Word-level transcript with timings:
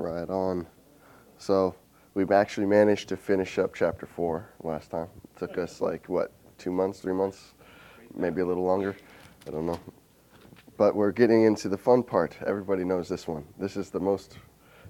Right 0.00 0.30
on. 0.30 0.66
So 1.36 1.74
we've 2.14 2.30
actually 2.30 2.64
managed 2.64 3.10
to 3.10 3.18
finish 3.18 3.58
up 3.58 3.74
chapter 3.74 4.06
four 4.06 4.48
last 4.62 4.90
time. 4.90 5.08
It 5.24 5.38
took 5.38 5.58
us 5.58 5.82
like 5.82 6.08
what, 6.08 6.32
two 6.56 6.72
months, 6.72 7.00
three 7.00 7.12
months, 7.12 7.52
maybe 8.16 8.40
a 8.40 8.46
little 8.46 8.64
longer. 8.64 8.96
I 9.46 9.50
don't 9.50 9.66
know. 9.66 9.78
But 10.78 10.96
we're 10.96 11.12
getting 11.12 11.44
into 11.44 11.68
the 11.68 11.76
fun 11.76 12.02
part. 12.02 12.34
Everybody 12.46 12.82
knows 12.82 13.10
this 13.10 13.28
one. 13.28 13.44
This 13.58 13.76
is 13.76 13.90
the 13.90 14.00
most 14.00 14.38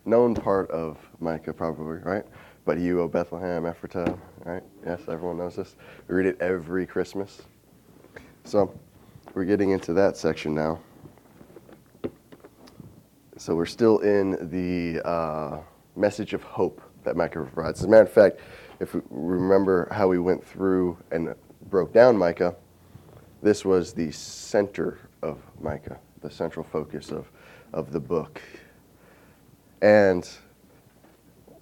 known 0.04 0.32
part 0.32 0.70
of 0.70 0.96
Micah, 1.18 1.52
probably, 1.52 1.98
right? 1.98 2.24
But 2.64 2.78
you, 2.78 3.00
O 3.00 3.08
Bethlehem, 3.08 3.64
Ephrathah, 3.64 4.16
right? 4.44 4.62
Yes, 4.86 5.00
everyone 5.08 5.38
knows 5.38 5.56
this. 5.56 5.74
We 6.06 6.14
read 6.14 6.26
it 6.26 6.40
every 6.40 6.86
Christmas. 6.86 7.42
So 8.44 8.78
we're 9.34 9.44
getting 9.44 9.70
into 9.70 9.92
that 9.94 10.16
section 10.16 10.54
now. 10.54 10.78
So 13.40 13.54
we're 13.54 13.64
still 13.64 14.00
in 14.00 14.50
the 14.50 15.00
uh, 15.02 15.60
message 15.96 16.34
of 16.34 16.42
hope 16.42 16.82
that 17.04 17.16
Micah 17.16 17.42
provides. 17.42 17.80
As 17.80 17.86
a 17.86 17.88
matter 17.88 18.02
of 18.02 18.12
fact, 18.12 18.38
if 18.80 18.92
we 18.92 19.00
remember 19.08 19.88
how 19.90 20.08
we 20.08 20.18
went 20.18 20.46
through 20.46 20.98
and 21.10 21.34
broke 21.70 21.90
down 21.90 22.18
Micah, 22.18 22.54
this 23.42 23.64
was 23.64 23.94
the 23.94 24.10
center 24.12 24.98
of 25.22 25.38
Micah, 25.58 25.98
the 26.20 26.30
central 26.30 26.66
focus 26.70 27.10
of, 27.10 27.30
of 27.72 27.92
the 27.92 27.98
book. 27.98 28.42
And 29.80 30.28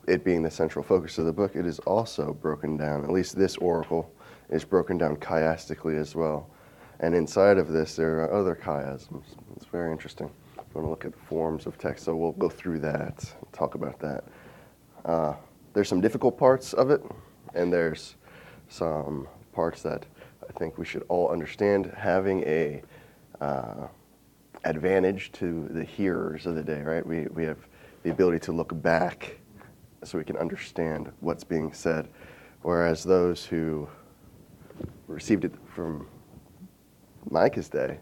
it 0.08 0.24
being 0.24 0.42
the 0.42 0.50
central 0.50 0.84
focus 0.84 1.16
of 1.19 1.27
the 1.27 1.33
book, 1.33 1.55
it 1.55 1.64
is 1.64 1.78
also 1.80 2.34
broken 2.34 2.77
down, 2.77 3.05
at 3.05 3.12
least 3.12 3.36
this 3.36 3.56
oracle 3.58 4.12
is 4.50 4.64
broken 4.64 4.98
down 4.98 5.14
chiastically 5.19 5.97
as 5.97 6.16
well. 6.16 6.50
And 6.98 7.14
inside 7.14 7.56
of 7.56 7.69
this, 7.69 7.95
there 7.95 8.19
are 8.24 8.34
other 8.34 8.56
chiasms. 8.56 9.27
It's 9.55 9.66
very 9.66 9.92
interesting. 9.92 10.28
We 10.74 10.80
want 10.80 10.86
to 10.86 10.90
look 10.90 11.04
at 11.04 11.18
forms 11.28 11.66
of 11.66 11.78
text, 11.78 12.04
so 12.04 12.14
we'll 12.14 12.32
go 12.32 12.48
through 12.48 12.80
that, 12.80 13.24
talk 13.52 13.74
about 13.74 13.98
that. 14.00 14.24
Uh, 15.04 15.34
there's 15.72 15.88
some 15.88 16.00
difficult 16.00 16.36
parts 16.36 16.74
of 16.74 16.91
it, 16.91 17.02
and 17.55 17.72
there's 17.72 18.16
some 18.69 19.27
parts 19.52 19.83
that 19.83 20.05
I 20.48 20.52
think 20.58 20.77
we 20.77 20.84
should 20.84 21.05
all 21.08 21.30
understand 21.30 21.92
having 21.96 22.42
a 22.44 22.83
uh, 23.41 23.86
advantage 24.64 25.33
to 25.33 25.69
the 25.70 25.84
hearers 25.84 26.46
of 26.46 26.55
the 26.55 26.62
day, 26.62 26.83
right? 26.83 27.06
We, 27.06 27.27
we 27.33 27.44
have 27.44 27.58
the 28.02 28.11
ability 28.11 28.41
to 28.41 28.52
look 28.52 28.80
back 28.83 29.39
so 30.05 30.19
we 30.19 30.24
can 30.24 30.36
understand 30.36 31.11
what's 31.20 31.44
being 31.44 31.72
said, 31.72 32.08
whereas 32.62 33.05
those 33.05 33.44
who 33.44 33.89
received 35.06 35.44
it 35.44 35.52
from 35.74 36.06
Micah's 37.30 37.69
day, 37.69 37.98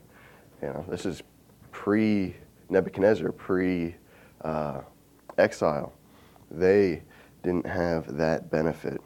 you 0.63 0.69
know, 0.69 0.85
this 0.89 1.07
is 1.07 1.23
pre 1.71 2.35
Nebuchadnezzar, 2.69 3.33
pre 3.33 3.97
uh, 4.43 4.81
exile. 5.39 5.93
They 6.51 7.03
didn't 7.43 7.67
have 7.67 8.17
that 8.17 8.51
benefit. 8.51 9.01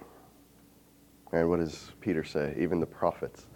And 1.33 1.48
what 1.48 1.61
does 1.61 1.92
Peter 2.00 2.25
say? 2.25 2.56
Even 2.58 2.81
the 2.81 2.86
prophets, 2.86 3.47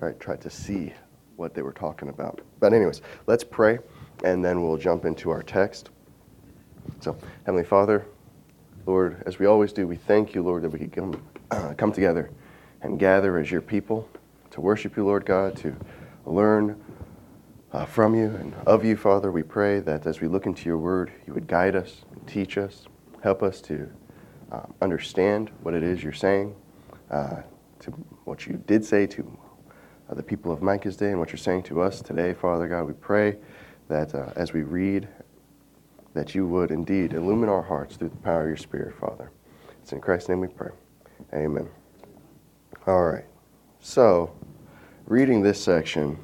right, 0.00 0.18
tried 0.20 0.40
to 0.42 0.50
see 0.50 0.92
what 1.36 1.54
they 1.54 1.62
were 1.62 1.72
talking 1.72 2.08
about. 2.08 2.40
But, 2.60 2.72
anyways, 2.72 3.00
let's 3.26 3.44
pray 3.44 3.78
and 4.24 4.44
then 4.44 4.62
we'll 4.62 4.76
jump 4.76 5.04
into 5.04 5.30
our 5.30 5.42
text. 5.42 5.90
So, 7.00 7.16
Heavenly 7.44 7.64
Father, 7.64 8.06
Lord, 8.86 9.22
as 9.26 9.38
we 9.38 9.46
always 9.46 9.72
do, 9.72 9.86
we 9.86 9.96
thank 9.96 10.34
you, 10.34 10.42
Lord, 10.42 10.62
that 10.62 10.70
we 10.70 10.78
could 10.78 10.92
come, 10.92 11.22
uh, 11.50 11.74
come 11.78 11.92
together 11.92 12.30
and 12.82 12.98
gather 12.98 13.38
as 13.38 13.50
your 13.50 13.62
people 13.62 14.08
to 14.50 14.60
worship 14.60 14.96
you, 14.96 15.04
Lord 15.04 15.24
God, 15.24 15.56
to 15.56 15.74
learn 16.26 16.80
uh, 17.72 17.84
from 17.84 18.14
you 18.14 18.26
and 18.26 18.54
of 18.66 18.84
you, 18.84 18.96
Father. 18.96 19.32
We 19.32 19.42
pray 19.42 19.80
that 19.80 20.06
as 20.06 20.20
we 20.20 20.28
look 20.28 20.46
into 20.46 20.68
your 20.68 20.78
word, 20.78 21.12
you 21.26 21.34
would 21.34 21.46
guide 21.46 21.74
us, 21.74 22.04
teach 22.26 22.58
us, 22.58 22.86
help 23.22 23.42
us 23.42 23.60
to 23.62 23.90
uh, 24.50 24.62
understand 24.80 25.50
what 25.62 25.74
it 25.74 25.82
is 25.82 26.02
you're 26.02 26.12
saying, 26.12 26.54
uh, 27.10 27.42
to 27.80 27.90
what 28.24 28.46
you 28.46 28.62
did 28.66 28.84
say 28.84 29.06
to 29.06 29.38
uh, 30.10 30.14
the 30.14 30.22
people 30.22 30.52
of 30.52 30.60
Micah's 30.60 30.96
day 30.96 31.10
and 31.10 31.18
what 31.18 31.30
you're 31.30 31.38
saying 31.38 31.62
to 31.64 31.80
us 31.80 32.02
today, 32.02 32.34
Father 32.34 32.68
God. 32.68 32.84
We 32.84 32.92
pray 32.94 33.38
that 33.88 34.14
uh, 34.14 34.30
as 34.36 34.52
we 34.52 34.62
read, 34.62 35.08
that 36.14 36.34
you 36.34 36.46
would 36.46 36.70
indeed 36.70 37.14
illumine 37.14 37.48
our 37.48 37.62
hearts 37.62 37.96
through 37.96 38.10
the 38.10 38.16
power 38.16 38.42
of 38.42 38.48
your 38.48 38.56
Spirit, 38.58 38.94
Father. 38.94 39.30
It's 39.80 39.92
in 39.92 40.00
Christ's 40.00 40.28
name 40.28 40.40
we 40.40 40.48
pray. 40.48 40.70
Amen. 41.32 41.68
All 42.86 43.04
right. 43.04 43.24
So, 43.80 44.34
reading 45.06 45.42
this 45.42 45.62
section, 45.62 46.18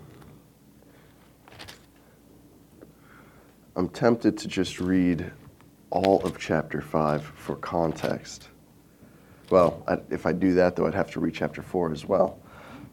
I'm 3.79 3.89
tempted 3.89 4.37
to 4.39 4.49
just 4.49 4.81
read 4.81 5.31
all 5.91 6.21
of 6.25 6.37
chapter 6.37 6.81
5 6.81 7.23
for 7.23 7.55
context. 7.55 8.49
Well, 9.51 9.85
I, 9.87 9.99
if 10.11 10.27
I 10.27 10.33
do 10.33 10.53
that, 10.55 10.75
though, 10.75 10.89
I'd 10.89 10.95
have 10.95 11.13
to 11.13 11.21
read 11.21 11.33
chapter 11.33 11.63
4 11.63 11.93
as 11.93 12.05
well. 12.05 12.41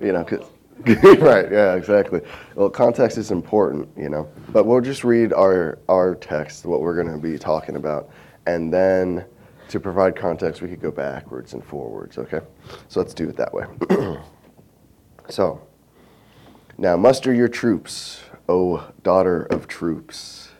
you 0.00 0.12
know, 0.12 0.24
right, 1.18 1.50
yeah, 1.50 1.74
exactly. 1.74 2.20
Well, 2.54 2.70
context 2.70 3.18
is 3.18 3.32
important, 3.32 3.88
you 3.96 4.08
know. 4.08 4.28
But 4.50 4.64
we'll 4.64 4.80
just 4.80 5.02
read 5.02 5.32
our, 5.32 5.80
our 5.88 6.14
text, 6.14 6.64
what 6.64 6.80
we're 6.80 6.94
going 6.94 7.12
to 7.12 7.20
be 7.20 7.36
talking 7.36 7.74
about, 7.74 8.10
and 8.46 8.72
then 8.72 9.24
to 9.70 9.80
provide 9.80 10.14
context, 10.14 10.62
we 10.62 10.68
could 10.68 10.80
go 10.80 10.92
backwards 10.92 11.52
and 11.52 11.64
forwards, 11.64 12.16
okay? 12.16 12.42
So 12.86 13.00
let's 13.00 13.12
do 13.12 13.28
it 13.28 13.36
that 13.38 13.52
way. 13.52 13.64
so, 15.28 15.66
now 16.78 16.96
muster 16.96 17.34
your 17.34 17.48
troops, 17.48 18.20
O 18.48 18.88
daughter 19.02 19.42
of 19.44 19.66
troops, 19.66 20.50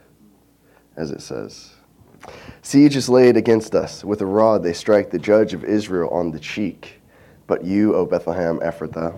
as 0.97 1.11
it 1.11 1.23
says. 1.23 1.75
Siege 2.63 2.97
is 2.97 3.09
laid 3.09 3.37
against 3.37 3.75
us. 3.75 4.05
With 4.05 4.21
a 4.21 4.27
rod 4.27 4.63
they 4.63 4.73
strike 4.73 5.11
the 5.11 5.19
judge 5.19 5.55
of 5.55 5.65
Israel 5.65 6.09
on 6.11 6.33
the 6.33 6.41
cheek. 6.41 7.01
But 7.47 7.65
you, 7.65 7.95
O 7.95 8.05
Bethlehem 8.05 8.59
Ephrathah, 8.59 9.15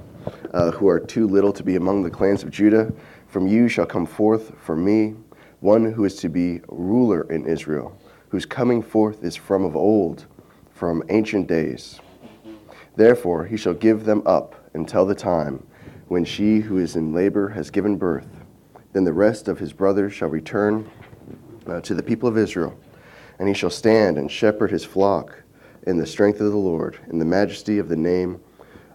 uh, 0.52 0.70
who 0.72 0.88
are 0.88 1.00
too 1.00 1.26
little 1.26 1.52
to 1.54 1.62
be 1.62 1.76
among 1.76 2.02
the 2.02 2.10
clans 2.10 2.42
of 2.42 2.50
Judah, 2.50 2.92
from 3.26 3.46
you 3.46 3.68
shall 3.68 3.86
come 3.86 4.04
forth 4.04 4.52
for 4.60 4.76
me 4.76 5.14
one 5.60 5.92
who 5.92 6.04
is 6.04 6.16
to 6.16 6.28
be 6.28 6.60
ruler 6.68 7.22
in 7.32 7.46
Israel, 7.46 7.98
whose 8.28 8.46
coming 8.46 8.82
forth 8.82 9.24
is 9.24 9.34
from 9.34 9.64
of 9.64 9.76
old, 9.76 10.26
from 10.70 11.02
ancient 11.08 11.46
days. 11.46 12.00
Therefore 12.96 13.46
he 13.46 13.56
shall 13.56 13.74
give 13.74 14.04
them 14.04 14.22
up 14.26 14.54
until 14.74 15.06
the 15.06 15.14
time 15.14 15.66
when 16.08 16.24
she 16.24 16.60
who 16.60 16.78
is 16.78 16.96
in 16.96 17.12
labor 17.12 17.48
has 17.50 17.70
given 17.70 17.96
birth. 17.96 18.37
Then 18.92 19.04
the 19.04 19.12
rest 19.12 19.48
of 19.48 19.58
his 19.58 19.72
brothers 19.72 20.12
shall 20.12 20.28
return 20.28 20.90
uh, 21.66 21.80
to 21.82 21.94
the 21.94 22.02
people 22.02 22.28
of 22.28 22.38
Israel, 22.38 22.78
and 23.38 23.48
he 23.48 23.54
shall 23.54 23.70
stand 23.70 24.16
and 24.18 24.30
shepherd 24.30 24.70
his 24.70 24.84
flock 24.84 25.42
in 25.86 25.98
the 25.98 26.06
strength 26.06 26.40
of 26.40 26.50
the 26.50 26.58
Lord, 26.58 26.98
in 27.08 27.18
the 27.18 27.24
majesty 27.24 27.78
of 27.78 27.88
the 27.88 27.96
name 27.96 28.40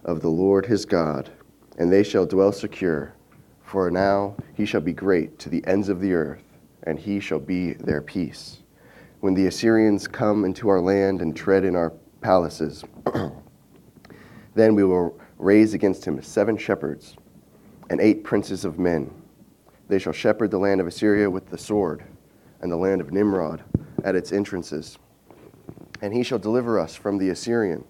of 0.04 0.20
the 0.20 0.28
Lord 0.28 0.66
his 0.66 0.84
God, 0.84 1.30
and 1.78 1.90
they 1.90 2.02
shall 2.02 2.26
dwell 2.26 2.52
secure. 2.52 3.14
For 3.62 3.90
now 3.90 4.36
he 4.54 4.66
shall 4.66 4.80
be 4.80 4.92
great 4.92 5.38
to 5.40 5.48
the 5.48 5.66
ends 5.66 5.88
of 5.88 6.00
the 6.00 6.12
earth, 6.12 6.44
and 6.84 6.98
he 6.98 7.18
shall 7.20 7.38
be 7.38 7.72
their 7.72 8.02
peace. 8.02 8.62
When 9.20 9.34
the 9.34 9.46
Assyrians 9.46 10.06
come 10.06 10.44
into 10.44 10.68
our 10.68 10.80
land 10.80 11.22
and 11.22 11.34
tread 11.34 11.64
in 11.64 11.74
our 11.74 11.92
palaces, 12.20 12.84
then 14.54 14.74
we 14.74 14.84
will 14.84 15.18
raise 15.38 15.74
against 15.74 16.04
him 16.04 16.22
seven 16.22 16.56
shepherds 16.56 17.16
and 17.90 18.00
eight 18.00 18.22
princes 18.22 18.64
of 18.64 18.78
men. 18.78 19.10
They 19.88 19.98
shall 19.98 20.12
shepherd 20.12 20.50
the 20.50 20.58
land 20.58 20.80
of 20.80 20.86
Assyria 20.86 21.30
with 21.30 21.50
the 21.50 21.58
sword, 21.58 22.04
and 22.60 22.70
the 22.70 22.76
land 22.76 23.00
of 23.00 23.12
Nimrod 23.12 23.62
at 24.02 24.14
its 24.14 24.32
entrances 24.32 24.98
and 26.04 26.12
he 26.12 26.22
shall 26.22 26.38
deliver 26.38 26.78
us 26.78 26.94
from 26.94 27.16
the 27.16 27.30
Assyrian 27.30 27.82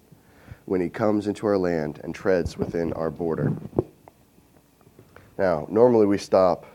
when 0.63 0.79
he 0.79 0.87
comes 0.87 1.27
into 1.27 1.45
our 1.47 1.57
land 1.57 1.99
and 2.01 2.15
treads 2.15 2.57
within 2.57 2.93
our 2.93 3.11
border. 3.11 3.53
Now, 5.37 5.67
normally 5.69 6.05
we 6.05 6.17
stop 6.17 6.65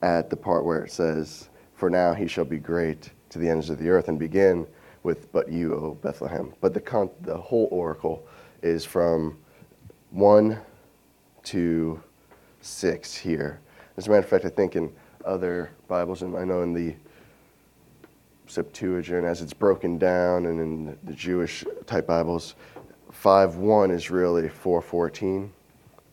at 0.00 0.30
the 0.30 0.36
part 0.36 0.64
where 0.64 0.84
it 0.84 0.92
says, 0.92 1.48
For 1.74 1.90
now 1.90 2.14
he 2.14 2.28
shall 2.28 2.44
be 2.44 2.58
great 2.58 3.10
to 3.30 3.40
the 3.40 3.48
ends 3.48 3.68
of 3.68 3.80
the 3.80 3.88
earth, 3.88 4.06
and 4.06 4.16
begin 4.16 4.64
with, 5.02 5.32
But 5.32 5.50
you, 5.50 5.74
O 5.74 5.94
Bethlehem. 5.94 6.54
But 6.60 6.72
the, 6.72 6.80
con- 6.80 7.10
the 7.22 7.36
whole 7.36 7.66
oracle 7.72 8.24
is 8.62 8.84
from 8.84 9.36
1 10.10 10.56
to 11.44 12.00
6 12.60 13.16
here. 13.16 13.60
As 13.96 14.06
a 14.06 14.10
matter 14.10 14.20
of 14.20 14.28
fact, 14.28 14.44
I 14.44 14.50
think 14.50 14.76
in 14.76 14.92
other 15.24 15.70
Bibles, 15.88 16.20
and 16.20 16.36
I 16.36 16.44
know 16.44 16.60
in 16.62 16.74
the 16.74 16.94
Septuagint 18.46 19.24
as 19.24 19.40
it's 19.40 19.54
broken 19.54 19.96
down, 19.96 20.46
and 20.46 20.60
in 20.60 20.98
the 21.04 21.14
Jewish 21.14 21.64
type 21.86 22.06
Bibles, 22.06 22.56
five 23.10 23.56
one 23.56 23.90
is 23.90 24.10
really 24.10 24.48
4.14, 24.48 25.48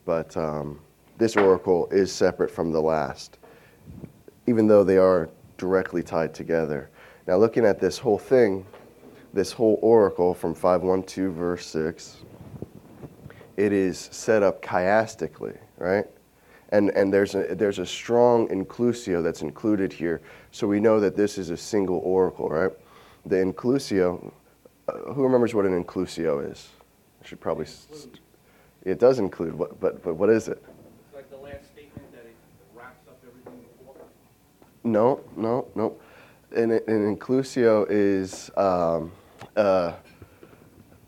but 0.05 0.35
um, 0.37 0.79
this 1.17 1.35
oracle 1.35 1.89
is 1.91 2.11
separate 2.11 2.49
from 2.49 2.71
the 2.71 2.81
last, 2.81 3.37
even 4.47 4.65
though 4.65 4.85
they 4.85 4.97
are 4.97 5.29
directly 5.57 6.01
tied 6.01 6.33
together. 6.33 6.89
Now, 7.27 7.35
looking 7.35 7.65
at 7.65 7.79
this 7.79 7.97
whole 7.97 8.17
thing, 8.17 8.65
this 9.33 9.51
whole 9.51 9.77
oracle 9.81 10.33
from 10.33 10.55
5.1 10.55 11.31
verse 11.33 11.65
6, 11.67 12.17
it 13.57 13.73
is 13.73 13.99
set 14.11 14.41
up 14.41 14.61
chiastically, 14.61 15.57
right? 15.77 16.05
And, 16.73 16.89
and 16.95 17.13
there's, 17.13 17.35
a, 17.35 17.53
there's 17.53 17.77
a 17.77 17.85
strong 17.85 18.47
inclusio 18.47 19.21
that's 19.21 19.43
included 19.43 19.93
here. 19.93 20.21
So 20.49 20.65
we 20.67 20.79
know 20.79 20.99
that 20.99 21.15
this 21.15 21.37
is 21.37 21.51
a 21.51 21.55
single 21.55 21.99
oracle, 21.99 22.49
right? 22.49 22.71
The 23.27 23.35
inclusio, 23.35 24.33
uh, 24.87 24.93
who 25.13 25.21
remembers 25.21 25.53
what 25.53 25.67
an 25.67 25.83
inclusio 25.83 26.51
is? 26.51 26.69
I 27.23 27.27
should 27.27 27.39
probably. 27.39 27.67
St- 27.67 28.19
it 28.81 28.99
does 28.99 29.19
include, 29.19 29.53
what, 29.53 29.79
but, 29.79 30.03
but 30.03 30.15
what 30.15 30.31
is 30.31 30.47
it? 30.47 30.63
It's 31.05 31.15
like 31.15 31.29
the 31.29 31.37
last 31.37 31.67
statement 31.71 32.11
that 32.11 32.25
it 32.25 32.35
wraps 32.75 33.07
up 33.07 33.19
everything 33.23 33.63
before. 33.77 33.95
No, 34.83 35.21
no, 35.37 35.67
no. 35.75 35.95
An, 36.55 36.71
an 36.71 37.15
inclusio 37.15 37.85
is 37.87 38.49
um, 38.57 39.11
a 39.55 39.93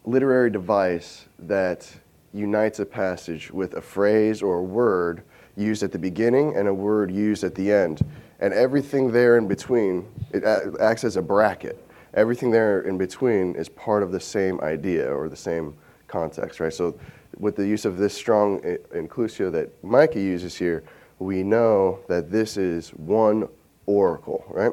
literary 0.05 0.51
device 0.51 1.25
that 1.39 1.91
unites 2.33 2.77
a 2.77 2.85
passage 2.85 3.49
with 3.49 3.73
a 3.73 3.81
phrase 3.81 4.43
or 4.43 4.59
a 4.59 4.63
word 4.63 5.23
used 5.55 5.83
at 5.83 5.91
the 5.91 5.99
beginning 5.99 6.55
and 6.55 6.67
a 6.67 6.73
word 6.73 7.11
used 7.11 7.43
at 7.43 7.55
the 7.55 7.71
end. 7.71 8.01
And 8.39 8.53
everything 8.53 9.11
there 9.11 9.37
in 9.37 9.47
between, 9.47 10.07
it 10.31 10.43
acts 10.43 11.03
as 11.03 11.15
a 11.15 11.21
bracket. 11.21 11.81
Everything 12.13 12.51
there 12.51 12.81
in 12.81 12.97
between 12.97 13.55
is 13.55 13.69
part 13.69 14.03
of 14.03 14.11
the 14.11 14.19
same 14.19 14.59
idea 14.61 15.09
or 15.13 15.29
the 15.29 15.35
same 15.35 15.75
context, 16.07 16.59
right? 16.59 16.73
So, 16.73 16.97
with 17.37 17.57
the 17.57 17.67
use 17.67 17.83
of 17.83 17.97
this 17.97 18.13
strong 18.13 18.61
inclusio 18.93 19.51
that 19.51 19.83
Micah 19.83 20.21
uses 20.21 20.55
here, 20.55 20.83
we 21.19 21.43
know 21.43 21.99
that 22.07 22.31
this 22.31 22.55
is 22.55 22.91
one 22.91 23.49
oracle, 23.85 24.45
right? 24.49 24.71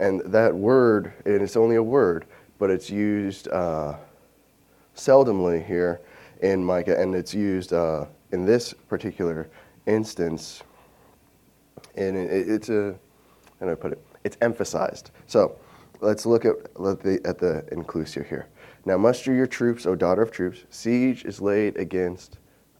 And 0.00 0.20
that 0.32 0.52
word, 0.52 1.12
and 1.24 1.40
it's 1.40 1.56
only 1.56 1.76
a 1.76 1.82
word, 1.82 2.26
but 2.58 2.70
it's 2.70 2.90
used 2.90 3.48
uh, 3.48 3.96
seldomly 4.96 5.64
here 5.64 6.00
in 6.42 6.64
Micah, 6.64 7.00
and 7.00 7.14
it's 7.14 7.32
used 7.32 7.72
uh, 7.72 8.06
in 8.32 8.44
this 8.44 8.72
particular 8.72 9.48
instance, 9.86 10.62
and 11.96 12.16
it, 12.16 12.48
it's 12.48 12.68
a, 12.68 12.94
how 13.60 13.66
do 13.66 13.72
I 13.72 13.74
put 13.74 13.92
it? 13.92 14.04
It's 14.24 14.36
emphasized. 14.40 15.10
So 15.26 15.56
let's 16.00 16.26
look 16.26 16.44
at, 16.44 16.56
at 16.56 17.00
the, 17.00 17.20
at 17.24 17.38
the 17.38 17.64
inclusio 17.72 18.26
here. 18.26 18.46
Now 18.86 18.96
muster 18.96 19.32
your 19.32 19.46
troops, 19.46 19.86
O 19.86 19.94
daughter 19.94 20.22
of 20.22 20.30
troops. 20.30 20.64
Siege 20.70 21.24
is 21.24 21.40
laid 21.40 21.76
against 21.76 22.38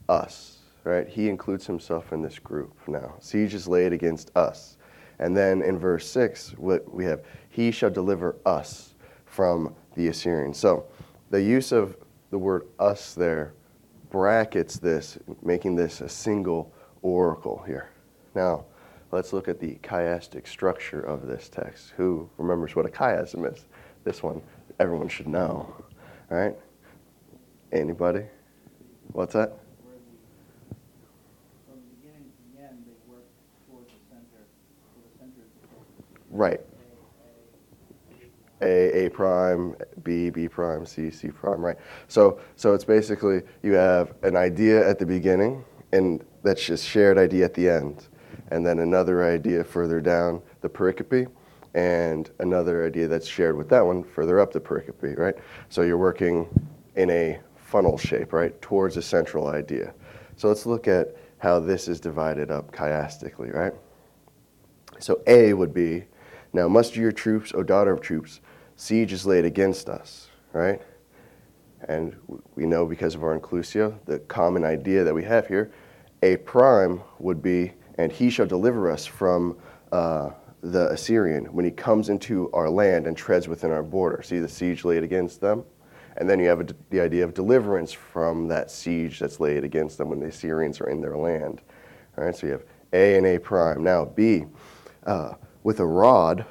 us, 0.08 0.58
right? 0.84 1.08
He 1.08 1.28
includes 1.28 1.66
himself 1.66 2.12
in 2.12 2.22
this 2.22 2.38
group 2.38 2.74
now. 2.86 3.14
Siege 3.20 3.54
is 3.54 3.66
laid 3.66 3.92
against 3.92 4.30
us. 4.36 4.76
And 5.18 5.36
then 5.36 5.62
in 5.62 5.78
verse 5.78 6.08
6, 6.10 6.54
what 6.58 6.92
we 6.92 7.04
have, 7.04 7.22
he 7.48 7.70
shall 7.70 7.90
deliver 7.90 8.36
us 8.44 8.94
from 9.26 9.74
the 9.94 10.08
Assyrians. 10.08 10.58
So 10.58 10.86
the 11.30 11.40
use 11.40 11.72
of 11.72 11.96
the 12.30 12.38
word 12.38 12.66
us 12.78 13.14
there 13.14 13.54
brackets 14.10 14.78
this, 14.78 15.18
making 15.42 15.76
this 15.76 16.00
a 16.00 16.08
single 16.08 16.73
oracle 17.04 17.62
here. 17.66 17.90
Now, 18.34 18.64
let's 19.12 19.32
look 19.32 19.46
at 19.46 19.60
the 19.60 19.78
chiastic 19.82 20.48
structure 20.48 21.00
of 21.00 21.28
this 21.28 21.48
text. 21.48 21.92
Who 21.96 22.28
remembers 22.38 22.74
what 22.74 22.86
a 22.86 22.88
chiasm 22.88 23.52
is? 23.52 23.66
This 24.02 24.22
one, 24.22 24.42
everyone 24.80 25.08
should 25.08 25.28
know. 25.28 25.72
All 26.30 26.36
right? 26.36 26.56
Anybody? 27.70 28.24
What's 29.12 29.34
that? 29.34 29.52
Right. 36.30 36.60
A, 38.60 39.04
A 39.06 39.10
prime, 39.10 39.76
B, 40.02 40.30
B 40.30 40.48
prime, 40.48 40.84
C, 40.84 41.10
C 41.10 41.28
prime, 41.28 41.60
right? 41.60 41.76
So, 42.08 42.40
so 42.56 42.72
it's 42.72 42.84
basically 42.84 43.42
you 43.62 43.74
have 43.74 44.14
an 44.22 44.36
idea 44.36 44.88
at 44.88 44.98
the 44.98 45.06
beginning, 45.06 45.64
and 45.92 46.24
that's 46.44 46.64
just 46.64 46.86
shared 46.86 47.18
idea 47.18 47.44
at 47.44 47.54
the 47.54 47.68
end, 47.68 48.06
and 48.50 48.64
then 48.64 48.78
another 48.78 49.24
idea 49.24 49.64
further 49.64 50.00
down 50.00 50.40
the 50.60 50.68
pericope, 50.68 51.26
and 51.74 52.30
another 52.38 52.86
idea 52.86 53.08
that's 53.08 53.26
shared 53.26 53.56
with 53.56 53.68
that 53.70 53.84
one 53.84 54.04
further 54.04 54.38
up 54.38 54.52
the 54.52 54.60
pericope, 54.60 55.18
right? 55.18 55.34
So 55.70 55.82
you're 55.82 55.98
working 55.98 56.46
in 56.94 57.10
a 57.10 57.40
funnel 57.56 57.98
shape, 57.98 58.32
right, 58.32 58.60
towards 58.62 58.96
a 58.96 59.02
central 59.02 59.48
idea. 59.48 59.92
So 60.36 60.46
let's 60.46 60.66
look 60.66 60.86
at 60.86 61.16
how 61.38 61.58
this 61.58 61.88
is 61.88 61.98
divided 61.98 62.50
up 62.50 62.72
chiastically, 62.72 63.52
right? 63.52 63.72
So 65.00 65.22
A 65.26 65.52
would 65.54 65.74
be, 65.74 66.04
now 66.52 66.68
muster 66.68 67.00
your 67.00 67.10
troops, 67.12 67.52
O 67.54 67.62
daughter 67.62 67.90
of 67.90 68.00
troops, 68.00 68.40
siege 68.76 69.12
is 69.12 69.26
laid 69.26 69.44
against 69.44 69.88
us, 69.88 70.28
right? 70.52 70.80
And 71.88 72.16
we 72.54 72.64
know 72.64 72.86
because 72.86 73.14
of 73.14 73.24
our 73.24 73.38
inclusio, 73.38 73.98
the 74.04 74.20
common 74.20 74.64
idea 74.64 75.04
that 75.04 75.14
we 75.14 75.24
have 75.24 75.48
here, 75.48 75.72
A 76.24 76.38
prime 76.38 77.02
would 77.18 77.42
be, 77.42 77.74
and 77.98 78.10
he 78.10 78.30
shall 78.30 78.46
deliver 78.46 78.90
us 78.90 79.04
from 79.04 79.58
uh, 79.92 80.30
the 80.62 80.88
Assyrian 80.90 81.44
when 81.52 81.66
he 81.66 81.70
comes 81.70 82.08
into 82.08 82.50
our 82.52 82.70
land 82.70 83.06
and 83.06 83.14
treads 83.14 83.46
within 83.46 83.70
our 83.70 83.82
border. 83.82 84.22
See 84.22 84.38
the 84.38 84.48
siege 84.48 84.86
laid 84.86 85.02
against 85.02 85.42
them? 85.42 85.64
And 86.16 86.26
then 86.30 86.40
you 86.40 86.48
have 86.48 86.66
the 86.88 87.00
idea 87.00 87.24
of 87.24 87.34
deliverance 87.34 87.92
from 87.92 88.48
that 88.48 88.70
siege 88.70 89.18
that's 89.18 89.38
laid 89.38 89.64
against 89.64 89.98
them 89.98 90.08
when 90.08 90.18
the 90.18 90.28
Assyrians 90.28 90.80
are 90.80 90.88
in 90.88 91.02
their 91.02 91.14
land. 91.14 91.60
All 92.16 92.24
right, 92.24 92.34
so 92.34 92.46
you 92.46 92.52
have 92.52 92.64
A 92.94 93.18
and 93.18 93.26
A 93.26 93.38
prime. 93.38 93.84
Now, 93.84 94.06
B, 94.06 94.46
uh, 95.04 95.34
with 95.62 95.80
a 95.80 95.86
rod 95.86 96.46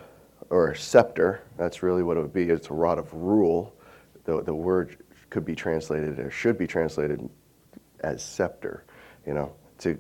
or 0.52 0.70
a 0.70 0.78
scepter, 0.78 1.42
that's 1.58 1.82
really 1.82 2.04
what 2.04 2.16
it 2.16 2.20
would 2.20 2.32
be. 2.32 2.44
It's 2.44 2.70
a 2.70 2.76
rod 2.76 3.00
of 3.00 3.12
rule. 3.12 3.74
The, 4.26 4.44
the 4.44 4.54
word 4.54 4.98
could 5.32 5.46
be 5.46 5.56
translated 5.56 6.20
or 6.20 6.30
should 6.30 6.60
be 6.60 6.68
translated 6.68 7.28
as 8.02 8.24
scepter, 8.24 8.86
you 9.26 9.34
know, 9.34 9.52
to 9.84 9.98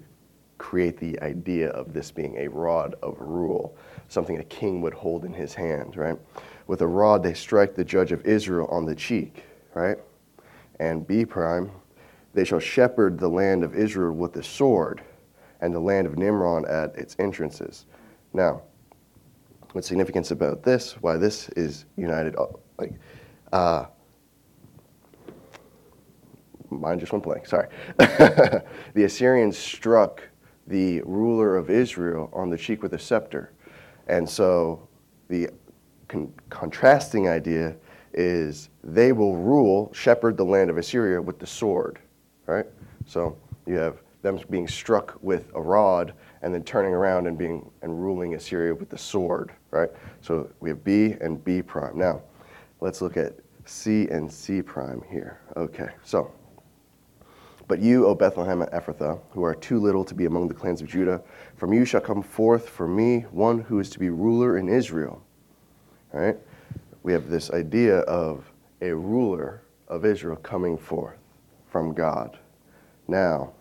create 0.57 0.97
the 0.97 1.19
idea 1.21 1.69
of 1.69 1.93
this 1.93 2.11
being 2.11 2.37
a 2.37 2.47
rod 2.47 2.95
of 3.03 3.15
rule 3.19 3.77
something 4.13 4.37
a 4.37 4.43
king 4.43 4.81
would 4.81 4.93
hold 4.93 5.25
in 5.25 5.33
his 5.33 5.53
hand, 5.53 5.97
right? 5.97 6.17
With 6.67 6.81
a 6.81 6.87
rod, 6.87 7.23
they 7.23 7.33
strike 7.33 7.75
the 7.75 7.83
judge 7.83 8.11
of 8.11 8.25
Israel 8.25 8.67
on 8.71 8.85
the 8.85 8.95
cheek, 8.95 9.43
right? 9.73 9.97
And 10.79 11.05
B 11.05 11.25
prime, 11.25 11.71
they 12.33 12.45
shall 12.45 12.59
shepherd 12.59 13.19
the 13.19 13.27
land 13.27 13.63
of 13.63 13.75
Israel 13.75 14.13
with 14.13 14.33
the 14.33 14.43
sword, 14.43 15.01
and 15.61 15.73
the 15.73 15.79
land 15.79 16.07
of 16.07 16.17
Nimrod 16.17 16.65
at 16.65 16.95
its 16.95 17.15
entrances. 17.19 17.85
Now, 18.33 18.61
what's 19.71 19.87
significance 19.87 20.31
about 20.31 20.63
this? 20.63 20.93
Why 21.01 21.17
this 21.17 21.49
is 21.49 21.85
united? 21.95 22.35
Uh, 22.35 22.47
like, 22.77 22.93
uh, 23.51 23.85
mine 26.79 26.99
just 26.99 27.11
went 27.11 27.23
blank. 27.23 27.45
Sorry. 27.45 27.67
the 27.97 28.63
Assyrians 28.95 29.57
struck 29.57 30.21
the 30.67 31.01
ruler 31.01 31.57
of 31.57 31.69
Israel 31.69 32.29
on 32.33 32.49
the 32.49 32.57
cheek 32.57 32.83
with 32.83 32.93
a 32.93 32.99
scepter. 32.99 33.51
And 34.07 34.29
so 34.29 34.87
the 35.29 35.49
con- 36.07 36.33
contrasting 36.49 37.27
idea 37.27 37.75
is 38.13 38.69
they 38.83 39.11
will 39.11 39.35
rule, 39.35 39.91
shepherd 39.93 40.37
the 40.37 40.45
land 40.45 40.69
of 40.69 40.77
Assyria 40.77 41.21
with 41.21 41.39
the 41.39 41.47
sword, 41.47 41.99
right? 42.45 42.65
So 43.05 43.37
you 43.65 43.75
have 43.75 44.01
them 44.21 44.39
being 44.49 44.67
struck 44.67 45.17
with 45.21 45.51
a 45.55 45.61
rod 45.61 46.13
and 46.41 46.53
then 46.53 46.63
turning 46.63 46.93
around 46.93 47.27
and 47.27 47.37
being 47.37 47.69
and 47.81 48.01
ruling 48.01 48.35
Assyria 48.35 48.73
with 48.73 48.89
the 48.89 48.97
sword, 48.97 49.51
right? 49.71 49.89
So 50.21 50.49
we 50.59 50.69
have 50.69 50.83
B 50.83 51.15
and 51.21 51.43
B 51.43 51.61
prime. 51.61 51.97
Now, 51.97 52.21
let's 52.79 53.01
look 53.01 53.17
at 53.17 53.33
C 53.65 54.07
and 54.09 54.31
C 54.31 54.61
prime 54.61 55.01
here. 55.09 55.39
Okay, 55.57 55.89
so 56.03 56.31
but 57.67 57.79
you, 57.79 58.05
O 58.05 58.15
Bethlehem 58.15 58.61
and 58.61 58.71
Ephrathah, 58.71 59.19
who 59.31 59.43
are 59.43 59.55
too 59.55 59.79
little 59.79 60.03
to 60.05 60.13
be 60.13 60.25
among 60.25 60.47
the 60.47 60.53
clans 60.53 60.81
of 60.81 60.87
Judah, 60.87 61.21
from 61.55 61.73
you 61.73 61.85
shall 61.85 62.01
come 62.01 62.21
forth 62.21 62.69
for 62.69 62.87
me 62.87 63.21
one 63.31 63.59
who 63.59 63.79
is 63.79 63.89
to 63.91 63.99
be 63.99 64.09
ruler 64.09 64.57
in 64.57 64.67
Israel. 64.67 65.23
All 66.13 66.19
right? 66.19 66.37
We 67.03 67.13
have 67.13 67.29
this 67.29 67.51
idea 67.51 67.99
of 67.99 68.51
a 68.81 68.93
ruler 68.93 69.61
of 69.87 70.05
Israel 70.05 70.37
coming 70.37 70.77
forth 70.77 71.17
from 71.69 71.93
God. 71.93 72.37
Now, 73.07 73.53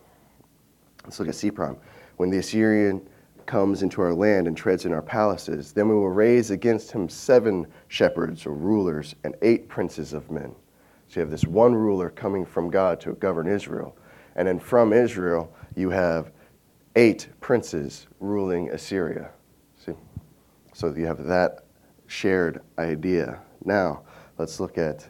let's 1.03 1.19
look 1.19 1.29
at 1.29 1.35
C 1.35 1.51
prime. 1.51 1.77
When 2.17 2.29
the 2.29 2.37
Assyrian 2.37 3.07
comes 3.45 3.83
into 3.83 4.01
our 4.01 4.13
land 4.13 4.47
and 4.47 4.55
treads 4.55 4.85
in 4.85 4.93
our 4.93 5.01
palaces, 5.01 5.73
then 5.73 5.89
we 5.89 5.95
will 5.95 6.09
raise 6.09 6.51
against 6.51 6.91
him 6.91 7.09
seven 7.09 7.67
shepherds 7.87 8.45
or 8.45 8.53
rulers 8.53 9.15
and 9.23 9.35
eight 9.41 9.67
princes 9.67 10.13
of 10.13 10.29
men. 10.31 10.55
So 11.13 11.19
you 11.19 11.21
have 11.21 11.29
this 11.29 11.45
one 11.45 11.75
ruler 11.75 12.09
coming 12.09 12.43
from 12.43 12.71
God 12.71 12.99
to 13.01 13.13
govern 13.13 13.47
Israel. 13.47 13.95
And 14.35 14.47
then 14.47 14.57
from 14.57 14.91
Israel, 14.91 15.53
you 15.75 15.91
have 15.91 16.31
eight 16.95 17.27
princes 17.39 18.07
ruling 18.19 18.71
Assyria. 18.71 19.29
See? 19.77 19.93
So 20.73 20.91
you 20.91 21.05
have 21.05 21.23
that 21.25 21.65
shared 22.07 22.61
idea. 22.79 23.39
Now, 23.63 24.01
let's 24.39 24.59
look 24.59 24.79
at 24.79 25.07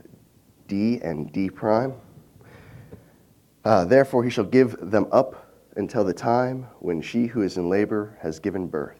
D 0.68 1.00
and 1.02 1.32
D 1.32 1.50
prime. 1.50 1.94
Uh, 3.64 3.86
Therefore, 3.86 4.26
he 4.26 4.30
shall 4.30 4.44
give 4.44 4.76
them 4.82 5.08
up 5.14 5.54
until 5.78 6.04
the 6.04 6.14
time 6.14 6.68
when 6.80 7.02
she 7.02 7.28
who 7.28 7.44
is 7.44 7.56
in 7.56 7.70
labor 7.70 8.18
has 8.22 8.40
given 8.40 8.68
birth. 8.68 9.00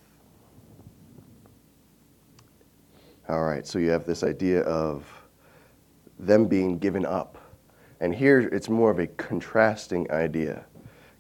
All 3.28 3.44
right, 3.44 3.68
so 3.68 3.78
you 3.78 3.90
have 3.90 4.06
this 4.06 4.24
idea 4.24 4.62
of 4.62 5.06
them 6.20 6.46
being 6.48 6.78
given 6.78 7.06
up. 7.06 7.38
And 8.00 8.14
here 8.14 8.40
it's 8.40 8.70
more 8.70 8.92
of 8.92 9.00
a 9.00 9.08
contrasting 9.08 10.10
idea. 10.12 10.66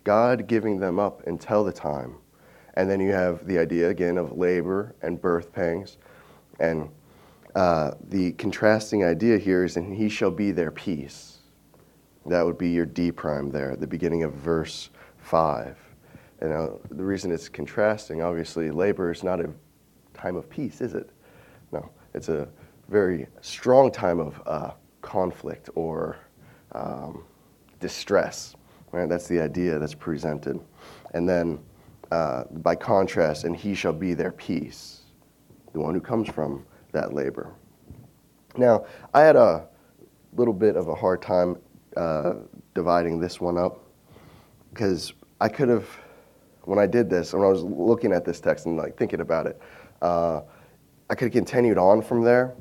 God 0.03 0.47
giving 0.47 0.79
them 0.79 0.99
up 0.99 1.25
until 1.27 1.63
the 1.63 1.71
time. 1.71 2.15
And 2.75 2.89
then 2.89 2.99
you 2.99 3.11
have 3.11 3.45
the 3.45 3.57
idea 3.57 3.89
again 3.89 4.17
of 4.17 4.37
labor 4.37 4.95
and 5.01 5.21
birth 5.21 5.53
pangs. 5.53 5.97
And 6.59 6.89
uh, 7.55 7.91
the 8.09 8.33
contrasting 8.33 9.03
idea 9.05 9.37
here 9.37 9.63
is, 9.63 9.77
and 9.77 9.95
he 9.95 10.09
shall 10.09 10.31
be 10.31 10.51
their 10.51 10.71
peace. 10.71 11.37
That 12.25 12.45
would 12.45 12.57
be 12.57 12.69
your 12.69 12.85
D 12.85 13.11
prime 13.11 13.51
there 13.51 13.71
at 13.71 13.79
the 13.79 13.87
beginning 13.87 14.23
of 14.23 14.33
verse 14.33 14.89
5. 15.17 15.77
And 16.39 16.51
uh, 16.51 16.69
the 16.89 17.03
reason 17.03 17.31
it's 17.31 17.47
contrasting, 17.47 18.21
obviously, 18.21 18.71
labor 18.71 19.11
is 19.11 19.23
not 19.23 19.39
a 19.39 19.49
time 20.13 20.35
of 20.35 20.49
peace, 20.49 20.81
is 20.81 20.93
it? 20.93 21.09
No, 21.71 21.89
it's 22.13 22.29
a 22.29 22.47
very 22.89 23.27
strong 23.41 23.91
time 23.91 24.19
of 24.19 24.41
uh, 24.45 24.71
conflict 25.03 25.69
or 25.75 26.17
um, 26.71 27.23
distress. 27.79 28.55
Right? 28.91 29.07
That's 29.07 29.27
the 29.27 29.39
idea 29.39 29.77
that's 29.77 29.93
presented. 29.93 30.59
And 31.13 31.29
then, 31.29 31.59
uh, 32.11 32.45
by 32.51 32.75
contrast, 32.75 33.43
and 33.43 33.55
he 33.55 33.75
shall 33.75 33.93
be 33.93 34.15
their 34.15 34.31
peace, 34.31 35.01
the 35.73 35.79
one 35.79 35.93
who 35.93 36.01
comes 36.01 36.27
from 36.29 36.65
that 36.91 37.13
labor. 37.13 37.53
Now, 38.57 38.85
I 39.13 39.21
had 39.21 39.35
a 39.35 39.67
little 40.35 40.53
bit 40.53 40.75
of 40.75 40.87
a 40.87 40.95
hard 40.95 41.21
time 41.21 41.57
uh, 41.97 42.33
dividing 42.73 43.19
this 43.19 43.41
one 43.41 43.57
up 43.57 43.83
because 44.71 45.13
I 45.41 45.49
could 45.49 45.69
have, 45.69 45.87
when 46.63 46.79
I 46.79 46.87
did 46.87 47.09
this, 47.09 47.33
when 47.33 47.43
I 47.43 47.47
was 47.47 47.63
looking 47.63 48.13
at 48.13 48.25
this 48.25 48.39
text 48.39 48.65
and 48.65 48.77
like 48.77 48.95
thinking 48.97 49.21
about 49.21 49.47
it, 49.47 49.59
uh, 50.01 50.41
I 51.09 51.15
could 51.15 51.25
have 51.25 51.33
continued 51.33 51.77
on 51.77 52.01
from 52.01 52.23
there. 52.23 52.53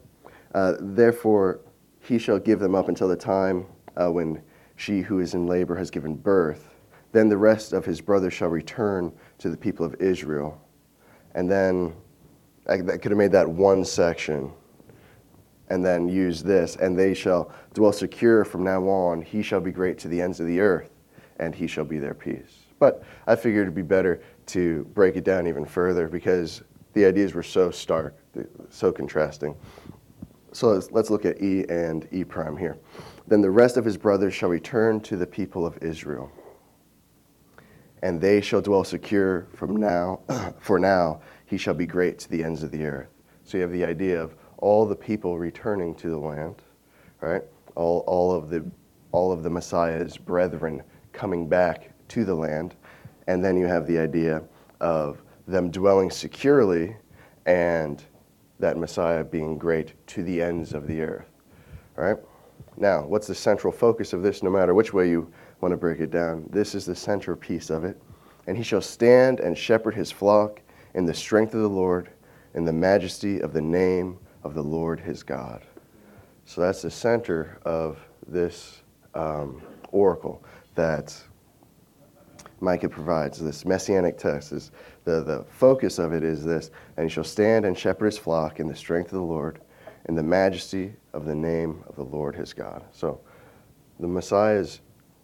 Uh, 0.54 0.75
Therefore, 0.80 1.61
he 2.02 2.18
shall 2.18 2.38
give 2.38 2.59
them 2.59 2.75
up 2.75 2.88
until 2.88 3.09
the 3.09 3.16
time 3.16 3.66
uh, 3.97 4.11
when 4.11 4.42
she 4.76 5.00
who 5.00 5.21
is 5.21 5.35
in 5.35 5.47
labor 5.47 5.76
has 5.76 5.90
given 5.90 6.14
birth. 6.14 6.75
Then 7.12 7.28
the 7.28 7.37
rest 7.37 7.73
of 7.73 7.85
his 7.85 8.00
brothers 8.00 8.32
shall 8.32 8.49
return 8.49 9.12
to 9.38 9.50
the 9.50 9.56
people 9.56 9.87
of 9.87 9.94
Israel. 10.00 10.61
And 11.35 11.50
then 11.50 11.94
I, 12.68 12.75
I 12.75 12.97
could 12.97 13.12
have 13.12 13.18
made 13.18 13.32
that 13.32 13.49
one 13.49 13.85
section 13.85 14.52
and 15.68 15.85
then 15.85 16.09
use 16.09 16.42
this, 16.42 16.76
and 16.76 16.99
they 16.99 17.14
shall 17.14 17.50
dwell 17.73 17.92
secure 17.92 18.44
from 18.44 18.62
now 18.62 18.82
on. 18.88 19.23
He 19.23 19.42
shall 19.42 19.61
be 19.61 19.71
great 19.71 19.97
to 20.00 20.09
the 20.09 20.21
ends 20.21 20.38
of 20.40 20.47
the 20.47 20.61
earth, 20.61 20.90
and 21.38 21.54
he 21.54 21.66
shall 21.66 21.85
be 21.85 21.99
their 21.99 22.14
peace. 22.14 22.66
But 22.78 23.02
I 23.26 23.37
figured 23.37 23.62
it'd 23.62 23.75
be 23.75 23.80
better 23.80 24.21
to 24.47 24.85
break 24.92 25.16
it 25.16 25.25
down 25.25 25.47
even 25.47 25.64
further 25.64 26.09
because 26.09 26.62
the 26.92 27.06
ideas 27.06 27.32
were 27.32 27.42
so 27.42 27.71
stark, 27.71 28.14
so 28.68 28.92
contrasting. 28.92 29.56
So 30.52 30.68
let's, 30.68 30.90
let's 30.90 31.11
look 31.11 31.25
at 31.25 31.42
E 31.42 31.64
and 31.68 32.06
E 32.12 32.25
prime 32.25 32.56
here. 32.56 32.78
Then 33.26 33.40
the 33.40 33.50
rest 33.50 33.76
of 33.76 33.85
his 33.85 33.97
brothers 33.97 34.35
shall 34.35 34.50
return 34.50 35.00
to 35.00 35.16
the 35.16 35.26
people 35.26 35.64
of 35.64 35.78
Israel, 35.82 36.30
and 38.02 38.21
they 38.21 38.40
shall 38.40 38.61
dwell 38.61 38.85
secure 38.85 39.47
from 39.54 39.76
now, 39.76 40.21
for 40.61 40.78
now 40.78 41.21
he 41.47 41.56
shall 41.56 41.75
be 41.75 41.87
great 41.87 42.18
to 42.18 42.30
the 42.30 42.44
ends 42.44 42.62
of 42.62 42.71
the 42.71 42.85
earth. 42.85 43.09
So 43.44 43.56
you 43.56 43.62
have 43.62 43.73
the 43.73 43.85
idea 43.85 44.21
of 44.21 44.35
all 44.59 44.87
the 44.87 44.97
people 44.97 45.38
returning 45.38 45.94
to 45.97 46.11
the 46.11 46.18
land, 46.18 46.56
right? 47.21 47.42
All, 47.75 48.04
all, 48.06 48.32
of, 48.32 48.50
the, 48.50 48.64
all 49.11 49.32
of 49.32 49.42
the 49.42 49.50
Messiah's 49.50 50.16
brethren 50.16 50.82
coming 51.12 51.49
back 51.49 51.90
to 52.09 52.25
the 52.25 52.35
land. 52.35 52.75
And 53.26 53.44
then 53.44 53.56
you 53.56 53.66
have 53.66 53.87
the 53.87 53.99
idea 53.99 54.42
of 54.80 55.23
them 55.47 55.71
dwelling 55.71 56.11
securely 56.11 56.97
and 57.47 58.02
that 58.62 58.76
Messiah 58.76 59.25
being 59.25 59.59
great 59.59 59.92
to 60.07 60.23
the 60.23 60.40
ends 60.40 60.73
of 60.73 60.87
the 60.87 61.02
earth. 61.02 61.26
All 61.99 62.04
right? 62.04 62.16
Now, 62.76 63.02
what's 63.02 63.26
the 63.26 63.35
central 63.35 63.73
focus 63.73 64.12
of 64.12 64.23
this, 64.23 64.40
no 64.40 64.50
matter 64.50 64.73
which 64.73 64.95
way 64.95 65.11
you 65.11 65.33
want 65.61 65.73
to 65.73 65.76
break 65.76 65.99
it 65.99 66.12
down? 66.12 66.49
This 66.49 66.76
is 66.76 66.87
the 66.87 66.95
centerpiece 66.95 67.71
of 67.71 67.83
it. 67.83 68.00
And 68.47 68.57
he 68.57 68.62
shall 68.62 68.81
stand 68.81 69.40
and 69.40 69.59
shepherd 69.59 69.97
his 69.97 70.12
flock 70.12 70.61
in 70.95 71.04
the 71.04 71.12
strength 71.12 71.54
of 71.54 71.61
the 71.61 71.69
Lord, 71.69 72.11
in 72.54 72.64
the 72.64 72.73
majesty 72.73 73.40
of 73.40 73.52
the 73.52 73.61
name 73.61 74.16
of 74.45 74.54
the 74.54 74.62
Lord 74.62 75.00
his 75.00 75.25
God. 75.25 75.62
So 76.45 76.61
that's 76.61 76.83
the 76.83 76.90
center 76.90 77.59
of 77.64 77.99
this 78.28 78.83
um, 79.14 79.61
oracle 79.90 80.40
that 80.76 81.21
Micah 82.61 82.88
provides. 82.88 83.40
This 83.40 83.64
messianic 83.64 84.19
text 84.19 84.52
is 84.52 84.71
the, 85.04 85.23
the 85.23 85.44
focus 85.49 85.99
of 85.99 86.12
it 86.12 86.23
is 86.23 86.44
this, 86.44 86.71
and 86.97 87.09
he 87.09 87.12
shall 87.12 87.25
stand 87.25 87.64
and 87.64 87.76
shepherd 87.76 88.06
his 88.06 88.18
flock 88.18 88.61
in 88.61 88.68
the 88.68 88.76
strength 88.76 89.06
of 89.06 89.18
the 89.18 89.25
Lord, 89.25 89.61
in 90.09 90.14
the 90.14 90.23
majesty 90.23 90.94
of 91.12 91.26
the 91.26 91.35
name 91.35 91.82
of 91.88 91.97
the 91.97 92.04
Lord 92.04 92.37
his 92.37 92.52
God. 92.52 92.85
So 92.92 93.21
the 93.99 94.06
Messiah's 94.06 94.80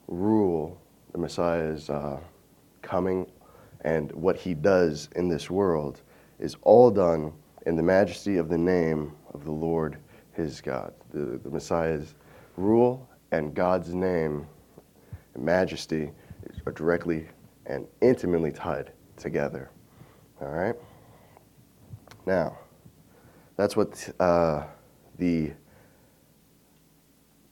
rule, 0.08 0.80
the 1.12 1.18
Messiah's 1.18 1.90
uh, 1.90 2.18
coming, 2.82 3.26
and 3.82 4.10
what 4.12 4.36
he 4.36 4.54
does 4.54 5.08
in 5.14 5.28
this 5.28 5.50
world 5.50 6.00
is 6.38 6.56
all 6.62 6.90
done 6.90 7.32
in 7.66 7.76
the 7.76 7.82
majesty 7.82 8.36
of 8.36 8.48
the 8.48 8.58
name 8.58 9.12
of 9.32 9.44
the 9.44 9.52
Lord 9.52 9.98
his 10.32 10.60
God. 10.60 10.92
The, 11.12 11.38
the 11.42 11.50
Messiah's 11.50 12.14
rule 12.56 13.08
and 13.30 13.54
God's 13.54 13.94
name 13.94 14.46
and 15.34 15.44
majesty 15.44 16.10
are 16.66 16.72
directly 16.72 17.28
and 17.66 17.86
intimately 18.00 18.50
tied 18.50 18.92
together. 19.18 19.70
All 20.40 20.48
right? 20.48 20.74
Now, 22.26 22.58
that's 23.56 23.76
what 23.76 24.08
uh, 24.20 24.64
the 25.18 25.52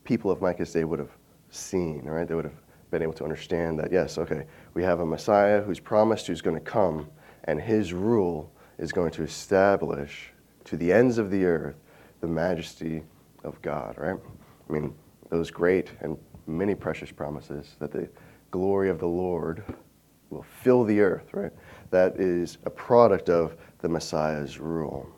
people 0.04 0.30
of 0.30 0.40
Micah's 0.40 0.72
day 0.72 0.84
would 0.84 0.98
have 0.98 1.10
seen, 1.50 2.04
right? 2.04 2.28
They 2.28 2.34
would 2.34 2.44
have 2.44 2.60
been 2.90 3.02
able 3.02 3.12
to 3.14 3.24
understand 3.24 3.78
that, 3.80 3.92
yes, 3.92 4.18
okay, 4.18 4.46
we 4.74 4.82
have 4.82 5.00
a 5.00 5.06
Messiah 5.06 5.60
who's 5.60 5.80
promised, 5.80 6.28
who's 6.28 6.40
going 6.40 6.56
to 6.56 6.60
come, 6.60 7.08
and 7.44 7.60
his 7.60 7.92
rule 7.92 8.52
is 8.78 8.92
going 8.92 9.10
to 9.12 9.22
establish 9.22 10.30
to 10.64 10.76
the 10.76 10.92
ends 10.92 11.18
of 11.18 11.30
the 11.30 11.44
earth 11.44 11.76
the 12.20 12.26
majesty 12.26 13.02
of 13.44 13.60
God, 13.62 13.96
right? 13.98 14.16
I 14.68 14.72
mean, 14.72 14.94
those 15.30 15.50
great 15.50 15.90
and 16.00 16.16
many 16.46 16.74
precious 16.74 17.10
promises 17.10 17.76
that 17.78 17.92
the 17.92 18.08
glory 18.50 18.88
of 18.88 18.98
the 18.98 19.08
Lord 19.08 19.64
will 20.30 20.44
fill 20.62 20.84
the 20.84 21.00
earth, 21.00 21.32
right? 21.32 21.52
That 21.90 22.16
is 22.16 22.58
a 22.64 22.70
product 22.70 23.28
of 23.28 23.56
the 23.78 23.88
Messiah's 23.88 24.58
rule. 24.58 25.08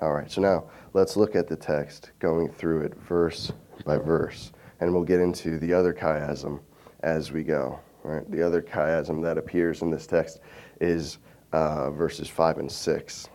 All 0.00 0.12
right, 0.12 0.30
so 0.30 0.40
now 0.40 0.64
let's 0.92 1.16
look 1.16 1.34
at 1.36 1.48
the 1.48 1.56
text, 1.56 2.10
going 2.18 2.50
through 2.50 2.82
it 2.82 2.94
verse 2.94 3.52
by 3.84 3.96
verse, 3.96 4.52
and 4.80 4.92
we'll 4.92 5.04
get 5.04 5.20
into 5.20 5.58
the 5.58 5.72
other 5.72 5.92
chiasm 5.92 6.60
as 7.00 7.32
we 7.32 7.42
go. 7.42 7.78
Right? 8.02 8.30
The 8.30 8.42
other 8.42 8.62
chiasm 8.62 9.22
that 9.22 9.36
appears 9.36 9.82
in 9.82 9.90
this 9.90 10.06
text 10.06 10.40
is 10.80 11.18
uh, 11.52 11.90
verses 11.90 12.28
5 12.28 12.58
and 12.58 12.70
6. 12.70 13.28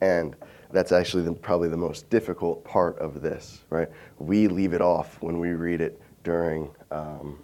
And 0.00 0.36
that's 0.70 0.92
actually 0.92 1.22
the, 1.22 1.32
probably 1.32 1.68
the 1.68 1.76
most 1.76 2.08
difficult 2.10 2.64
part 2.64 2.98
of 2.98 3.22
this, 3.22 3.62
right? 3.70 3.88
We 4.18 4.48
leave 4.48 4.72
it 4.72 4.80
off 4.80 5.20
when 5.20 5.38
we 5.38 5.50
read 5.50 5.80
it 5.80 6.00
during, 6.24 6.70
um, 6.90 7.38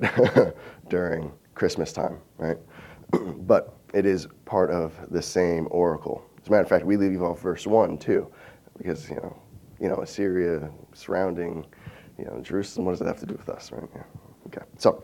during 0.88 1.32
Christmas 1.54 1.92
time, 1.92 2.18
right? 2.38 2.58
but 3.46 3.76
it 3.92 4.06
is 4.06 4.28
part 4.44 4.70
of 4.70 4.94
the 5.10 5.22
same 5.22 5.68
oracle. 5.70 6.24
As 6.40 6.48
a 6.48 6.50
matter 6.50 6.62
of 6.62 6.68
fact, 6.68 6.86
we 6.86 6.96
leave 6.96 7.22
off 7.22 7.40
verse 7.40 7.66
1 7.66 7.98
too, 7.98 8.30
because, 8.78 9.08
you 9.08 9.16
know, 9.16 9.36
you 9.80 9.88
know, 9.88 9.96
Assyria 9.96 10.70
surrounding, 10.94 11.66
you 12.18 12.24
know, 12.24 12.40
Jerusalem, 12.40 12.86
what 12.86 12.92
does 12.92 13.00
that 13.00 13.06
have 13.06 13.20
to 13.20 13.26
do 13.26 13.34
with 13.34 13.48
us, 13.48 13.72
right? 13.72 13.88
Yeah. 13.94 14.02
Okay. 14.46 14.66
So, 14.78 15.02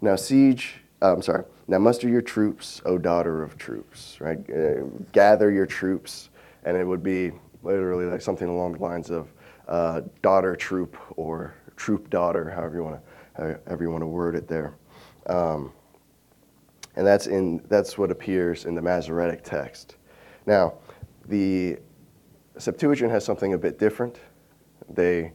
now 0.00 0.16
siege 0.16 0.80
uh, 1.02 1.14
I'm 1.14 1.22
sorry. 1.22 1.44
Now 1.66 1.78
muster 1.78 2.08
your 2.08 2.20
troops, 2.22 2.82
O 2.84 2.98
daughter 2.98 3.42
of 3.42 3.56
troops, 3.56 4.18
right? 4.20 4.38
Uh, 4.50 4.84
gather 5.12 5.50
your 5.50 5.66
troops, 5.66 6.30
and 6.64 6.76
it 6.76 6.84
would 6.84 7.02
be 7.02 7.32
literally 7.62 8.04
like 8.04 8.20
something 8.20 8.48
along 8.48 8.74
the 8.74 8.80
lines 8.80 9.10
of 9.10 9.32
uh, 9.68 10.02
daughter 10.20 10.54
troop 10.54 10.96
or 11.16 11.54
troop 11.76 12.10
daughter, 12.10 12.50
however 12.50 12.76
you 12.76 12.84
want 12.84 12.96
to, 12.96 13.09
however 13.36 13.84
you 13.84 13.90
want 13.90 14.02
to 14.02 14.06
word 14.06 14.34
it 14.34 14.48
there. 14.48 14.74
Um, 15.26 15.72
and 16.96 17.06
that's 17.06 17.26
in 17.26 17.62
that's 17.68 17.96
what 17.96 18.10
appears 18.10 18.64
in 18.64 18.74
the 18.74 18.82
Masoretic 18.82 19.42
text. 19.44 19.96
Now, 20.46 20.74
the 21.26 21.78
Septuagint 22.58 23.10
has 23.10 23.24
something 23.24 23.54
a 23.54 23.58
bit 23.58 23.78
different. 23.78 24.18
They 24.88 25.32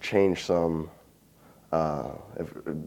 change 0.00 0.44
some 0.44 0.90
uh, 1.72 2.10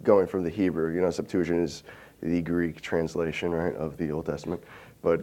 going 0.03 0.27
from 0.27 0.43
the 0.43 0.49
Hebrew. 0.49 0.93
You 0.93 1.01
know, 1.01 1.09
Septuagint 1.09 1.59
is 1.59 1.83
the 2.21 2.41
Greek 2.41 2.81
translation, 2.81 3.51
right, 3.51 3.75
of 3.75 3.97
the 3.97 4.11
Old 4.11 4.25
Testament. 4.27 4.63
But 5.01 5.21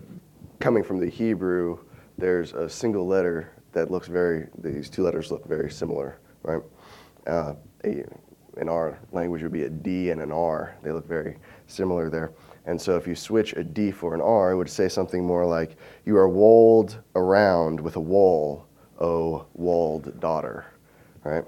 coming 0.59 0.83
from 0.83 0.99
the 0.99 1.09
Hebrew, 1.09 1.78
there's 2.16 2.52
a 2.52 2.68
single 2.68 3.07
letter 3.07 3.52
that 3.73 3.90
looks 3.90 4.09
very, 4.09 4.49
these 4.59 4.90
two 4.90 5.02
letters 5.02 5.30
look 5.30 5.47
very 5.47 5.71
similar, 5.71 6.18
right? 6.42 6.62
Uh, 7.26 7.54
in 8.58 8.68
our 8.68 8.98
language 9.12 9.42
would 9.42 9.52
be 9.52 9.64
a 9.64 9.70
D 9.70 10.10
and 10.10 10.20
an 10.20 10.32
R. 10.32 10.76
They 10.82 10.92
look 10.92 11.06
very 11.06 11.38
similar 11.66 12.10
there. 12.10 12.32
And 12.66 12.80
so 12.80 12.96
if 12.96 13.06
you 13.06 13.14
switch 13.14 13.54
a 13.54 13.64
D 13.64 13.90
for 13.90 14.14
an 14.14 14.20
R, 14.20 14.52
it 14.52 14.56
would 14.56 14.68
say 14.68 14.88
something 14.88 15.24
more 15.24 15.46
like, 15.46 15.76
You 16.04 16.16
are 16.18 16.28
walled 16.28 16.98
around 17.14 17.80
with 17.80 17.96
a 17.96 18.00
wall, 18.00 18.66
O 19.00 19.46
walled 19.54 20.20
daughter, 20.20 20.66
right? 21.24 21.44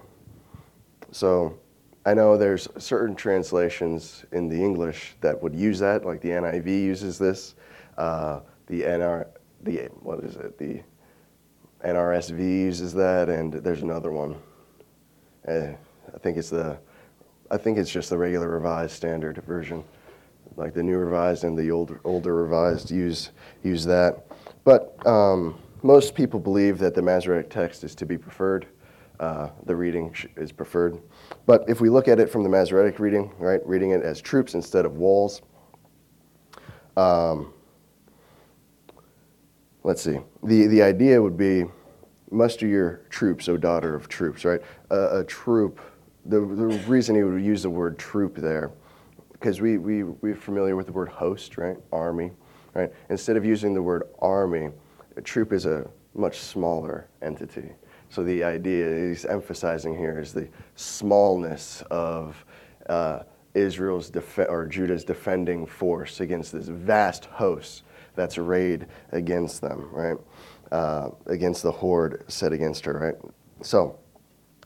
So 1.12 1.58
I 2.06 2.14
know 2.14 2.36
there's 2.36 2.68
certain 2.78 3.14
translations 3.14 4.24
in 4.32 4.48
the 4.48 4.56
English 4.56 5.16
that 5.20 5.40
would 5.42 5.54
use 5.54 5.78
that, 5.80 6.06
like 6.06 6.20
the 6.20 6.30
NIV 6.30 6.66
uses 6.66 7.18
this. 7.18 7.54
Uh, 7.98 8.40
the 8.66 8.82
NR, 8.82 9.26
the 9.62 9.88
what 10.00 10.20
is 10.20 10.36
it? 10.36 10.56
The 10.56 10.82
NRSV 11.84 12.38
uses 12.38 12.94
that, 12.94 13.28
and 13.28 13.52
there's 13.52 13.82
another 13.82 14.12
one. 14.12 14.36
Uh, 15.46 15.72
I 16.14 16.18
think 16.18 16.38
it's 16.38 16.50
the, 16.50 16.78
I 17.50 17.56
think 17.56 17.78
it's 17.78 17.90
just 17.90 18.10
the 18.10 18.18
regular 18.18 18.48
Revised 18.48 18.92
Standard 18.92 19.42
version, 19.44 19.82
like 20.56 20.72
the 20.72 20.82
New 20.82 20.96
Revised 20.96 21.44
and 21.44 21.58
the 21.58 21.70
older 21.70 22.00
older 22.04 22.34
Revised 22.34 22.90
use 22.90 23.30
use 23.62 23.84
that. 23.84 24.26
But 24.64 25.04
um, 25.06 25.58
most 25.82 26.14
people 26.14 26.38
believe 26.38 26.78
that 26.78 26.94
the 26.94 27.02
Masoretic 27.02 27.50
text 27.50 27.82
is 27.82 27.94
to 27.96 28.06
be 28.06 28.16
preferred. 28.16 28.66
Uh, 29.18 29.50
the 29.66 29.76
reading 29.76 30.14
is 30.36 30.50
preferred. 30.50 30.98
But 31.44 31.64
if 31.68 31.80
we 31.80 31.90
look 31.90 32.08
at 32.08 32.18
it 32.18 32.30
from 32.30 32.42
the 32.42 32.48
Masoretic 32.48 32.98
reading, 32.98 33.30
right, 33.38 33.60
reading 33.66 33.90
it 33.90 34.02
as 34.02 34.20
troops 34.20 34.54
instead 34.54 34.86
of 34.86 34.96
walls, 34.96 35.42
um, 36.96 37.52
let's 39.84 40.00
see. 40.00 40.20
The, 40.42 40.66
the 40.68 40.82
idea 40.82 41.20
would 41.20 41.36
be 41.36 41.64
muster 42.30 42.66
your 42.66 43.02
troops, 43.10 43.48
O 43.48 43.58
daughter 43.58 43.94
of 43.94 44.08
troops, 44.08 44.44
right? 44.44 44.62
Uh, 44.90 45.18
a 45.18 45.24
troop, 45.24 45.80
the, 46.26 46.40
the 46.40 46.66
reason 46.86 47.16
he 47.16 47.22
would 47.22 47.42
use 47.42 47.62
the 47.62 47.70
word 47.70 47.98
troop 47.98 48.36
there, 48.36 48.70
because 49.32 49.60
we, 49.60 49.78
we, 49.78 50.02
we're 50.04 50.34
familiar 50.34 50.76
with 50.76 50.86
the 50.86 50.92
word 50.92 51.08
host, 51.08 51.56
right? 51.56 51.76
Army, 51.92 52.30
right? 52.74 52.92
Instead 53.08 53.36
of 53.36 53.44
using 53.44 53.74
the 53.74 53.82
word 53.82 54.04
army, 54.20 54.70
a 55.16 55.22
troop 55.22 55.52
is 55.52 55.66
a 55.66 55.88
much 56.14 56.38
smaller 56.38 57.08
entity. 57.22 57.70
So 58.10 58.24
the 58.24 58.42
idea 58.42 59.08
he's 59.08 59.24
emphasizing 59.24 59.96
here 59.96 60.18
is 60.18 60.32
the 60.32 60.48
smallness 60.74 61.82
of 61.90 62.44
uh, 62.88 63.20
Israel's 63.54 64.10
def- 64.10 64.38
or 64.38 64.66
Judah's 64.66 65.04
defending 65.04 65.64
force 65.64 66.20
against 66.20 66.52
this 66.52 66.66
vast 66.68 67.26
host 67.26 67.84
that's 68.16 68.36
arrayed 68.36 68.86
against 69.12 69.60
them, 69.60 69.88
right? 69.92 70.16
Uh, 70.72 71.10
against 71.26 71.62
the 71.62 71.72
horde 71.72 72.24
set 72.28 72.52
against 72.52 72.84
her, 72.84 72.98
right? 72.98 73.32
So, 73.62 73.98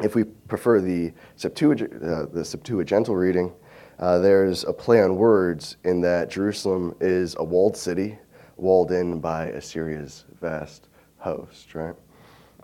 if 0.02 0.14
we 0.14 0.24
prefer 0.24 0.80
the, 0.80 1.12
Septuag- 1.36 2.02
uh, 2.02 2.26
the 2.32 2.40
Septuagintal 2.40 3.16
reading, 3.16 3.52
uh, 3.98 4.18
there's 4.18 4.64
a 4.64 4.72
play 4.72 5.02
on 5.02 5.16
words 5.16 5.76
in 5.84 6.00
that 6.00 6.30
Jerusalem 6.30 6.94
is 7.00 7.36
a 7.38 7.44
walled 7.44 7.76
city, 7.76 8.18
walled 8.56 8.90
in 8.90 9.20
by 9.20 9.46
Assyria's 9.46 10.24
vast 10.40 10.88
host, 11.18 11.74
right? 11.74 11.94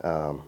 Um, 0.03 0.43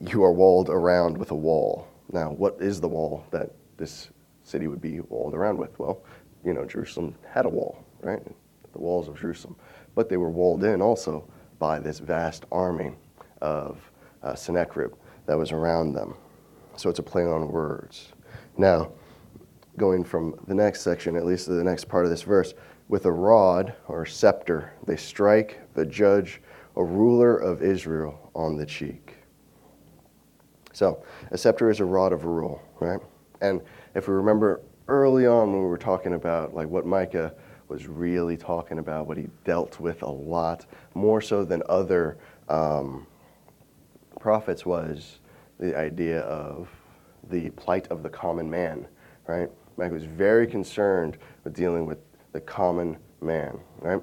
you 0.00 0.22
are 0.22 0.32
walled 0.32 0.68
around 0.68 1.16
with 1.16 1.30
a 1.30 1.34
wall. 1.34 1.88
Now, 2.12 2.30
what 2.30 2.56
is 2.60 2.80
the 2.80 2.88
wall 2.88 3.24
that 3.30 3.50
this 3.76 4.10
city 4.44 4.66
would 4.66 4.80
be 4.80 5.00
walled 5.00 5.34
around 5.34 5.58
with? 5.58 5.78
Well, 5.78 6.02
you 6.44 6.52
know, 6.52 6.64
Jerusalem 6.64 7.14
had 7.28 7.46
a 7.46 7.48
wall, 7.48 7.84
right? 8.02 8.22
The 8.72 8.78
walls 8.78 9.08
of 9.08 9.18
Jerusalem. 9.18 9.56
But 9.94 10.08
they 10.08 10.16
were 10.16 10.30
walled 10.30 10.64
in 10.64 10.80
also 10.82 11.28
by 11.58 11.78
this 11.78 11.98
vast 11.98 12.44
army 12.50 12.92
of 13.40 13.89
uh, 14.22 14.34
Sennacherib 14.34 14.92
that 15.26 15.36
was 15.36 15.52
around 15.52 15.92
them. 15.92 16.14
So 16.76 16.88
it's 16.88 16.98
a 16.98 17.02
play 17.02 17.24
on 17.24 17.48
words. 17.48 18.12
Now, 18.56 18.92
going 19.76 20.04
from 20.04 20.34
the 20.46 20.54
next 20.54 20.82
section, 20.82 21.16
at 21.16 21.24
least 21.24 21.46
to 21.46 21.52
the 21.52 21.64
next 21.64 21.88
part 21.88 22.04
of 22.04 22.10
this 22.10 22.22
verse, 22.22 22.54
with 22.88 23.06
a 23.06 23.12
rod 23.12 23.74
or 23.86 24.04
scepter, 24.04 24.72
they 24.86 24.96
strike 24.96 25.60
the 25.74 25.86
judge, 25.86 26.40
a 26.76 26.82
ruler 26.82 27.36
of 27.36 27.62
Israel, 27.62 28.30
on 28.34 28.56
the 28.56 28.66
cheek. 28.66 29.16
So, 30.72 31.04
a 31.30 31.38
scepter 31.38 31.70
is 31.70 31.80
a 31.80 31.84
rod 31.84 32.12
of 32.12 32.24
rule, 32.24 32.62
right? 32.80 33.00
And 33.40 33.60
if 33.94 34.08
we 34.08 34.14
remember 34.14 34.60
early 34.88 35.26
on 35.26 35.52
when 35.52 35.62
we 35.62 35.68
were 35.68 35.78
talking 35.78 36.14
about 36.14 36.54
like 36.54 36.68
what 36.68 36.86
Micah 36.86 37.32
was 37.68 37.86
really 37.86 38.36
talking 38.36 38.78
about, 38.78 39.06
what 39.06 39.16
he 39.16 39.28
dealt 39.44 39.78
with 39.78 40.02
a 40.02 40.10
lot, 40.10 40.66
more 40.94 41.20
so 41.20 41.44
than 41.44 41.62
other 41.68 42.18
um, 42.48 43.06
prophets, 44.20 44.64
was 44.64 45.18
the 45.58 45.76
idea 45.76 46.20
of 46.20 46.68
the 47.30 47.50
plight 47.50 47.88
of 47.88 48.02
the 48.02 48.08
common 48.08 48.48
man, 48.48 48.86
right? 49.26 49.48
Micah 49.76 49.94
was 49.94 50.04
very 50.04 50.46
concerned 50.46 51.18
with 51.42 51.54
dealing 51.54 51.86
with 51.86 51.98
the 52.32 52.40
common 52.40 52.98
man, 53.20 53.58
right? 53.80 54.00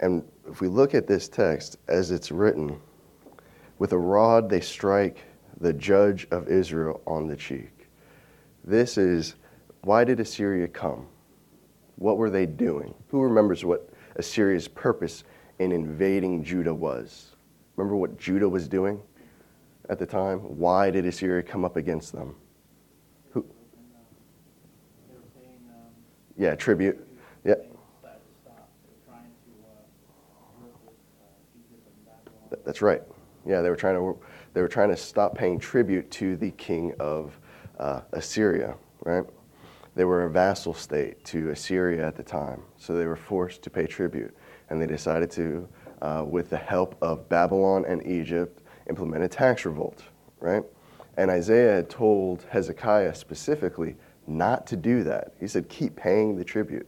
And 0.00 0.24
if 0.48 0.60
we 0.60 0.68
look 0.68 0.94
at 0.94 1.06
this 1.06 1.28
text 1.28 1.78
as 1.88 2.10
it's 2.10 2.32
written, 2.32 2.80
with 3.78 3.92
a 3.92 3.98
rod 3.98 4.48
they 4.48 4.60
strike 4.60 5.18
the 5.60 5.72
judge 5.72 6.26
of 6.30 6.48
Israel 6.48 7.00
on 7.06 7.26
the 7.26 7.36
cheek. 7.36 7.88
This 8.64 8.98
is 8.98 9.36
why 9.82 10.04
did 10.04 10.18
Assyria 10.18 10.68
come? 10.68 11.06
What 11.96 12.18
were 12.18 12.30
they 12.30 12.46
doing? 12.46 12.94
Who 13.08 13.22
remembers 13.22 13.64
what 13.64 13.88
Assyria's 14.16 14.68
purpose 14.68 15.24
in 15.58 15.72
invading 15.72 16.42
Judah 16.42 16.74
was? 16.74 17.36
Remember 17.76 17.96
what 17.96 18.18
Judah 18.18 18.48
was 18.48 18.66
doing 18.68 19.00
at 19.88 19.98
the 19.98 20.06
time? 20.06 20.38
Why 20.40 20.90
did 20.90 21.06
Assyria 21.06 21.42
come 21.42 21.64
up 21.64 21.76
against 21.76 22.12
them? 22.12 22.34
Who? 23.32 23.46
Yeah, 26.36 26.54
tribute. 26.54 27.06
Yeah. 27.44 27.54
That's 32.64 32.82
right. 32.82 33.02
Yeah, 33.44 33.60
they 33.60 33.70
were 33.70 33.76
trying 33.76 33.94
to 33.94 34.18
they 34.56 34.62
were 34.62 34.68
trying 34.68 34.88
to 34.88 34.96
stop 34.96 35.36
paying 35.36 35.58
tribute 35.58 36.10
to 36.12 36.36
the 36.36 36.50
king 36.52 36.94
of 36.98 37.38
uh, 37.78 38.00
Assyria, 38.12 38.74
right? 39.04 39.24
They 39.94 40.04
were 40.04 40.24
a 40.24 40.30
vassal 40.30 40.72
state 40.72 41.22
to 41.26 41.50
Assyria 41.50 42.06
at 42.06 42.16
the 42.16 42.22
time, 42.22 42.62
so 42.78 42.96
they 42.96 43.06
were 43.06 43.16
forced 43.16 43.62
to 43.62 43.70
pay 43.70 43.86
tribute. 43.86 44.34
And 44.70 44.80
they 44.80 44.86
decided 44.86 45.30
to, 45.32 45.68
uh, 46.02 46.24
with 46.26 46.50
the 46.50 46.56
help 46.56 46.96
of 47.02 47.28
Babylon 47.28 47.84
and 47.86 48.06
Egypt, 48.06 48.62
implement 48.88 49.24
a 49.24 49.28
tax 49.28 49.64
revolt, 49.64 50.02
right? 50.40 50.62
And 51.16 51.30
Isaiah 51.30 51.76
had 51.76 51.90
told 51.90 52.44
Hezekiah 52.50 53.14
specifically 53.14 53.96
not 54.26 54.66
to 54.66 54.76
do 54.76 55.02
that. 55.04 55.32
He 55.40 55.46
said, 55.46 55.68
keep 55.68 55.96
paying 55.96 56.36
the 56.36 56.44
tribute. 56.44 56.86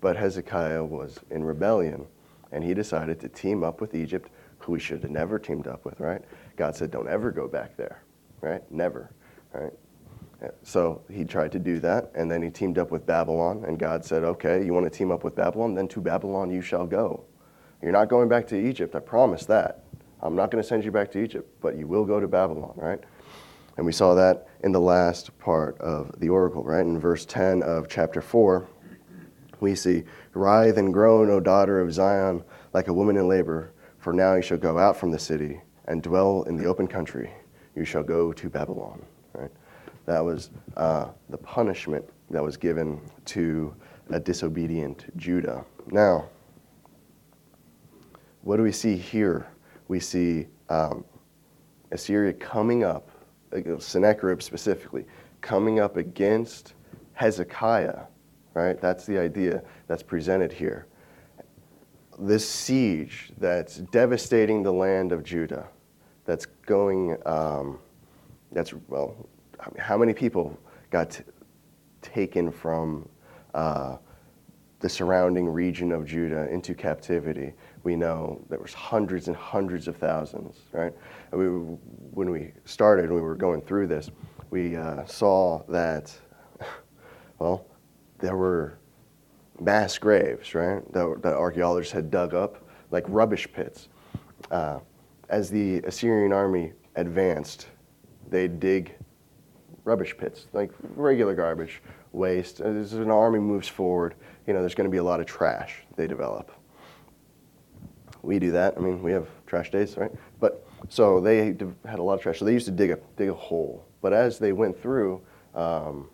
But 0.00 0.16
Hezekiah 0.16 0.84
was 0.84 1.18
in 1.30 1.44
rebellion, 1.44 2.06
and 2.52 2.64
he 2.64 2.74
decided 2.74 3.20
to 3.20 3.28
team 3.28 3.62
up 3.62 3.80
with 3.80 3.94
Egypt, 3.94 4.30
who 4.58 4.74
he 4.74 4.80
should 4.80 5.02
have 5.02 5.10
never 5.10 5.38
teamed 5.38 5.66
up 5.66 5.84
with, 5.84 6.00
right? 6.00 6.22
God 6.56 6.74
said, 6.74 6.90
don't 6.90 7.08
ever 7.08 7.30
go 7.30 7.46
back 7.46 7.76
there, 7.76 8.02
right? 8.40 8.62
Never, 8.72 9.10
right? 9.52 9.72
So 10.62 11.02
he 11.10 11.24
tried 11.24 11.52
to 11.52 11.58
do 11.58 11.80
that, 11.80 12.10
and 12.14 12.30
then 12.30 12.40
he 12.40 12.48
teamed 12.48 12.78
up 12.78 12.90
with 12.90 13.04
Babylon, 13.04 13.64
and 13.66 13.78
God 13.78 14.04
said, 14.04 14.24
okay, 14.24 14.64
you 14.64 14.72
want 14.72 14.90
to 14.90 14.90
team 14.90 15.10
up 15.10 15.22
with 15.22 15.34
Babylon? 15.34 15.74
Then 15.74 15.86
to 15.88 16.00
Babylon 16.00 16.50
you 16.50 16.62
shall 16.62 16.86
go. 16.86 17.24
You're 17.82 17.92
not 17.92 18.08
going 18.08 18.28
back 18.28 18.46
to 18.48 18.56
Egypt, 18.56 18.94
I 18.94 19.00
promise 19.00 19.44
that. 19.46 19.84
I'm 20.22 20.36
not 20.36 20.50
going 20.50 20.62
to 20.62 20.68
send 20.68 20.84
you 20.84 20.90
back 20.90 21.10
to 21.12 21.22
Egypt, 21.22 21.48
but 21.60 21.76
you 21.76 21.86
will 21.86 22.04
go 22.04 22.20
to 22.20 22.28
Babylon, 22.28 22.72
right? 22.76 23.00
And 23.76 23.86
we 23.86 23.92
saw 23.92 24.14
that 24.14 24.48
in 24.62 24.72
the 24.72 24.80
last 24.80 25.36
part 25.38 25.80
of 25.80 26.14
the 26.20 26.28
oracle, 26.28 26.62
right? 26.62 26.84
In 26.84 26.98
verse 26.98 27.24
10 27.24 27.62
of 27.62 27.88
chapter 27.88 28.20
4, 28.20 28.68
we 29.60 29.74
see, 29.74 30.04
Writhe 30.34 30.76
and 30.76 30.92
groan, 30.92 31.30
O 31.30 31.40
daughter 31.40 31.80
of 31.80 31.92
Zion, 31.92 32.42
like 32.72 32.88
a 32.88 32.92
woman 32.92 33.16
in 33.16 33.28
labor, 33.28 33.72
for 33.98 34.12
now 34.12 34.34
you 34.34 34.42
shall 34.42 34.58
go 34.58 34.78
out 34.78 34.96
from 34.96 35.10
the 35.10 35.18
city 35.18 35.60
and 35.86 36.02
dwell 36.02 36.42
in 36.44 36.56
the 36.56 36.66
open 36.66 36.86
country. 36.86 37.30
You 37.74 37.84
shall 37.84 38.02
go 38.02 38.32
to 38.32 38.48
Babylon. 38.48 39.02
Right? 39.32 39.50
That 40.06 40.24
was 40.24 40.50
uh, 40.76 41.08
the 41.28 41.38
punishment 41.38 42.04
that 42.30 42.42
was 42.42 42.56
given 42.56 43.00
to 43.26 43.74
a 44.10 44.18
disobedient 44.18 45.16
Judah. 45.16 45.64
Now, 45.90 46.28
what 48.42 48.56
do 48.56 48.62
we 48.62 48.72
see 48.72 48.96
here? 48.96 49.46
We 49.90 49.98
see 49.98 50.46
um, 50.68 51.04
Assyria 51.90 52.32
coming 52.32 52.84
up, 52.84 53.10
Sennacherib 53.80 54.40
specifically, 54.40 55.04
coming 55.40 55.80
up 55.80 55.96
against 55.96 56.74
Hezekiah, 57.14 58.02
right? 58.54 58.80
That's 58.80 59.04
the 59.04 59.18
idea 59.18 59.64
that's 59.88 60.04
presented 60.04 60.52
here. 60.52 60.86
This 62.20 62.48
siege 62.48 63.32
that's 63.38 63.78
devastating 63.78 64.62
the 64.62 64.72
land 64.72 65.10
of 65.10 65.24
Judah 65.24 65.66
that's 66.24 66.46
going, 66.46 67.16
um, 67.26 67.80
that's, 68.52 68.72
well, 68.86 69.28
how 69.76 69.98
many 69.98 70.14
people 70.14 70.56
got 70.90 71.10
t- 71.10 71.24
taken 72.00 72.52
from 72.52 73.08
uh, 73.54 73.96
the 74.78 74.88
surrounding 74.88 75.48
region 75.48 75.90
of 75.90 76.06
Judah 76.06 76.48
into 76.48 76.76
captivity? 76.76 77.54
We 77.82 77.96
know 77.96 78.44
there 78.50 78.58
was 78.58 78.74
hundreds 78.74 79.28
and 79.28 79.36
hundreds 79.36 79.88
of 79.88 79.96
thousands, 79.96 80.56
right? 80.72 80.92
We, 81.32 81.46
when 81.46 82.30
we 82.30 82.52
started, 82.64 83.10
we 83.10 83.20
were 83.20 83.34
going 83.34 83.62
through 83.62 83.86
this, 83.86 84.10
we 84.50 84.76
uh, 84.76 85.04
saw 85.06 85.62
that, 85.68 86.12
well, 87.38 87.66
there 88.18 88.36
were 88.36 88.78
mass 89.60 89.96
graves, 89.98 90.54
right, 90.54 90.80
that, 90.92 91.22
that 91.22 91.34
archaeologists 91.34 91.92
had 91.92 92.10
dug 92.10 92.34
up, 92.34 92.68
like 92.90 93.04
rubbish 93.08 93.48
pits. 93.52 93.88
Uh, 94.50 94.80
as 95.28 95.48
the 95.48 95.78
Assyrian 95.78 96.32
army 96.32 96.72
advanced, 96.96 97.68
they'd 98.28 98.58
dig 98.60 98.94
rubbish 99.84 100.16
pits, 100.16 100.46
like 100.52 100.70
regular 100.96 101.34
garbage, 101.34 101.82
waste. 102.12 102.60
As 102.60 102.92
an 102.92 103.10
army 103.10 103.38
moves 103.38 103.68
forward, 103.68 104.14
you 104.46 104.52
know, 104.52 104.60
there's 104.60 104.74
going 104.74 104.88
to 104.88 104.90
be 104.90 104.98
a 104.98 105.04
lot 105.04 105.20
of 105.20 105.26
trash 105.26 105.82
they 105.96 106.06
develop. 106.06 106.50
We 108.22 108.38
do 108.38 108.50
that. 108.52 108.74
I 108.76 108.80
mean, 108.80 109.02
we 109.02 109.12
have 109.12 109.28
trash 109.46 109.70
days, 109.70 109.96
right? 109.96 110.12
But 110.38 110.66
so 110.88 111.20
they 111.20 111.46
had 111.84 111.98
a 111.98 112.02
lot 112.02 112.14
of 112.14 112.22
trash. 112.22 112.38
So 112.38 112.44
they 112.44 112.52
used 112.52 112.66
to 112.66 112.72
dig 112.72 112.90
a 112.90 112.98
dig 113.16 113.28
a 113.28 113.34
hole. 113.34 113.84
But 114.02 114.12
as 114.12 114.38
they 114.38 114.52
went 114.52 114.80
through 114.80 115.20
um, 115.54 116.08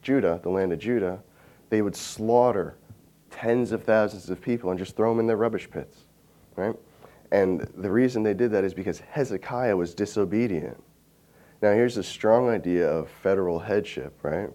Judah, 0.00 0.40
the 0.42 0.50
land 0.50 0.72
of 0.72 0.78
Judah, 0.78 1.22
they 1.70 1.82
would 1.82 1.96
slaughter 1.96 2.76
tens 3.30 3.72
of 3.72 3.82
thousands 3.82 4.28
of 4.30 4.40
people 4.40 4.70
and 4.70 4.78
just 4.78 4.96
throw 4.96 5.10
them 5.10 5.20
in 5.20 5.26
their 5.26 5.36
rubbish 5.36 5.68
pits, 5.70 6.04
right? 6.56 6.76
And 7.30 7.60
the 7.76 7.90
reason 7.90 8.22
they 8.22 8.34
did 8.34 8.50
that 8.52 8.62
is 8.62 8.74
because 8.74 9.00
Hezekiah 9.00 9.76
was 9.76 9.94
disobedient. 9.94 10.80
Now, 11.62 11.72
here's 11.72 11.96
a 11.96 12.02
strong 12.02 12.50
idea 12.50 12.86
of 12.86 13.08
federal 13.08 13.58
headship, 13.58 14.18
right? 14.22 14.50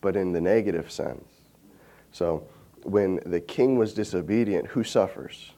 But 0.00 0.16
in 0.16 0.32
the 0.32 0.40
negative 0.40 0.90
sense. 0.90 1.24
So, 2.12 2.46
when 2.82 3.20
the 3.24 3.40
king 3.40 3.76
was 3.78 3.94
disobedient, 3.94 4.66
who 4.66 4.84
suffers? 4.84 5.52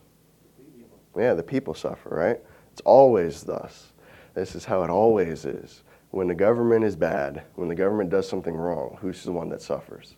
Yeah, 1.17 1.35
the 1.35 1.43
people 1.43 1.75
suffer, 1.75 2.09
right? 2.09 2.41
It's 2.73 2.81
always 2.83 3.43
thus. 3.43 3.93
This 4.35 4.55
is 4.55 4.65
how 4.65 4.83
it 4.83 4.91
always 4.91 5.45
is. 5.45 5.83
When 6.11 6.29
the 6.29 6.35
government 6.35 6.85
is 6.85 6.97
bad, 6.97 7.43
when 7.55 7.69
the 7.69 7.75
government 7.75 8.11
does 8.11 8.29
something 8.29 8.55
wrong, 8.55 8.99
who's 9.01 9.25
the 9.25 9.33
one 9.33 9.49
that 9.51 9.63
suffers? 9.63 10.17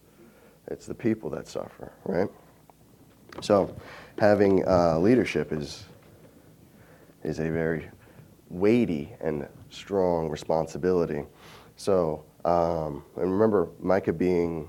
It's 0.68 0.86
the 0.86 0.94
people 0.94 1.30
that 1.30 1.46
suffer, 1.46 1.92
right? 2.04 2.28
So, 3.40 3.74
having 4.18 4.66
uh, 4.66 4.98
leadership 4.98 5.52
is 5.52 5.84
is 7.24 7.38
a 7.38 7.50
very 7.50 7.88
weighty 8.50 9.10
and 9.20 9.48
strong 9.70 10.28
responsibility. 10.28 11.24
So, 11.76 12.24
um, 12.44 13.02
and 13.16 13.32
remember 13.32 13.70
Micah 13.80 14.12
being 14.12 14.68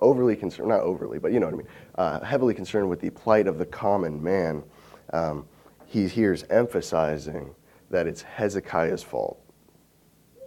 overly 0.00 0.34
concerned, 0.34 0.68
not 0.70 0.80
overly, 0.80 1.18
but 1.18 1.32
you 1.32 1.40
know 1.40 1.46
what 1.46 1.54
I 1.54 1.58
mean, 1.58 1.68
uh, 1.96 2.20
heavily 2.20 2.54
concerned 2.54 2.88
with 2.88 3.00
the 3.00 3.10
plight 3.10 3.46
of 3.46 3.58
the 3.58 3.66
common 3.66 4.22
man. 4.22 4.62
Um, 5.12 5.46
he 5.86 6.08
here's 6.08 6.44
emphasizing 6.44 7.54
that 7.90 8.06
it's 8.06 8.22
Hezekiah's 8.22 9.02
fault. 9.02 9.38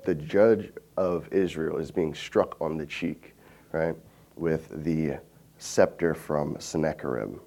The 0.05 0.15
judge 0.15 0.71
of 0.97 1.31
Israel 1.31 1.77
is 1.77 1.91
being 1.91 2.13
struck 2.13 2.57
on 2.59 2.77
the 2.77 2.85
cheek, 2.85 3.35
right, 3.71 3.95
with 4.35 4.67
the 4.83 5.19
scepter 5.57 6.13
from 6.13 6.55
Sennacherib. 6.59 7.39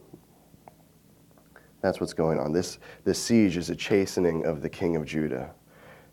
That's 1.80 2.00
what's 2.00 2.12
going 2.12 2.38
on. 2.38 2.52
This, 2.52 2.78
this 3.04 3.22
siege 3.22 3.56
is 3.56 3.70
a 3.70 3.76
chastening 3.76 4.44
of 4.46 4.62
the 4.62 4.68
king 4.68 4.96
of 4.96 5.04
Judah. 5.04 5.54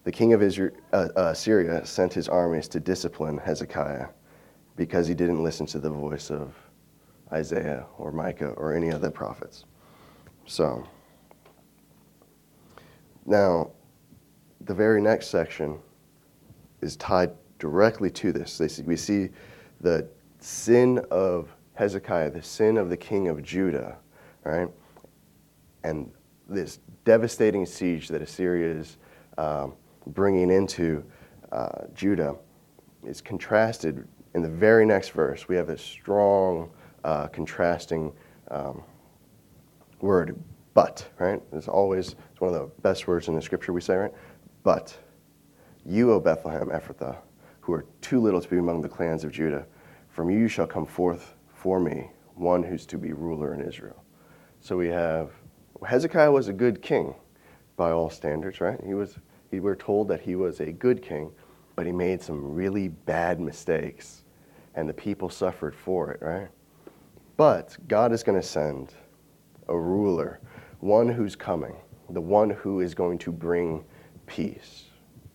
The 0.04 0.12
king 0.12 0.34
of 0.34 0.44
Israel, 0.44 0.72
uh, 0.94 1.10
uh, 1.16 1.34
Syria 1.34 1.84
sent 1.86 2.14
his 2.14 2.30
armies 2.30 2.68
to 2.70 2.80
discipline 2.80 3.40
Hezekiah 3.40 4.08
because 4.76 5.08
he 5.08 5.16
didn't 5.16 5.44
listen 5.44 5.66
to 5.68 5.80
the 5.80 5.90
voice 5.90 6.30
of 6.30 6.54
Isaiah 7.32 7.86
or 7.98 8.12
Micah 8.12 8.50
or 8.50 8.76
any 8.76 8.90
of 8.90 9.02
the 9.02 9.10
prophets. 9.10 9.66
So, 10.46 10.88
now, 13.26 13.72
the 14.62 14.74
very 14.74 15.02
next 15.02 15.28
section 15.28 15.80
is 16.82 16.96
tied 16.98 17.32
directly 17.58 18.12
to 18.12 18.32
this. 18.32 18.62
We 18.86 18.96
see 18.96 19.30
the 19.82 20.08
sin 20.40 21.00
of 21.10 21.50
Hezekiah, 21.74 22.32
the 22.32 22.44
sin 22.44 22.78
of 22.78 22.90
the 22.90 22.98
king 22.98 23.28
of 23.28 23.42
Judah, 23.42 23.98
right? 24.44 24.70
And 25.84 26.12
this 26.48 26.80
devastating 27.04 27.66
siege 27.66 28.08
that 28.10 28.22
Assyria 28.22 28.72
is 28.72 28.98
um, 29.38 29.74
bringing 30.08 30.52
into 30.52 31.04
uh, 31.52 31.86
Judah 31.96 32.36
is 33.04 33.22
contrasted 33.22 34.08
in 34.36 34.42
the 34.42 34.50
very 34.50 34.86
next 34.86 35.10
verse. 35.10 35.48
We 35.48 35.56
have 35.56 35.70
a 35.70 35.78
strong 35.78 36.70
uh, 37.04 37.28
contrasting 37.28 38.12
um, 38.52 38.84
word, 40.06 40.38
but, 40.74 41.06
right? 41.20 41.42
It's 41.52 41.68
always 41.68 42.16
it's 42.32 42.42
one 42.42 42.54
of 42.54 42.60
the 42.60 42.82
best 42.82 43.08
words 43.08 43.28
in 43.28 43.36
the 43.36 43.42
scripture 43.42 43.74
we 43.74 43.82
say, 43.82 43.96
right? 43.96 44.14
But 44.64 44.98
you, 45.86 46.12
O 46.12 46.20
Bethlehem 46.20 46.70
Ephrathah, 46.70 47.18
who 47.62 47.74
are 47.74 47.86
too 48.02 48.20
little 48.20 48.42
to 48.42 48.50
be 48.50 48.58
among 48.58 48.82
the 48.82 48.90
clans 48.90 49.24
of 49.24 49.32
Judah, 49.32 49.66
from 50.10 50.30
you 50.30 50.48
shall 50.48 50.68
come 50.68 50.86
forth 50.86 51.36
for 51.54 51.80
me 51.80 52.12
one 52.36 52.64
who's 52.64 52.86
to 52.86 52.98
be 52.98 53.14
ruler 53.14 53.54
in 53.54 53.62
Israel. 53.62 54.04
So 54.62 54.78
we 54.78 54.88
have 54.88 55.32
Hezekiah 55.86 56.32
was 56.32 56.48
a 56.48 56.54
good 56.54 56.82
king 56.82 57.16
by 57.76 57.92
all 57.92 58.10
standards, 58.10 58.62
right? 58.62 58.80
He 58.86 58.94
was 58.94 59.18
he, 59.52 59.60
we're 59.60 59.76
told 59.76 60.08
that 60.10 60.22
he 60.22 60.36
was 60.36 60.60
a 60.60 60.72
good 60.72 61.02
king, 61.02 61.32
but 61.76 61.86
he 61.86 61.92
made 61.92 62.22
some 62.22 62.54
really 62.54 62.88
bad 62.88 63.40
mistakes 63.40 64.24
and 64.76 64.90
the 64.90 64.94
people 64.94 65.30
suffered 65.30 65.76
for 65.76 66.12
it, 66.12 66.22
right? 66.22 66.50
But 67.38 67.78
God 67.88 68.12
is 68.12 68.24
going 68.24 68.40
to 68.40 68.46
send 68.46 68.94
a 69.68 69.78
ruler, 69.78 70.40
one 70.80 71.10
who's 71.10 71.36
coming, 71.36 71.76
the 72.10 72.22
one 72.22 72.50
who 72.50 72.82
is 72.82 72.94
going 72.94 73.18
to 73.20 73.32
bring 73.32 73.84
peace, 74.26 74.86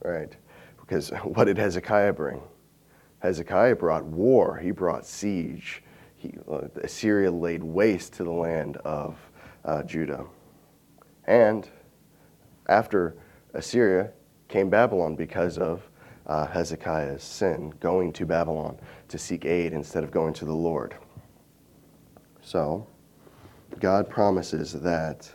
right? 0.03 0.37
Because 0.81 1.11
what 1.25 1.45
did 1.45 1.59
Hezekiah 1.59 2.13
bring? 2.13 2.43
Hezekiah 3.21 3.77
brought 3.77 4.05
war, 4.05 4.57
he 4.57 4.71
brought 4.71 5.07
siege, 5.07 5.83
he, 6.17 6.35
uh, 6.51 6.69
Assyria 6.83 7.31
laid 7.31 7.63
waste 7.63 8.15
to 8.15 8.25
the 8.25 8.31
land 8.31 8.77
of 8.79 9.17
uh, 9.65 9.83
Judah. 9.83 10.25
And 11.25 11.69
after 12.69 13.17
Assyria 13.55 14.11
came 14.49 14.69
Babylon 14.71 15.17
because 15.17 15.59
of 15.59 15.83
uh, 16.27 16.47
Hezekiah's 16.47 17.23
sin, 17.23 17.75
going 17.81 18.13
to 18.15 18.27
Babylon 18.27 18.79
to 19.09 19.19
seek 19.19 19.45
aid 19.45 19.73
instead 19.73 20.05
of 20.05 20.11
going 20.11 20.33
to 20.35 20.45
the 20.45 20.53
Lord. 20.55 20.95
So, 22.43 22.87
God 23.79 24.11
promises 24.11 24.73
that 24.73 25.31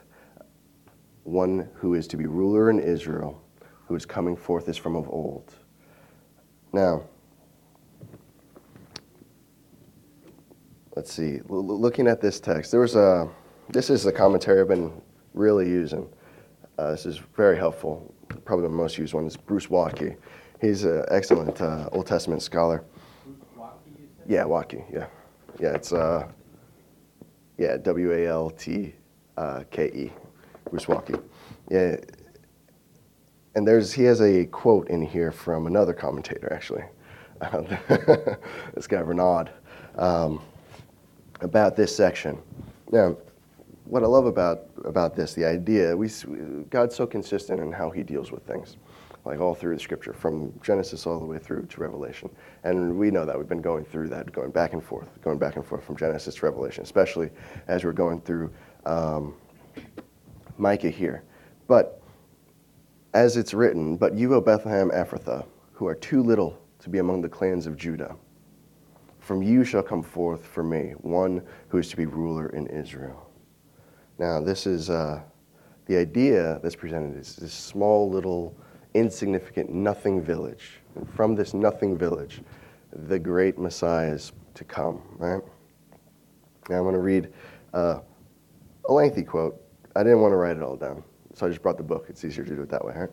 one 1.23 1.69
who 1.75 1.95
is 1.95 2.07
to 2.07 2.17
be 2.17 2.25
ruler 2.25 2.69
in 2.69 2.79
Israel, 2.79 3.41
who 3.87 3.95
is 3.95 4.05
coming 4.05 4.35
forth, 4.35 4.69
is 4.69 4.77
from 4.77 4.95
of 4.95 5.09
old. 5.09 5.53
Now, 6.73 7.03
let's 10.95 11.11
see, 11.11 11.39
L- 11.49 11.65
looking 11.65 12.07
at 12.07 12.21
this 12.21 12.39
text, 12.39 12.71
there 12.71 12.81
was 12.81 12.95
a, 12.95 13.27
this 13.69 13.89
is 13.89 14.03
the 14.03 14.11
commentary 14.11 14.61
I've 14.61 14.67
been 14.67 14.91
really 15.33 15.67
using. 15.67 16.07
Uh, 16.77 16.91
this 16.91 17.05
is 17.05 17.17
very 17.35 17.57
helpful. 17.57 18.13
Probably 18.43 18.63
the 18.63 18.69
most 18.69 18.97
used 18.97 19.13
one 19.13 19.25
is 19.25 19.37
Bruce 19.37 19.67
Waltke. 19.67 20.17
He's 20.61 20.83
an 20.83 21.05
excellent 21.09 21.61
uh, 21.61 21.89
Old 21.91 22.07
Testament 22.07 22.41
scholar. 22.41 22.83
Yeah, 24.27 24.43
Waltke. 24.43 24.83
Yeah, 24.91 25.07
yeah. 25.59 25.73
It's 25.73 25.93
uh, 25.93 26.27
yeah, 27.57 27.77
W 27.77 28.11
A 28.13 28.27
L 28.27 28.49
T 28.49 28.73
K 28.73 28.81
E, 28.81 28.93
uh, 29.37 29.63
K 29.71 29.85
E, 29.87 30.11
Bruce. 30.69 30.87
Yeah, 31.69 31.97
and 33.55 33.67
there's 33.67 33.93
he 33.93 34.03
has 34.03 34.21
a 34.21 34.45
quote 34.45 34.89
in 34.89 35.01
here 35.01 35.31
from 35.31 35.67
another 35.67 35.93
commentator 35.93 36.51
actually, 36.53 36.83
this 38.73 38.87
guy 38.87 38.99
Renaud. 38.99 39.49
Um, 39.97 40.41
about 41.41 41.75
this 41.75 41.95
section. 41.95 42.37
Now, 42.91 43.17
what 43.85 44.03
I 44.03 44.07
love 44.07 44.25
about, 44.25 44.69
about 44.83 45.15
this, 45.15 45.33
the 45.33 45.45
idea, 45.45 45.95
we, 45.95 46.09
God's 46.69 46.95
so 46.95 47.05
consistent 47.05 47.59
in 47.59 47.71
how 47.71 47.89
he 47.89 48.03
deals 48.03 48.31
with 48.31 48.43
things, 48.45 48.77
like 49.25 49.39
all 49.39 49.55
through 49.55 49.75
the 49.75 49.81
scripture, 49.81 50.13
from 50.13 50.53
Genesis 50.61 51.07
all 51.07 51.19
the 51.19 51.25
way 51.25 51.39
through 51.39 51.65
to 51.65 51.81
Revelation. 51.81 52.29
And 52.63 52.97
we 52.97 53.09
know 53.09 53.25
that. 53.25 53.37
We've 53.37 53.49
been 53.49 53.61
going 53.61 53.83
through 53.83 54.09
that, 54.09 54.31
going 54.31 54.51
back 54.51 54.73
and 54.73 54.83
forth, 54.83 55.09
going 55.21 55.39
back 55.39 55.55
and 55.55 55.65
forth 55.65 55.83
from 55.83 55.97
Genesis 55.97 56.35
to 56.35 56.45
Revelation, 56.45 56.83
especially 56.83 57.31
as 57.67 57.83
we're 57.83 57.91
going 57.91 58.21
through 58.21 58.51
um, 58.85 59.33
Micah 60.57 60.89
here. 60.89 61.23
But 61.67 62.01
as 63.13 63.37
it's 63.37 63.53
written, 63.53 63.97
but 63.97 64.13
you, 64.13 64.33
O 64.35 64.41
Bethlehem 64.41 64.91
Ephrathah, 64.91 65.45
who 65.73 65.87
are 65.87 65.95
too 65.95 66.21
little 66.21 66.59
to 66.79 66.89
be 66.89 66.99
among 66.99 67.21
the 67.21 67.29
clans 67.29 67.65
of 67.65 67.77
Judah, 67.77 68.15
from 69.19 69.41
you 69.41 69.63
shall 69.63 69.81
come 69.81 70.03
forth 70.03 70.45
for 70.45 70.63
me 70.63 70.91
one 70.99 71.41
who 71.69 71.79
is 71.79 71.89
to 71.89 71.97
be 71.97 72.05
ruler 72.05 72.49
in 72.49 72.67
Israel. 72.67 73.27
Now, 74.19 74.39
this 74.39 74.67
is 74.67 74.89
uh, 74.89 75.21
the 75.87 75.97
idea 75.97 76.59
that's 76.61 76.75
presented 76.75 77.17
is 77.17 77.35
this 77.35 77.53
small, 77.53 78.09
little, 78.09 78.55
insignificant, 78.95 79.69
nothing 79.71 80.21
village. 80.21 80.79
And 80.95 81.07
from 81.13 81.35
this 81.35 81.53
nothing 81.53 81.97
village, 81.97 82.41
the 82.91 83.19
great 83.19 83.59
Messiah 83.59 84.13
is 84.13 84.31
to 84.55 84.63
come, 84.63 85.01
right? 85.17 85.41
Now, 86.69 86.77
I'm 86.77 86.83
going 86.83 86.95
to 86.95 87.01
read 87.01 87.31
uh, 87.73 87.99
a 88.87 88.93
lengthy 88.93 89.23
quote. 89.23 89.61
I 89.95 90.03
didn't 90.03 90.21
want 90.21 90.31
to 90.31 90.37
write 90.37 90.57
it 90.57 90.63
all 90.63 90.77
down, 90.77 91.03
so 91.33 91.45
I 91.45 91.49
just 91.49 91.61
brought 91.61 91.77
the 91.77 91.83
book. 91.83 92.05
It's 92.09 92.23
easier 92.23 92.43
to 92.45 92.55
do 92.55 92.61
it 92.61 92.69
that 92.69 92.83
way, 92.83 92.93
right? 92.95 93.09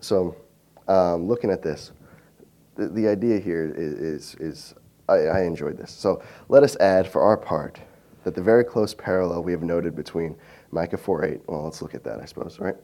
So, 0.00 0.34
um, 0.88 1.28
looking 1.28 1.50
at 1.50 1.62
this, 1.62 1.92
the, 2.76 2.88
the 2.88 3.06
idea 3.06 3.38
here 3.38 3.72
is, 3.76 4.34
is, 4.34 4.34
is 4.40 4.74
I, 5.08 5.18
I 5.26 5.42
enjoyed 5.42 5.76
this. 5.76 5.90
So 5.90 6.22
let 6.48 6.62
us 6.62 6.76
add 6.76 7.06
for 7.06 7.22
our 7.22 7.36
part 7.36 7.78
that 8.24 8.34
the 8.34 8.42
very 8.42 8.64
close 8.64 8.94
parallel 8.94 9.42
we 9.42 9.52
have 9.52 9.62
noted 9.62 9.94
between 9.94 10.36
Micah 10.70 10.96
4:8, 10.96 11.40
well, 11.46 11.64
let's 11.64 11.82
look 11.82 11.94
at 11.94 12.04
that, 12.04 12.20
I 12.20 12.24
suppose, 12.24 12.58
right? 12.58 12.76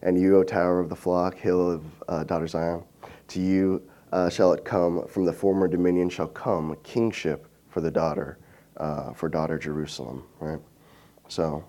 And 0.00 0.20
you, 0.20 0.36
O 0.38 0.42
tower 0.42 0.80
of 0.80 0.88
the 0.88 0.96
flock, 0.96 1.36
hill 1.36 1.70
of 1.70 1.84
uh, 2.08 2.24
daughter 2.24 2.46
Zion, 2.46 2.82
to 3.28 3.40
you 3.40 3.82
uh, 4.12 4.28
shall 4.28 4.52
it 4.52 4.64
come, 4.64 5.06
from 5.08 5.24
the 5.24 5.32
former 5.32 5.66
dominion 5.66 6.08
shall 6.08 6.28
come 6.28 6.76
kingship 6.82 7.46
for 7.68 7.80
the 7.80 7.90
daughter, 7.90 8.38
uh, 8.76 9.12
for 9.12 9.28
daughter 9.28 9.58
Jerusalem, 9.58 10.24
right? 10.38 10.60
So 11.28 11.64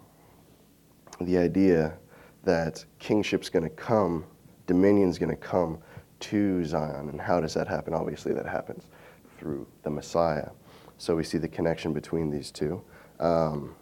the 1.22 1.38
idea 1.38 1.98
that 2.44 2.84
kingship's 3.00 3.50
going 3.50 3.64
to 3.64 3.70
come, 3.70 4.26
dominion's 4.68 5.18
going 5.18 5.30
to 5.30 5.38
come 5.38 5.80
to 6.20 6.66
Zion. 6.66 7.10
And 7.10 7.20
how 7.20 7.40
does 7.40 7.54
that 7.54 7.68
happen? 7.68 7.94
Obviously, 7.94 8.34
that 8.34 8.46
happens 8.46 8.88
through 9.38 9.66
the 9.84 9.90
Messiah. 9.90 10.50
So 10.98 11.16
we 11.16 11.24
see 11.24 11.38
the 11.38 11.48
connection 11.48 11.94
between 11.94 12.30
these 12.30 12.52
two. 12.52 12.82
Um, 13.20 13.76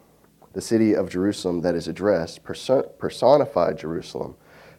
the 0.52 0.60
city 0.60 0.94
of 0.94 1.08
Jerusalem 1.08 1.60
that 1.62 1.74
is 1.74 1.88
addressed, 1.88 2.42
personified 2.44 3.78
Jerusalem, 3.78 4.36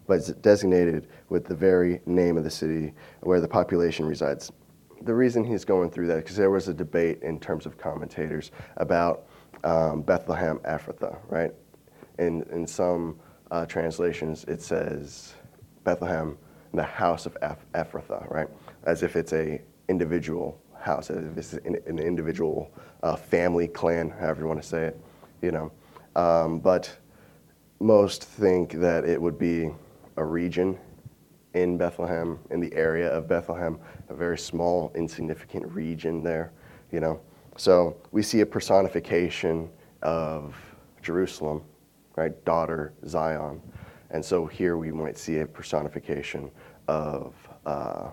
but 0.08 0.20
is 0.20 0.28
designated 0.28 1.08
with 1.30 1.46
the 1.46 1.56
very 1.56 2.02
name 2.06 2.38
of 2.38 2.44
the 2.44 2.50
city 2.50 2.94
where 3.22 3.42
the 3.42 3.48
population 3.48 4.06
resides. 4.06 4.52
The 5.02 5.14
reason 5.14 5.44
he's 5.44 5.66
going 5.66 5.90
through 5.90 6.08
that, 6.08 6.18
because 6.18 6.36
there 6.36 6.52
was 6.52 6.68
a 6.68 6.74
debate 6.74 7.22
in 7.24 7.40
terms 7.40 7.66
of 7.66 7.78
commentators 7.78 8.52
about 8.78 9.28
um, 9.64 10.02
Bethlehem 10.02 10.60
Ephrathah, 10.60 11.18
right? 11.30 11.52
In, 12.20 12.44
in 12.52 12.68
some 12.68 13.20
uh, 13.52 13.66
translations, 13.66 14.44
it 14.46 14.62
says 14.62 15.34
Bethlehem, 15.84 16.38
the 16.74 16.84
house 16.84 17.26
of 17.26 17.38
Eph- 17.42 17.66
Ephrathah, 17.74 18.30
right? 18.30 18.48
As 18.84 19.04
if 19.04 19.16
it's 19.16 19.34
a 19.34 19.62
individual 19.90 20.60
house, 20.80 21.10
as 21.10 21.26
if 21.26 21.38
it's 21.38 21.54
an, 21.66 22.00
individual 22.00 22.72
uh, 23.04 23.16
family, 23.16 23.68
clan, 23.68 24.10
however 24.10 24.42
you 24.42 24.48
want 24.48 24.62
to 24.62 24.68
say 24.68 24.86
it, 24.86 25.00
you 25.44 25.52
know. 25.52 25.72
Um, 26.16 26.60
but 26.60 26.96
most 27.80 28.24
think 28.24 28.74
that 28.74 29.06
it 29.06 29.22
would 29.22 29.38
be 29.38 29.70
a 30.18 30.24
region 30.24 30.80
in 31.54 31.78
Bethlehem, 31.78 32.40
in 32.50 32.60
the 32.60 32.74
area 32.74 33.10
of 33.10 33.28
Bethlehem, 33.28 33.78
a 34.10 34.16
very 34.16 34.38
small, 34.38 34.92
insignificant 34.96 35.72
region 35.72 36.24
there, 36.24 36.52
you 36.92 37.00
know. 37.00 37.20
So 37.58 37.96
we 38.12 38.24
see 38.24 38.42
a 38.42 38.46
personification 38.46 39.70
of 40.02 40.56
Jerusalem, 41.02 41.62
right? 42.16 42.44
Daughter 42.46 42.94
Zion. 43.08 43.62
And 44.10 44.24
so 44.24 44.46
here 44.46 44.78
we 44.78 44.92
might 44.92 45.18
see 45.18 45.40
a 45.40 45.46
personification 45.46 46.50
of 46.88 47.36
uh, 47.66 48.10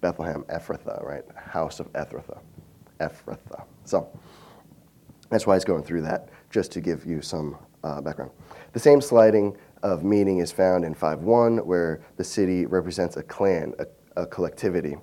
Bethlehem 0.00 0.44
Ephrathah, 0.50 1.02
right? 1.04 1.24
House 1.34 1.80
of 1.80 1.90
Ephrathah. 1.92 2.40
Ephrathah. 3.00 3.64
So 3.84 4.10
that's 5.30 5.46
why 5.46 5.54
he's 5.54 5.64
going 5.64 5.84
through 5.84 6.02
that, 6.02 6.28
just 6.50 6.72
to 6.72 6.80
give 6.80 7.06
you 7.06 7.22
some 7.22 7.56
uh, 7.84 8.00
background. 8.00 8.32
The 8.72 8.80
same 8.80 9.00
sliding 9.00 9.56
of 9.82 10.04
meaning 10.04 10.38
is 10.38 10.52
found 10.52 10.84
in 10.84 10.94
5.1, 10.94 11.64
where 11.64 12.02
the 12.16 12.24
city 12.24 12.66
represents 12.66 13.16
a 13.16 13.22
clan, 13.22 13.74
a, 13.78 14.22
a 14.22 14.26
collectivity. 14.26 14.96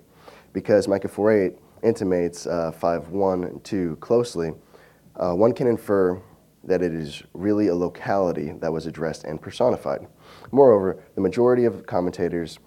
Because 0.54 0.88
Micah 0.88 1.08
4.8 1.08 1.58
intimates 1.84 2.46
uh, 2.46 2.72
5.1 2.80 3.48
and 3.48 3.64
2 3.64 3.98
closely, 3.98 4.52
uh, 5.16 5.34
one 5.34 5.54
can 5.54 5.68
infer 5.68 6.22
that 6.64 6.82
it 6.82 6.94
is 6.94 7.24
really 7.34 7.68
a 7.68 7.76
locality 7.76 8.52
that 8.60 8.72
was 8.72 8.86
addressed 8.86 9.24
and 9.24 9.42
personified. 9.42 10.06
Moreover, 10.52 11.02
the 11.16 11.22
majority 11.22 11.66
of 11.66 11.86
commentators, 11.86 12.60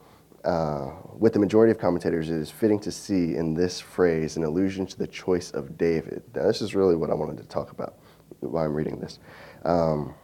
uh, 0.45 0.93
with 1.19 1.35
the 1.35 1.39
majority 1.39 1.71
of 1.71 1.79
commentators, 1.79 2.31
it 2.31 2.37
is 2.37 2.51
fitting 2.51 2.81
to 2.81 2.91
see 2.91 3.37
in 3.37 3.53
this 3.53 3.79
phrase 3.79 4.37
an 4.37 4.45
allusion 4.45 4.87
to 4.87 4.99
the 4.99 5.07
choice 5.07 5.51
of 5.51 5.77
David. 5.77 6.23
Now, 6.35 6.47
this 6.47 6.63
is 6.63 6.75
really 6.75 6.97
what 6.97 7.11
I 7.11 7.15
wanted 7.15 7.37
to 7.39 7.45
talk 7.45 7.73
about 7.73 7.99
while 8.41 8.65
I'm 8.65 8.75
reading 8.75 8.99
this. 9.01 9.19
Um, 9.65 10.15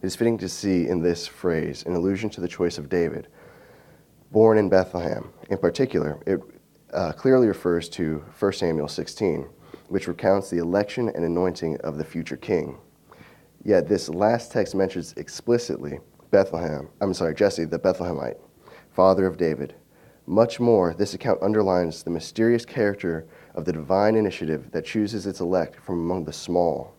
it 0.00 0.06
is 0.06 0.16
fitting 0.16 0.38
to 0.38 0.48
see 0.48 0.88
in 0.88 1.02
this 1.02 1.26
phrase 1.26 1.84
an 1.84 1.94
allusion 1.94 2.30
to 2.30 2.40
the 2.40 2.48
choice 2.48 2.78
of 2.78 2.88
David, 2.88 3.28
born 4.32 4.58
in 4.58 4.68
Bethlehem. 4.68 5.30
In 5.50 5.58
particular, 5.58 6.20
it 6.26 6.40
uh, 6.92 7.12
clearly 7.12 7.48
refers 7.48 7.88
to 7.90 8.24
1 8.38 8.52
Samuel 8.52 8.88
16 8.88 9.48
which 9.88 10.06
recounts 10.06 10.50
the 10.50 10.58
election 10.58 11.08
and 11.08 11.24
anointing 11.24 11.78
of 11.80 11.98
the 11.98 12.04
future 12.04 12.36
king. 12.36 12.78
Yet 13.64 13.88
this 13.88 14.08
last 14.08 14.52
text 14.52 14.74
mentions 14.74 15.14
explicitly 15.14 15.98
Bethlehem, 16.30 16.88
I'm 17.00 17.14
sorry, 17.14 17.34
Jesse, 17.34 17.64
the 17.64 17.78
Bethlehemite, 17.78 18.38
father 18.92 19.26
of 19.26 19.38
David. 19.38 19.74
Much 20.26 20.60
more, 20.60 20.92
this 20.92 21.14
account 21.14 21.42
underlines 21.42 22.02
the 22.02 22.10
mysterious 22.10 22.66
character 22.66 23.26
of 23.58 23.64
the 23.64 23.72
divine 23.72 24.14
initiative 24.14 24.70
that 24.70 24.84
chooses 24.84 25.26
its 25.26 25.40
elect 25.40 25.82
from 25.82 25.96
among 25.96 26.24
the 26.24 26.32
small. 26.32 26.94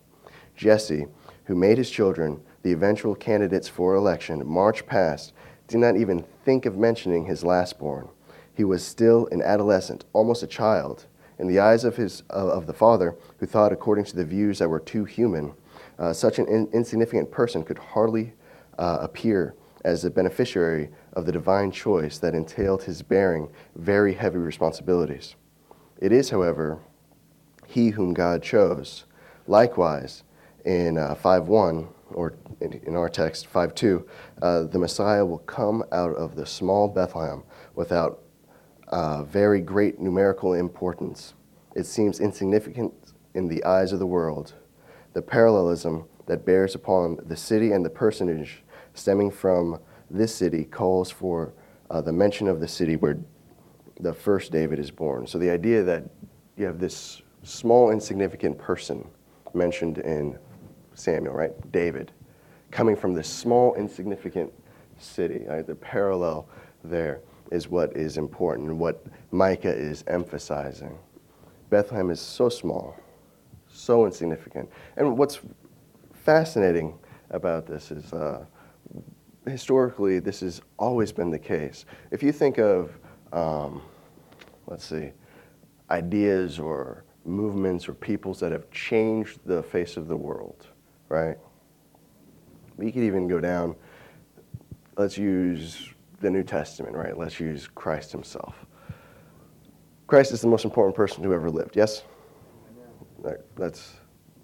Jesse, 0.54 1.06
who 1.46 1.54
made 1.54 1.78
his 1.78 1.90
children 1.90 2.38
the 2.62 2.72
eventual 2.72 3.14
candidates 3.14 3.66
for 3.66 3.94
election, 3.94 4.46
march 4.46 4.84
past, 4.84 5.32
did 5.68 5.78
not 5.78 5.96
even 5.96 6.22
think 6.44 6.66
of 6.66 6.76
mentioning 6.76 7.24
his 7.24 7.44
lastborn. 7.44 8.10
He 8.54 8.62
was 8.62 8.84
still 8.84 9.26
an 9.32 9.40
adolescent, 9.40 10.04
almost 10.12 10.42
a 10.42 10.46
child, 10.46 11.06
in 11.38 11.46
the 11.46 11.58
eyes 11.58 11.82
of, 11.82 11.96
his, 11.96 12.24
uh, 12.28 12.50
of 12.50 12.66
the 12.66 12.74
Father, 12.74 13.16
who 13.38 13.46
thought 13.46 13.72
according 13.72 14.04
to 14.04 14.16
the 14.16 14.26
views 14.26 14.58
that 14.58 14.68
were 14.68 14.80
too 14.80 15.06
human, 15.06 15.54
uh, 15.98 16.12
such 16.12 16.38
an 16.38 16.46
in- 16.46 16.68
insignificant 16.74 17.30
person 17.30 17.64
could 17.64 17.78
hardly 17.78 18.34
uh, 18.78 18.98
appear 19.00 19.54
as 19.86 20.02
the 20.02 20.10
beneficiary 20.10 20.90
of 21.14 21.24
the 21.24 21.32
divine 21.32 21.70
choice 21.70 22.18
that 22.18 22.34
entailed 22.34 22.82
his 22.82 23.00
bearing 23.00 23.48
very 23.76 24.12
heavy 24.12 24.36
responsibilities. 24.36 25.36
It 26.00 26.12
is, 26.12 26.30
however, 26.30 26.78
he 27.66 27.90
whom 27.90 28.14
God 28.14 28.42
chose. 28.42 29.04
Likewise, 29.46 30.24
in 30.64 30.96
uh, 30.96 31.14
5.1, 31.14 31.88
or 32.12 32.34
in, 32.60 32.72
in, 32.72 32.96
our 32.96 33.08
text, 33.08 33.52
5.2, 33.52 34.04
uh, 34.42 34.62
the 34.64 34.78
Messiah 34.78 35.24
will 35.24 35.38
come 35.38 35.84
out 35.92 36.16
of 36.16 36.34
the 36.34 36.46
small 36.46 36.88
Bethlehem 36.88 37.42
without 37.74 38.22
uh, 38.88 39.22
very 39.24 39.60
great 39.60 40.00
numerical 40.00 40.54
importance. 40.54 41.34
It 41.76 41.84
seems 41.84 42.18
insignificant 42.18 42.92
in 43.34 43.46
the 43.46 43.62
eyes 43.64 43.92
of 43.92 43.98
the 43.98 44.06
world. 44.06 44.54
The 45.12 45.22
parallelism 45.22 46.06
that 46.26 46.44
bears 46.44 46.74
upon 46.74 47.18
the 47.26 47.36
city 47.36 47.72
and 47.72 47.84
the 47.84 47.90
personage 47.90 48.62
stemming 48.94 49.30
from 49.30 49.78
this 50.10 50.34
city 50.34 50.64
calls 50.64 51.10
for 51.10 51.52
uh, 51.90 52.00
the 52.00 52.12
mention 52.12 52.48
of 52.48 52.60
the 52.60 52.68
city 52.68 52.96
where 52.96 53.18
the 54.00 54.12
first 54.12 54.52
David 54.52 54.78
is 54.78 54.90
born. 54.90 55.26
So 55.26 55.38
the 55.38 55.50
idea 55.50 55.82
that 55.82 56.04
you 56.56 56.66
have 56.66 56.78
this 56.78 57.22
small, 57.42 57.90
insignificant 57.90 58.58
person 58.58 59.06
mentioned 59.54 59.98
in 59.98 60.38
Samuel, 60.94 61.34
right? 61.34 61.72
David, 61.72 62.12
coming 62.70 62.96
from 62.96 63.14
this 63.14 63.28
small, 63.28 63.74
insignificant 63.74 64.52
city, 64.98 65.44
right? 65.48 65.66
The 65.66 65.74
parallel 65.74 66.48
there 66.84 67.20
is 67.50 67.68
what 67.68 67.96
is 67.96 68.16
important 68.16 68.68
and 68.68 68.78
what 68.78 69.04
Micah 69.32 69.74
is 69.74 70.04
emphasizing. 70.06 70.98
Bethlehem 71.68 72.10
is 72.10 72.20
so 72.20 72.48
small, 72.48 72.96
so 73.68 74.06
insignificant. 74.06 74.68
And 74.96 75.16
what's 75.16 75.40
fascinating 76.12 76.98
about 77.30 77.66
this 77.66 77.90
is 77.90 78.12
uh, 78.12 78.44
historically, 79.46 80.18
this 80.18 80.40
has 80.40 80.60
always 80.78 81.12
been 81.12 81.30
the 81.30 81.38
case. 81.38 81.84
If 82.10 82.22
you 82.22 82.32
think 82.32 82.58
of, 82.58 82.98
um, 83.32 83.82
let's 84.66 84.84
see, 84.84 85.12
ideas 85.90 86.58
or 86.58 87.04
movements 87.24 87.88
or 87.88 87.94
peoples 87.94 88.40
that 88.40 88.52
have 88.52 88.70
changed 88.70 89.40
the 89.44 89.62
face 89.62 89.96
of 89.96 90.08
the 90.08 90.16
world, 90.16 90.66
right? 91.08 91.36
We 92.76 92.90
could 92.90 93.02
even 93.02 93.28
go 93.28 93.40
down, 93.40 93.76
let's 94.96 95.18
use 95.18 95.90
the 96.20 96.30
New 96.30 96.42
Testament, 96.42 96.96
right? 96.96 97.16
Let's 97.16 97.38
use 97.40 97.68
Christ 97.68 98.12
himself. 98.12 98.54
Christ 100.06 100.32
is 100.32 100.40
the 100.40 100.48
most 100.48 100.64
important 100.64 100.96
person 100.96 101.22
who 101.22 101.32
ever 101.32 101.50
lived, 101.50 101.76
yes? 101.76 102.02
That's, 103.56 103.94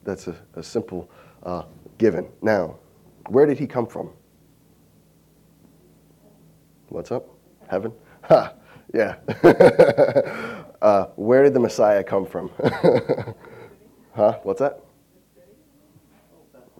that's 0.05 0.29
a, 0.29 0.37
a 0.55 0.63
simple 0.63 1.11
uh, 1.43 1.65
given. 1.99 2.29
Now, 2.43 2.77
where 3.29 3.47
did 3.47 3.59
he 3.59 3.67
come 3.67 3.87
from? 3.87 4.11
What's 6.89 7.11
up? 7.11 7.29
Heaven? 7.69 7.93
Ha! 8.25 8.53
Yeah. 8.95 9.17
uh, 10.83 11.07
where 11.17 11.43
did 11.43 11.55
the 11.55 11.61
Messiah 11.61 12.05
come 12.05 12.27
from? 12.27 12.51
huh? 14.15 14.39
What's 14.43 14.61
that? 14.61 14.81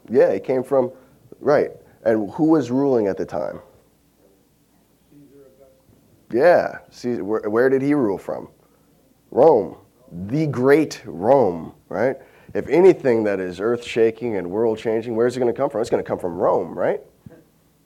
Yeah, 0.09 0.33
he 0.33 0.41
came 0.41 0.63
from, 0.63 0.93
right. 1.41 1.71
And 2.05 2.31
who 2.33 2.45
was 2.45 2.71
ruling 2.71 3.09
at 3.09 3.17
the 3.17 3.25
time? 3.25 3.61
Yeah. 6.33 6.79
See, 6.91 7.17
where, 7.17 7.49
where 7.49 7.69
did 7.69 7.83
he 7.83 7.95
rule 7.95 8.19
from? 8.19 8.49
Rome. 9.31 9.77
The 10.29 10.47
great 10.47 11.03
Rome, 11.05 11.75
right? 11.89 12.17
If 12.55 12.69
anything 12.69 13.25
that 13.25 13.41
is 13.41 13.61
earth 13.61 13.85
shaking 13.85 14.37
and 14.37 14.49
world 14.49 14.79
changing, 14.79 15.17
where's 15.17 15.37
it 15.37 15.41
going 15.41 15.53
to 15.53 15.57
come 15.57 15.69
from? 15.69 15.81
It's 15.81 15.91
going 15.91 16.03
to 16.03 16.07
come 16.07 16.19
from 16.19 16.37
Rome, 16.37 16.79
right? 16.79 17.01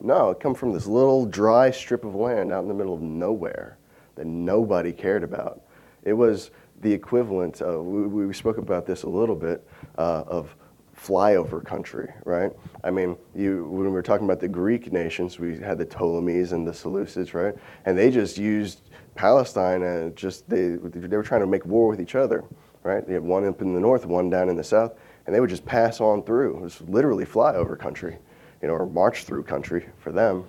No, 0.03 0.31
it 0.31 0.41
comes 0.41 0.59
from 0.59 0.73
this 0.73 0.87
little 0.87 1.27
dry 1.27 1.71
strip 1.71 2.05
of 2.05 2.15
land 2.15 2.53
out 2.53 2.63
in 2.63 2.69
the 2.69 2.75
middle 2.75 2.95
of 2.95 3.01
nowhere 3.01 3.79
that 4.21 4.27
nobody 4.27 4.93
cared 4.93 5.25
about. 5.25 5.63
It 6.03 6.13
was 6.13 6.51
the 6.83 6.93
equivalent, 6.93 7.63
of, 7.63 7.87
we, 7.87 8.27
we 8.27 8.35
spoke 8.35 8.59
about 8.59 8.85
this 8.85 9.05
a 9.05 9.09
little 9.09 9.35
bit, 9.35 9.67
uh, 9.97 10.25
of 10.27 10.55
flyover 10.95 11.65
country, 11.65 12.13
right? 12.27 12.53
I 12.85 12.91
mean, 12.91 13.17
you 13.35 13.65
when 13.65 13.85
we 13.85 13.89
were 13.89 14.03
talking 14.03 14.27
about 14.27 14.39
the 14.39 14.49
Greek 14.49 14.93
nations, 14.93 15.39
we 15.39 15.59
had 15.59 15.79
the 15.79 15.87
Ptolemies 15.87 16.53
and 16.53 16.69
the 16.69 16.73
Seleucids, 16.73 17.33
right? 17.33 17.55
And 17.87 17.97
they 17.97 18.11
just 18.11 18.37
used 18.37 18.83
Palestine 19.15 19.83
and 19.83 20.15
just 20.15 20.47
they 20.51 20.77
they 20.77 21.17
were 21.17 21.23
trying 21.23 21.41
to 21.41 21.47
make 21.47 21.65
war 21.65 21.89
with 21.89 22.03
each 22.03 22.15
other, 22.15 22.45
right? 22.83 23.07
They 23.07 23.15
had 23.15 23.23
one 23.23 23.47
up 23.49 23.63
in 23.63 23.73
the 23.73 23.81
north, 23.81 24.05
one 24.05 24.29
down 24.29 24.51
in 24.51 24.57
the 24.57 24.65
south, 24.65 24.93
and 25.25 25.35
they 25.35 25.41
would 25.41 25.49
just 25.49 25.65
pass 25.65 26.03
on 26.03 26.23
through. 26.25 26.59
It 26.59 26.61
was 26.61 26.83
literally 26.83 27.25
flyover 27.25 27.79
country, 27.79 28.19
you 28.61 28.69
know, 28.69 28.75
or 28.75 28.85
march 28.85 29.25
through 29.25 29.45
country 29.45 29.89
for 29.97 30.13
them. 30.13 30.45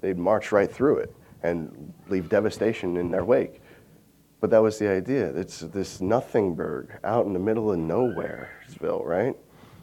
They'd 0.00 0.16
march 0.16 0.52
right 0.52 0.70
through 0.70 0.98
it 0.98 1.12
and 1.46 1.92
leave 2.08 2.28
devastation 2.28 2.96
in 2.96 3.10
their 3.10 3.24
wake. 3.24 3.60
But 4.40 4.50
that 4.50 4.62
was 4.62 4.78
the 4.78 4.88
idea. 4.88 5.28
It's 5.34 5.60
this 5.60 5.98
nothingburg 5.98 6.98
out 7.04 7.26
in 7.26 7.32
the 7.32 7.38
middle 7.38 7.72
of 7.72 7.78
nowheresville, 7.78 9.04
right? 9.04 9.34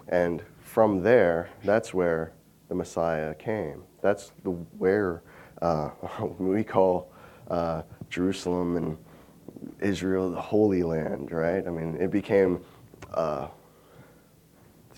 And 0.10 0.43
from 0.60 1.02
there, 1.02 1.49
that's 1.63 1.93
where 1.93 2.34
the 2.69 2.76
Messiah 2.76 3.34
came. 3.34 3.84
That's 4.02 4.32
the 4.43 4.52
where 4.78 5.23
uh, 5.62 5.89
we 6.38 6.63
call 6.63 7.12
uh, 7.49 7.84
Jerusalem 8.10 8.78
and 8.78 8.97
Israel 9.80 10.32
the 10.32 10.41
Holy 10.41 10.84
Land, 10.84 11.32
right? 11.32 11.65
I 11.65 11.69
mean, 11.69 11.95
it 11.99 12.12
became, 12.12 12.63
uh, 13.13 13.47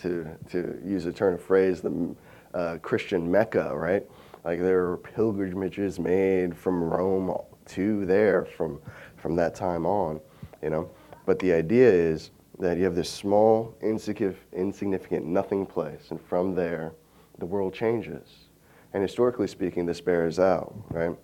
to 0.02 0.28
to 0.50 0.80
use 0.84 1.06
a 1.06 1.14
turn 1.14 1.34
of 1.34 1.42
phrase, 1.42 1.82
the 1.82 2.16
uh, 2.54 2.78
Christian 2.82 3.32
Mecca, 3.32 3.76
right? 3.76 4.06
Like 4.46 4.62
there 4.62 4.84
were 4.84 4.98
pilgrimages 4.98 6.00
made 6.00 6.56
from 6.56 6.84
Rome 6.84 7.36
to 7.66 8.06
there 8.06 8.46
from 8.46 8.80
from 9.18 9.36
that 9.38 9.56
time 9.56 9.88
on, 9.88 10.22
you 10.62 10.70
know. 10.70 10.90
But 11.26 11.40
the 11.40 11.52
idea 11.52 11.90
is 11.90 12.30
that 12.60 12.78
you 12.78 12.84
have 12.84 12.96
this 12.96 13.10
small, 13.10 13.76
insignificant, 13.82 15.26
nothing 15.26 15.66
place, 15.66 16.12
and 16.12 16.22
from 16.22 16.54
there, 16.54 16.94
the 17.40 17.46
world 17.46 17.74
changes. 17.74 18.46
And 18.94 19.02
historically 19.02 19.48
speaking, 19.48 19.86
this 19.86 20.00
bears 20.00 20.40
out, 20.40 20.74
right? 20.90 21.18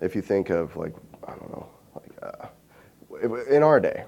If 0.00 0.14
you 0.14 0.22
think 0.22 0.48
of 0.48 0.76
like, 0.76 0.94
I 1.26 1.32
don't 1.32 1.50
know, 1.50 1.68
like 1.94 2.12
uh, 2.22 3.36
in 3.50 3.62
our 3.62 3.80
day, 3.80 4.04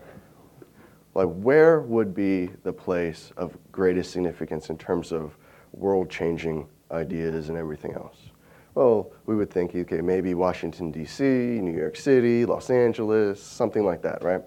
like 1.15 1.29
where 1.29 1.81
would 1.81 2.15
be 2.15 2.49
the 2.63 2.73
place 2.73 3.33
of 3.37 3.59
greatest 3.73 4.13
significance 4.13 4.71
in 4.71 4.79
terms 4.79 5.13
of 5.13 5.37
world-changing 5.73 6.67
ideas 6.91 7.49
and 7.51 7.59
everything 7.59 7.93
else? 7.93 8.32
Well, 8.75 9.11
we 9.27 9.37
would 9.37 9.51
think, 9.51 9.75
okay, 9.75 10.01
maybe 10.01 10.35
Washington, 10.35 10.91
D.C., 10.91 11.25
New 11.25 11.77
York 11.77 11.97
City, 11.97 12.47
Los 12.47 12.71
Angeles, 12.71 13.43
something 13.43 13.85
like 13.85 14.03
that, 14.03 14.25
right? 14.25 14.43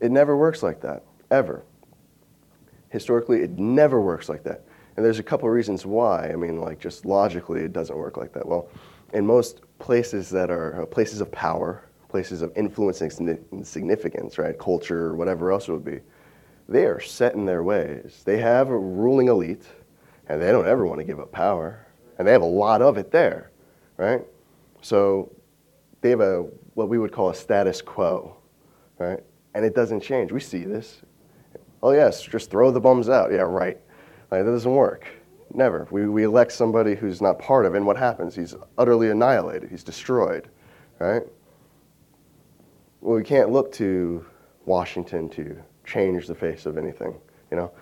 It 0.00 0.10
never 0.10 0.36
works 0.36 0.62
like 0.62 0.80
that, 0.80 1.04
ever. 1.30 1.64
Historically, 2.88 3.42
it 3.42 3.58
never 3.58 4.00
works 4.00 4.28
like 4.28 4.42
that. 4.44 4.64
And 4.96 5.04
there's 5.04 5.20
a 5.20 5.22
couple 5.22 5.48
of 5.48 5.54
reasons 5.54 5.86
why. 5.86 6.30
I 6.30 6.36
mean, 6.36 6.60
like, 6.60 6.80
just 6.80 7.06
logically, 7.06 7.60
it 7.60 7.72
doesn't 7.72 7.96
work 7.96 8.16
like 8.16 8.32
that. 8.32 8.46
Well, 8.46 8.68
in 9.12 9.24
most 9.24 9.60
places 9.78 10.28
that 10.30 10.50
are 10.50 10.82
uh, 10.82 10.86
places 10.86 11.20
of 11.20 11.30
power, 11.30 11.84
places 12.08 12.42
of 12.42 12.52
influence 12.56 13.00
and 13.00 13.66
significance, 13.66 14.38
right, 14.38 14.58
culture, 14.58 15.06
or 15.06 15.14
whatever 15.14 15.52
else 15.52 15.68
it 15.68 15.72
would 15.72 15.84
be, 15.84 16.00
they 16.68 16.84
are 16.84 17.00
set 17.00 17.34
in 17.34 17.46
their 17.46 17.62
ways. 17.62 18.22
They 18.24 18.38
have 18.38 18.70
a 18.70 18.78
ruling 18.78 19.28
elite, 19.28 19.66
and 20.28 20.42
they 20.42 20.50
don't 20.50 20.66
ever 20.66 20.84
want 20.84 20.98
to 20.98 21.04
give 21.04 21.20
up 21.20 21.30
power 21.30 21.86
and 22.20 22.28
they 22.28 22.32
have 22.32 22.42
a 22.42 22.44
lot 22.44 22.82
of 22.82 22.98
it 22.98 23.10
there, 23.10 23.50
right? 23.96 24.20
So 24.82 25.32
they 26.02 26.10
have 26.10 26.20
a 26.20 26.42
what 26.74 26.90
we 26.90 26.98
would 26.98 27.12
call 27.12 27.30
a 27.30 27.34
status 27.34 27.80
quo, 27.80 28.36
right? 28.98 29.20
And 29.54 29.64
it 29.64 29.74
doesn't 29.74 30.00
change. 30.00 30.30
We 30.30 30.38
see 30.38 30.64
this. 30.64 31.00
Oh 31.82 31.92
yes, 31.92 32.20
just 32.20 32.50
throw 32.50 32.70
the 32.72 32.80
bums 32.80 33.08
out. 33.08 33.32
Yeah, 33.32 33.38
right. 33.38 33.78
Like, 34.30 34.44
that 34.44 34.50
doesn't 34.50 34.70
work. 34.70 35.06
Never. 35.54 35.88
We, 35.90 36.10
we 36.10 36.24
elect 36.24 36.52
somebody 36.52 36.94
who's 36.94 37.22
not 37.22 37.38
part 37.38 37.64
of 37.64 37.72
it, 37.72 37.78
and 37.78 37.86
what 37.86 37.96
happens? 37.96 38.36
He's 38.36 38.54
utterly 38.76 39.08
annihilated. 39.08 39.70
He's 39.70 39.82
destroyed, 39.82 40.46
right? 40.98 41.22
Well, 43.00 43.16
we 43.16 43.24
can't 43.24 43.48
look 43.48 43.72
to 43.72 44.26
Washington 44.66 45.30
to 45.30 45.56
change 45.86 46.26
the 46.26 46.34
face 46.34 46.66
of 46.66 46.76
anything. 46.76 47.18
You 47.50 47.56
know, 47.56 47.72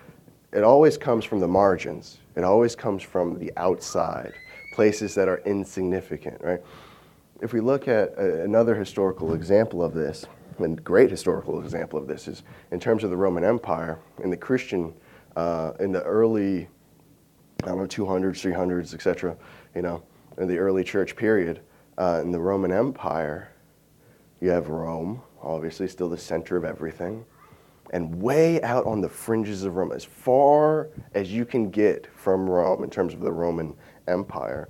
it 0.53 0.62
always 0.62 0.96
comes 0.96 1.24
from 1.24 1.40
the 1.40 1.48
margins. 1.48 2.18
It 2.38 2.44
always 2.44 2.77
comes 2.77 3.03
from 3.03 3.37
the 3.40 3.53
outside, 3.57 4.33
places 4.72 5.12
that 5.16 5.29
are 5.29 5.38
insignificant, 5.38 6.40
right? 6.40 6.61
If 7.42 7.53
we 7.53 7.59
look 7.59 7.88
at 7.88 8.11
a, 8.16 8.44
another 8.44 8.77
historical 8.77 9.35
example 9.35 9.83
of 9.83 9.92
this, 9.92 10.24
and 10.61 10.83
great 10.85 11.11
historical 11.11 11.61
example 11.61 11.98
of 11.98 12.07
this 12.07 12.29
is 12.29 12.44
in 12.70 12.79
terms 12.79 13.03
of 13.03 13.11
the 13.11 13.16
Roman 13.16 13.42
Empire 13.42 13.98
and 14.22 14.33
the 14.33 14.37
Christian 14.37 14.94
uh, 15.35 15.72
in 15.81 15.90
the 15.90 16.05
early, 16.05 16.68
I 17.64 17.66
don't 17.66 17.79
know, 17.79 17.87
200s, 17.87 18.55
300s, 18.55 18.94
etc. 18.94 19.37
You 19.74 19.83
know, 19.83 20.05
in 20.38 20.46
the 20.46 20.59
early 20.59 20.85
church 20.85 21.16
period, 21.16 21.61
uh, 21.98 22.20
in 22.22 22.31
the 22.31 22.38
Roman 22.38 22.70
Empire, 22.70 23.51
you 24.40 24.51
have 24.51 24.68
Rome, 24.68 25.22
obviously 25.42 25.88
still 25.88 26.09
the 26.09 26.16
center 26.16 26.57
of 26.57 26.64
everything 26.64 27.24
and 27.92 28.20
way 28.20 28.61
out 28.62 28.87
on 28.87 29.01
the 29.01 29.09
fringes 29.09 29.64
of 29.64 29.77
Rome, 29.77 29.92
as 29.92 30.05
far 30.05 30.90
as 31.14 31.33
you 31.33 31.44
can 31.44 31.70
get 31.70 32.07
from 32.14 32.48
Rome 32.48 32.85
in 32.85 32.90
terms 32.90 33.14
of 33.14 33.20
the 33.20 33.33
Roman 33.33 33.74
Empire, 34.07 34.68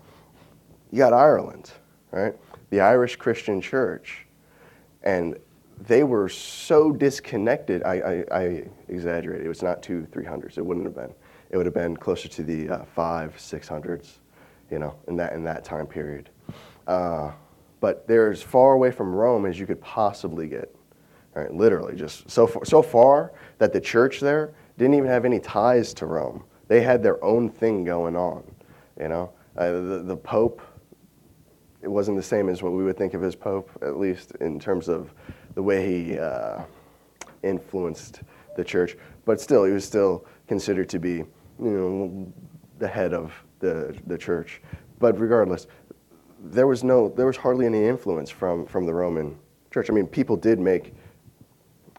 you 0.91 0.99
got 0.99 1.13
Ireland, 1.13 1.73
right? 2.11 2.35
The 2.71 2.81
Irish 2.81 3.17
Christian 3.17 3.61
Church. 3.61 4.27
And 5.03 5.37
they 5.87 6.03
were 6.03 6.29
so 6.29 6.93
disconnected. 6.93 7.83
I, 7.83 7.95
I, 7.95 8.39
I 8.39 8.65
exaggerated. 8.89 9.47
It 9.47 9.49
was 9.49 9.63
not 9.63 9.83
two, 9.83 10.07
three 10.13 10.25
hundreds. 10.25 10.59
It 10.59 10.67
wouldn't 10.67 10.87
have 10.87 10.95
been. 10.95 11.15
It 11.51 11.57
would 11.57 11.67
have 11.67 11.75
been 11.75 11.97
closer 11.97 12.29
to 12.29 12.43
the 12.43 12.69
uh, 12.69 12.85
five, 12.85 13.39
six 13.39 13.69
hundreds, 13.69 14.19
you 14.71 14.79
know, 14.79 14.97
in 15.07 15.17
that 15.17 15.33
in 15.33 15.45
that 15.45 15.65
time 15.65 15.87
period. 15.87 16.31
Uh, 16.87 17.33
but 17.81 18.09
they're 18.09 18.33
as 18.33 18.43
far 18.43 18.73
away 18.73 18.91
from 18.91 19.15
Rome 19.15 19.47
as 19.47 19.59
you 19.59 19.67
could 19.67 19.81
possibly 19.81 20.49
get. 20.49 20.75
Right, 21.39 21.55
literally, 21.55 21.95
just 21.95 22.29
so 22.29 22.49
far, 22.49 22.65
so 22.65 22.83
far 22.83 23.33
that 23.59 23.73
the 23.73 23.81
church 23.81 24.19
there 24.19 24.55
didn't 24.77 24.95
even 24.95 25.09
have 25.09 25.25
any 25.25 25.39
ties 25.39 25.95
to 25.95 26.07
Rome. 26.07 26.43
They 26.67 26.81
had 26.81 27.01
their 27.01 27.23
own 27.23 27.49
thing 27.49 27.85
going 27.85 28.17
on. 28.17 28.43
You 29.01 29.07
know, 29.07 29.31
uh, 29.57 29.71
the, 29.71 30.03
the 30.05 30.17
Pope, 30.17 30.61
it 31.81 31.87
wasn't 31.87 32.17
the 32.17 32.25
same 32.25 32.49
as 32.49 32.61
what 32.61 32.73
we 32.73 32.83
would 32.83 32.97
think 32.97 33.15
of 33.15 33.23
as 33.23 33.37
Pope, 33.37 33.71
at 33.83 33.99
least 33.99 34.33
in 34.41 34.59
terms 34.59 34.89
of 34.89 35.15
the 35.55 35.63
way 35.63 35.87
he 35.87 36.19
uh, 36.19 36.63
influenced 37.45 38.23
the 38.57 38.65
church. 38.65 38.97
But 39.25 39.41
still, 39.41 39.63
he 39.63 39.71
was 39.71 39.85
still 39.85 40.27
considered 40.49 40.89
to 40.89 40.99
be, 40.99 41.13
you 41.13 41.27
know, 41.61 42.33
the 42.81 42.89
head 42.89 43.15
of 43.15 43.33
the, 43.61 43.97
the 44.09 44.19
church. 44.19 44.61
But 44.99 45.21
regardless, 45.21 45.69
there 46.43 46.67
was 46.67 46.83
no, 46.83 47.11
there 47.11 47.27
was 47.27 47.37
hardly 47.37 47.67
any 47.67 47.85
influence 47.85 48.29
from, 48.29 48.67
from 48.67 48.87
the 48.87 48.95
Roman 48.95 49.39
church. 49.71 49.89
I 49.89 49.93
mean, 49.93 50.09
people 50.09 50.37
did 50.37 50.59
make 50.59 50.95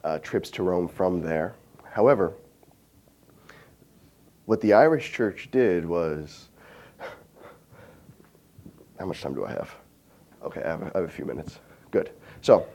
uh, 0.03 0.19
trips 0.19 0.49
to 0.51 0.63
Rome 0.63 0.88
from 0.88 1.21
there. 1.21 1.55
However, 1.91 2.33
what 4.45 4.62
the 4.62 4.73
Irish 4.73 5.12
church 5.12 5.49
did 5.51 5.85
was 5.85 6.49
how 8.99 9.05
much 9.05 9.21
time 9.21 9.33
do 9.33 9.45
I 9.45 9.51
have? 9.51 9.73
Okay, 10.43 10.62
I 10.63 10.69
have, 10.69 10.81
have 10.81 11.03
a 11.03 11.07
few 11.07 11.25
minutes. 11.25 11.59
Good. 11.91 12.12
So, 12.41 12.65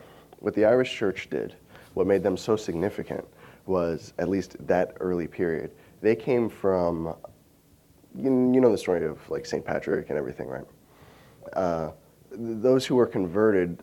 what 0.40 0.54
the 0.54 0.64
Irish 0.64 0.94
church 0.94 1.28
did, 1.30 1.54
what 1.94 2.06
made 2.06 2.22
them 2.22 2.36
so 2.36 2.56
significant, 2.56 3.24
was 3.66 4.12
at 4.18 4.28
least 4.28 4.56
that 4.66 4.96
early 5.00 5.26
period. 5.26 5.70
They 6.00 6.14
came 6.14 6.48
from, 6.48 7.14
you, 8.14 8.52
you 8.52 8.60
know 8.60 8.70
the 8.70 8.78
story 8.78 9.04
of 9.06 9.18
like 9.30 9.46
St. 9.46 9.64
Patrick 9.64 10.10
and 10.10 10.18
everything, 10.18 10.48
right? 10.48 10.64
Uh, 11.54 11.92
those 12.30 12.84
who 12.84 12.96
were 12.96 13.06
converted 13.06 13.82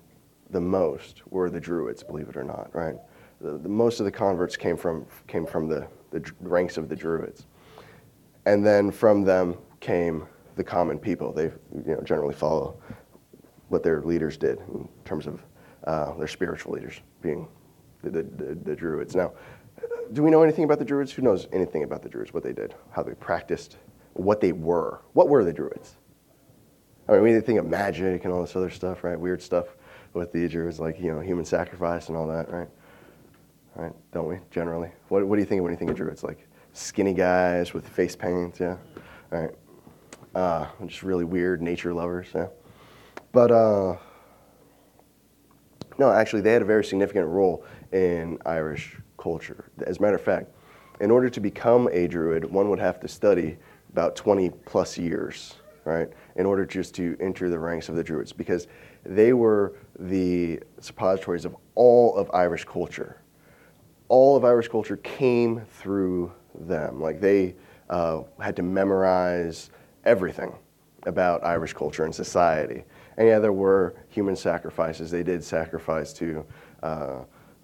the 0.51 0.61
most 0.61 1.21
were 1.31 1.49
the 1.49 1.59
Druids, 1.59 2.03
believe 2.03 2.29
it 2.29 2.37
or 2.37 2.43
not, 2.43 2.69
right? 2.73 2.95
The, 3.41 3.69
most 3.69 3.99
of 3.99 4.05
the 4.05 4.11
converts 4.11 4.55
came 4.55 4.77
from, 4.77 5.05
came 5.27 5.45
from 5.45 5.67
the, 5.67 5.87
the 6.11 6.31
ranks 6.41 6.77
of 6.77 6.89
the 6.89 6.95
Druids. 6.95 7.45
And 8.45 8.65
then 8.65 8.91
from 8.91 9.23
them 9.23 9.57
came 9.79 10.27
the 10.55 10.63
common 10.63 10.99
people. 10.99 11.31
They 11.31 11.45
you 11.45 11.83
know, 11.85 12.01
generally 12.01 12.33
follow 12.33 12.79
what 13.69 13.83
their 13.83 14.01
leaders 14.01 14.37
did 14.37 14.59
in 14.59 14.87
terms 15.05 15.27
of 15.27 15.43
uh, 15.85 16.13
their 16.17 16.27
spiritual 16.27 16.73
leaders 16.73 17.01
being 17.21 17.47
the, 18.03 18.09
the, 18.09 18.23
the, 18.23 18.55
the, 18.63 18.75
Druids. 18.75 19.15
Now, 19.15 19.33
do 20.13 20.23
we 20.23 20.29
know 20.29 20.43
anything 20.43 20.63
about 20.63 20.79
the 20.79 20.85
Druids? 20.85 21.11
Who 21.11 21.21
knows 21.21 21.47
anything 21.51 21.83
about 21.83 22.03
the 22.03 22.09
Druids, 22.09 22.33
what 22.33 22.43
they 22.43 22.53
did, 22.53 22.75
how 22.91 23.01
they 23.03 23.13
practiced, 23.13 23.77
what 24.13 24.41
they 24.41 24.51
were? 24.51 25.01
What 25.13 25.29
were 25.29 25.43
the 25.43 25.53
Druids? 25.53 25.95
I 27.07 27.13
mean, 27.13 27.23
we 27.23 27.39
think 27.39 27.59
of 27.59 27.65
magic 27.65 28.25
and 28.25 28.33
all 28.33 28.41
this 28.41 28.55
other 28.55 28.69
stuff, 28.69 29.03
right? 29.03 29.19
Weird 29.19 29.41
stuff 29.41 29.67
with 30.13 30.31
the 30.31 30.47
Druids, 30.47 30.79
like, 30.79 30.99
you 30.99 31.11
know, 31.11 31.19
human 31.19 31.45
sacrifice 31.45 32.09
and 32.09 32.17
all 32.17 32.27
that, 32.27 32.51
right? 32.51 32.67
Right? 33.75 33.93
Don't 34.11 34.27
we, 34.27 34.37
generally? 34.49 34.89
What, 35.09 35.25
what 35.25 35.35
do 35.35 35.41
you 35.41 35.45
think 35.45 35.61
when 35.61 35.71
you 35.71 35.77
think 35.77 35.91
of 35.91 35.97
druids? 35.97 36.23
Like 36.23 36.47
skinny 36.73 37.13
guys 37.13 37.73
with 37.73 37.87
face 37.87 38.15
paint, 38.15 38.59
yeah? 38.59 38.77
All 39.31 39.41
right. 39.41 39.55
Uh, 40.33 40.67
just 40.85 41.03
really 41.03 41.25
weird 41.25 41.61
nature 41.61 41.93
lovers, 41.93 42.27
yeah? 42.33 42.47
But, 43.31 43.51
uh, 43.51 43.97
no, 45.97 46.11
actually, 46.11 46.41
they 46.41 46.53
had 46.53 46.61
a 46.61 46.65
very 46.65 46.83
significant 46.83 47.27
role 47.27 47.65
in 47.91 48.37
Irish 48.45 48.97
culture. 49.17 49.69
As 49.85 49.97
a 49.97 50.01
matter 50.01 50.15
of 50.15 50.21
fact, 50.21 50.51
in 50.99 51.11
order 51.11 51.29
to 51.29 51.39
become 51.39 51.89
a 51.91 52.07
Druid, 52.07 52.45
one 52.45 52.69
would 52.69 52.79
have 52.79 52.99
to 53.01 53.07
study 53.07 53.57
about 53.91 54.15
20 54.15 54.49
plus 54.65 54.97
years, 54.97 55.55
right, 55.83 56.09
in 56.35 56.45
order 56.45 56.65
just 56.65 56.95
to 56.95 57.17
enter 57.19 57.49
the 57.49 57.59
ranks 57.59 57.89
of 57.89 57.95
the 57.95 58.03
Druids, 58.03 58.31
because 58.31 58.67
they 59.05 59.33
were 59.33 59.73
the 59.99 60.59
suppositories 60.79 61.43
of 61.43 61.55
all 61.75 62.15
of 62.15 62.29
Irish 62.33 62.65
culture. 62.65 63.21
All 64.11 64.35
of 64.35 64.43
Irish 64.43 64.67
culture 64.67 64.97
came 64.97 65.61
through 65.79 66.33
them. 66.53 66.99
Like 66.99 67.21
they 67.21 67.55
uh, 67.89 68.23
had 68.41 68.57
to 68.57 68.61
memorize 68.61 69.69
everything 70.03 70.53
about 71.03 71.45
Irish 71.45 71.71
culture 71.71 72.03
and 72.03 72.13
society. 72.13 72.83
And 73.15 73.25
yeah, 73.25 73.39
there 73.39 73.53
were 73.53 73.95
human 74.09 74.35
sacrifices. 74.35 75.11
They 75.11 75.23
did 75.23 75.41
sacrifice 75.41 76.11
to 76.15 76.45
uh, 76.83 77.19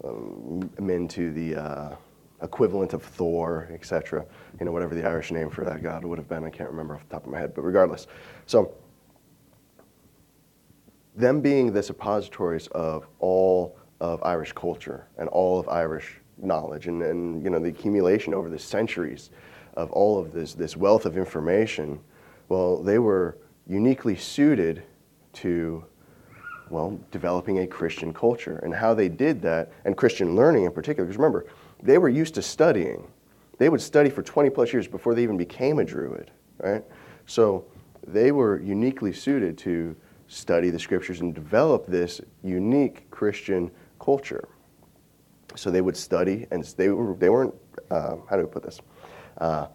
um, 0.06 0.70
men 0.80 1.10
to 1.10 1.34
the 1.34 1.62
uh, 1.62 1.96
equivalent 2.42 2.94
of 2.94 3.04
Thor, 3.04 3.68
etc. 3.74 4.26
You 4.58 4.66
know, 4.66 4.72
whatever 4.72 4.96
the 4.96 5.06
Irish 5.06 5.32
name 5.32 5.50
for 5.50 5.66
that 5.66 5.84
god 5.84 6.06
would 6.06 6.18
have 6.18 6.30
been. 6.30 6.46
I 6.46 6.50
can't 6.50 6.70
remember 6.70 6.96
off 6.96 7.04
the 7.10 7.16
top 7.16 7.26
of 7.26 7.32
my 7.34 7.40
head, 7.40 7.56
but 7.56 7.64
regardless. 7.64 8.08
So, 8.46 8.74
them 11.14 11.42
being 11.42 11.74
the 11.74 11.84
suppositories 11.84 12.68
of 12.68 13.06
all 13.20 13.78
of 14.00 14.24
Irish 14.24 14.54
culture 14.54 15.08
and 15.18 15.28
all 15.28 15.60
of 15.60 15.68
Irish 15.68 16.22
knowledge 16.38 16.88
and, 16.88 17.02
and 17.02 17.44
you 17.44 17.50
know, 17.50 17.60
the 17.60 17.70
accumulation 17.70 18.34
over 18.34 18.50
the 18.50 18.60
centuries 18.60 19.30
of 19.76 19.92
all 19.92 20.20
of 20.20 20.34
this, 20.34 20.54
this 20.54 20.76
wealth 20.76 21.06
of 21.06 21.18
information, 21.18 22.00
well, 22.50 22.82
they 22.82 23.00
were 23.00 23.38
uniquely 23.68 24.16
suited 24.16 24.84
to 25.34 25.84
well, 26.70 27.00
developing 27.12 27.60
a 27.60 27.68
Christian 27.68 28.14
culture. 28.14 28.60
And 28.64 28.74
how 28.74 28.94
they 28.94 29.10
did 29.10 29.42
that, 29.44 29.72
and 29.86 29.96
Christian 29.96 30.36
learning 30.36 30.66
in 30.66 30.72
particular, 30.72 31.06
because 31.06 31.18
remember, 31.18 31.46
they 31.82 31.98
were 31.98 32.10
used 32.10 32.36
to 32.36 32.42
studying. 32.42 33.08
They 33.58 33.70
would 33.70 33.82
study 33.82 34.10
for 34.10 34.22
20 34.22 34.50
plus 34.50 34.74
years 34.74 34.88
before 34.88 35.16
they 35.16 35.24
even 35.24 35.38
became 35.38 35.80
a 35.80 35.86
Druid, 35.86 36.32
right? 36.60 36.84
So 37.26 37.66
they 38.06 38.32
were 38.32 38.62
uniquely 38.62 39.14
suited 39.14 39.58
to 39.60 39.96
study 40.28 40.70
the 40.70 40.80
scriptures 40.80 41.22
and 41.22 41.34
develop 41.34 41.86
this 41.86 42.22
unique 42.44 43.10
Christian 43.12 43.72
culture. 44.00 44.48
So 45.56 45.72
they 45.72 45.82
would 45.82 45.98
study, 45.98 46.46
and 46.52 46.64
they, 46.64 46.90
were, 46.90 47.16
they 47.16 47.30
weren't, 47.30 47.54
uh, 47.90 48.18
how 48.30 48.36
do 48.36 48.44
we 48.44 48.48
put 48.48 48.64
this? 48.64 48.80
Uh, 49.38 49.68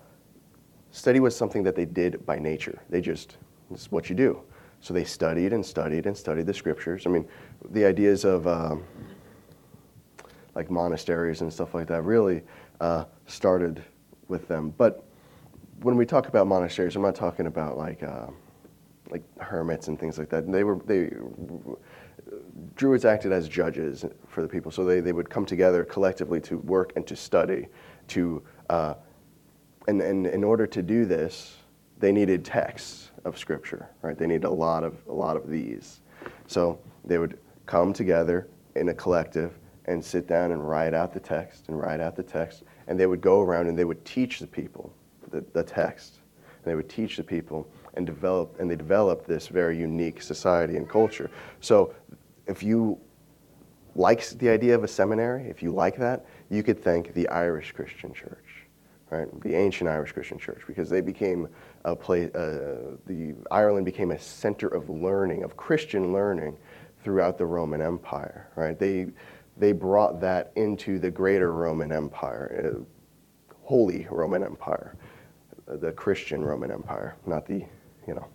study 0.91 1.21
was 1.21 1.35
something 1.37 1.63
that 1.65 1.75
they 1.75 1.85
did 1.85 2.25
by 2.27 2.39
nature. 2.39 2.81
They 2.89 3.01
just, 3.01 3.37
this 3.71 3.83
is 3.83 3.93
what 3.93 4.09
you 4.09 4.15
do. 4.15 4.43
So 4.81 4.93
they 4.93 5.05
studied 5.05 5.53
and 5.53 5.65
studied 5.65 6.07
and 6.07 6.17
studied 6.17 6.47
the 6.47 6.55
scriptures. 6.55 7.07
I 7.07 7.11
mean, 7.11 7.27
the 7.71 7.85
ideas 7.85 8.25
of 8.25 8.47
um, 8.47 8.85
like 10.55 10.71
monasteries 10.71 11.41
and 11.41 11.53
stuff 11.53 11.75
like 11.75 11.87
that 11.89 12.03
really 12.03 12.43
uh, 12.81 13.05
started 13.27 13.83
with 14.29 14.49
them. 14.49 14.75
But 14.77 15.05
when 15.83 15.97
we 15.97 16.05
talk 16.05 16.29
about 16.29 16.47
monasteries, 16.47 16.97
I'm 16.97 17.03
not 17.03 17.15
talking 17.15 17.47
about 17.47 17.79
like 17.79 18.03
uh, 18.03 18.27
like 19.11 19.23
hermits 19.39 19.89
and 19.89 19.99
things 19.99 20.19
like 20.19 20.29
that. 20.31 20.51
They 20.51 20.65
were 20.65 20.79
they 20.85 21.11
druids 22.75 23.05
acted 23.05 23.33
as 23.33 23.49
judges 23.49 24.05
for 24.27 24.43
the 24.43 24.49
people, 24.49 24.71
so 24.71 24.85
they, 24.85 25.01
they 25.01 25.13
would 25.13 25.31
come 25.31 25.47
together 25.47 25.85
collectively 25.85 26.41
to 26.43 26.59
work 26.59 26.93
and 26.97 27.07
to 27.07 27.17
study. 27.17 27.69
To 28.09 28.43
uh, 28.69 28.95
and, 29.89 30.01
and 30.01 30.27
in 30.27 30.45
order 30.45 30.67
to 30.67 30.83
do 30.83 31.05
this, 31.05 31.57
they 31.99 32.13
needed 32.13 32.45
texts 32.45 33.11
of 33.25 33.39
Scripture, 33.39 33.89
right? 34.03 34.17
They 34.17 34.27
needed 34.27 34.45
a 34.45 34.51
lot 34.51 34.85
of 34.85 34.97
a 35.09 35.13
lot 35.13 35.37
of 35.37 35.49
these. 35.49 36.01
So 36.47 36.79
they 37.05 37.19
would 37.19 37.39
come 37.67 37.93
together 37.93 38.49
in 38.75 38.89
a 38.89 38.95
collective 38.95 39.59
and 39.87 40.05
sit 40.05 40.27
down 40.27 40.53
and 40.53 40.69
write 40.69 40.95
out 40.95 41.13
the 41.13 41.21
text 41.21 41.69
and 41.69 41.79
write 41.79 42.01
out 42.01 42.17
the 42.17 42.23
text, 42.23 42.63
and 42.87 42.99
they 42.99 43.07
would 43.07 43.21
go 43.21 43.41
around 43.41 43.69
and 43.69 43.79
they 43.79 43.85
would 43.85 44.05
teach 44.05 44.39
the 44.39 44.47
people 44.47 44.93
the, 45.31 45.45
the 45.53 45.63
text. 45.63 46.19
And 46.65 46.71
they 46.71 46.77
would 46.77 46.89
teach 46.89 47.17
the 47.17 47.25
people 47.25 47.67
and 47.95 48.07
develop 48.07 48.59
and 48.61 48.71
they 48.71 48.77
developed 48.77 49.27
this 49.27 49.49
very 49.49 49.77
unique 49.77 50.23
society 50.23 50.77
and 50.77 50.89
culture. 50.89 51.31
So 51.61 51.95
if 52.47 52.63
you 52.63 52.99
like 53.95 54.27
the 54.31 54.49
idea 54.49 54.75
of 54.75 54.85
a 54.85 54.89
seminary, 54.89 55.45
if 55.45 55.63
you 55.63 55.71
like 55.71 55.97
that, 55.99 56.25
you 56.49 56.63
could 56.63 56.83
thank 56.83 57.13
the 57.15 57.29
Irish 57.29 57.73
Christian 57.73 58.13
Church, 58.13 58.67
right? 59.11 59.29
The 59.43 59.55
ancient 59.55 59.89
Irish 59.89 60.13
Christian 60.13 60.39
Church, 60.39 60.63
because 60.67 60.89
they 60.89 61.01
became 61.01 61.49
a 61.85 61.95
place, 61.95 62.35
uh, 62.35 62.97
the 63.07 63.35
Ireland 63.51 63.85
became 63.85 64.11
a 64.11 64.19
center 64.19 64.69
of 64.69 64.89
learning, 64.89 65.45
of 65.45 65.57
Christian 65.57 66.13
learning 66.13 66.57
throughout 67.03 67.37
the 67.37 67.47
Roman 67.47 67.83
Empire, 67.83 68.49
right? 68.57 68.79
They, 68.79 69.09
they 69.57 69.73
brought 69.73 70.21
that 70.21 70.53
into 70.57 70.99
the 70.99 71.11
greater 71.11 71.53
Roman 71.53 71.93
Empire, 71.93 72.75
uh, 72.77 73.55
Holy 73.63 74.07
Roman 74.11 74.43
Empire, 74.43 74.97
uh, 75.69 75.77
the 75.77 75.93
Christian 75.93 76.43
Roman 76.43 76.71
Empire, 76.71 77.17
not 77.27 77.47
the, 77.47 77.65
you 78.07 78.15
know, 78.15 78.27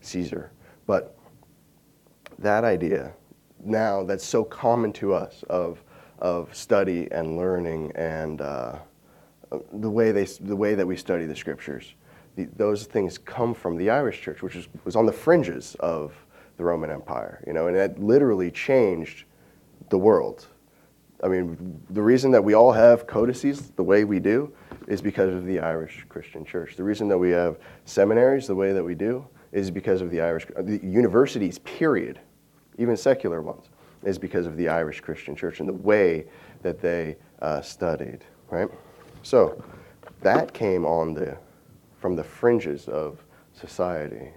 Caesar. 0.00 0.50
But 0.86 1.16
that 2.38 2.64
idea 2.64 3.12
now 3.64 4.04
that's 4.04 4.24
so 4.24 4.44
common 4.44 4.92
to 4.92 5.14
us 5.14 5.44
of, 5.48 5.82
of 6.18 6.54
study 6.54 7.08
and 7.10 7.36
learning 7.36 7.92
and 7.94 8.40
uh, 8.40 8.78
the, 9.72 9.90
way 9.90 10.12
they, 10.12 10.24
the 10.24 10.56
way 10.56 10.74
that 10.74 10.86
we 10.86 10.96
study 10.96 11.26
the 11.26 11.36
scriptures 11.36 11.94
the, 12.36 12.44
those 12.56 12.84
things 12.84 13.18
come 13.18 13.54
from 13.54 13.76
the 13.76 13.90
Irish 13.90 14.20
church, 14.20 14.42
which 14.42 14.54
was, 14.54 14.68
was 14.84 14.94
on 14.94 15.06
the 15.06 15.12
fringes 15.12 15.74
of 15.80 16.14
the 16.58 16.64
Roman 16.64 16.90
Empire, 16.90 17.42
you 17.46 17.52
know, 17.52 17.66
and 17.66 17.76
it 17.76 17.98
literally 17.98 18.50
changed 18.50 19.24
the 19.88 19.98
world. 19.98 20.46
I 21.24 21.28
mean, 21.28 21.82
the 21.90 22.02
reason 22.02 22.30
that 22.32 22.44
we 22.44 22.54
all 22.54 22.72
have 22.72 23.06
codices 23.06 23.70
the 23.70 23.82
way 23.82 24.04
we 24.04 24.20
do 24.20 24.52
is 24.86 25.00
because 25.00 25.34
of 25.34 25.46
the 25.46 25.58
Irish 25.58 26.04
Christian 26.08 26.44
church. 26.44 26.76
The 26.76 26.84
reason 26.84 27.08
that 27.08 27.18
we 27.18 27.30
have 27.30 27.58
seminaries 27.86 28.46
the 28.46 28.54
way 28.54 28.72
that 28.72 28.84
we 28.84 28.94
do 28.94 29.26
is 29.52 29.70
because 29.70 30.02
of 30.02 30.10
the 30.10 30.20
Irish, 30.20 30.46
the 30.58 30.78
universities, 30.84 31.58
period, 31.60 32.20
even 32.78 32.96
secular 32.96 33.42
ones, 33.42 33.66
is 34.04 34.18
because 34.18 34.46
of 34.46 34.56
the 34.56 34.68
Irish 34.68 35.00
Christian 35.00 35.34
church 35.34 35.60
and 35.60 35.68
the 35.68 35.72
way 35.72 36.26
that 36.62 36.80
they 36.80 37.16
uh, 37.42 37.60
studied, 37.60 38.20
right? 38.50 38.68
So 39.22 39.62
that 40.22 40.52
came 40.52 40.84
on 40.84 41.14
the 41.14 41.36
from 41.98 42.14
the 42.14 42.24
fringes 42.24 42.88
of 42.88 43.24
society. 43.52 44.30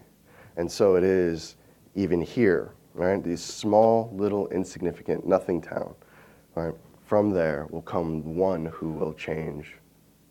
And 0.58 0.72
so 0.72 0.96
it 0.96 1.04
is 1.04 1.56
even 1.96 2.22
here, 2.22 2.72
right? 2.94 3.24
These 3.24 3.42
small, 3.42 4.10
little, 4.14 4.48
insignificant, 4.50 5.28
nothing 5.28 5.62
town, 5.62 5.94
right? 6.56 6.74
From 7.06 7.30
there 7.30 7.68
will 7.70 7.82
come 7.82 8.36
one 8.36 8.66
who 8.66 8.92
will 8.92 9.14
change 9.14 9.76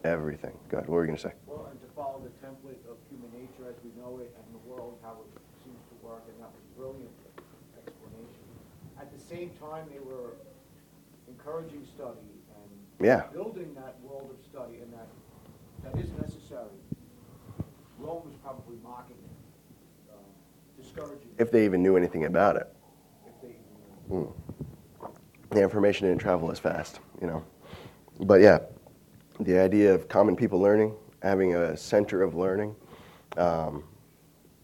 everything. 0.05 0.57
God, 0.69 0.81
what 0.83 0.91
were 0.91 1.03
you 1.03 1.09
going 1.09 1.17
to 1.17 1.23
say? 1.23 1.35
Well, 1.47 1.69
and 1.71 1.81
to 1.81 1.87
follow 1.95 2.23
the 2.23 2.47
template 2.47 2.81
of 2.91 2.97
human 3.11 3.31
nature 3.35 3.69
as 3.69 3.77
we 3.85 3.91
know 4.01 4.19
it 4.19 4.35
and 4.37 4.47
the 4.55 4.63
world, 4.69 4.99
how 5.03 5.17
it 5.21 5.41
seems 5.65 5.79
to 5.91 6.07
work, 6.07 6.23
and 6.29 6.39
that 6.41 6.51
was 6.51 6.63
a 6.63 6.79
brilliant 6.79 7.15
explanation. 7.87 8.47
At 8.99 9.13
the 9.13 9.18
same 9.29 9.51
time, 9.61 9.85
they 9.93 10.01
were 10.01 10.33
encouraging 11.29 11.85
study 11.85 12.19
and 12.57 13.07
yeah. 13.07 13.25
building 13.33 13.75
that 13.75 13.97
world 14.03 14.31
of 14.31 14.45
study 14.45 14.81
and 14.83 14.93
that, 14.93 15.09
that 15.85 16.03
is 16.03 16.11
necessary. 16.21 16.65
Rome 17.99 18.23
was 18.25 18.35
probably 18.43 18.77
mocking 18.83 19.17
it, 19.17 20.13
um, 20.13 20.83
discouraging 20.83 21.29
If 21.39 21.51
they 21.51 21.65
even 21.65 21.83
knew 21.83 21.97
anything 21.97 22.25
about 22.25 22.57
it. 22.57 22.73
if 23.27 23.41
they 23.43 23.49
even 23.49 24.21
knew. 24.21 24.35
The 25.51 25.63
information 25.63 26.09
didn't 26.09 26.21
travel 26.21 26.51
as 26.51 26.59
fast, 26.59 27.01
you 27.21 27.27
know. 27.27 27.45
But 28.21 28.41
yeah, 28.41 28.59
the 29.41 29.59
idea 29.59 29.95
of 29.95 30.09
common 30.09 30.37
people 30.37 30.61
learning, 30.61 30.95
having 31.23 31.55
a 31.55 31.77
center 31.77 32.23
of 32.23 32.35
learning, 32.35 32.75
um, 33.37 33.85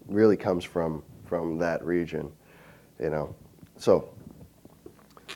really 0.07 0.37
comes 0.37 0.63
from 0.63 1.03
from 1.25 1.57
that 1.57 1.83
region, 1.83 2.31
you 2.99 3.09
know. 3.09 3.35
So 3.77 4.14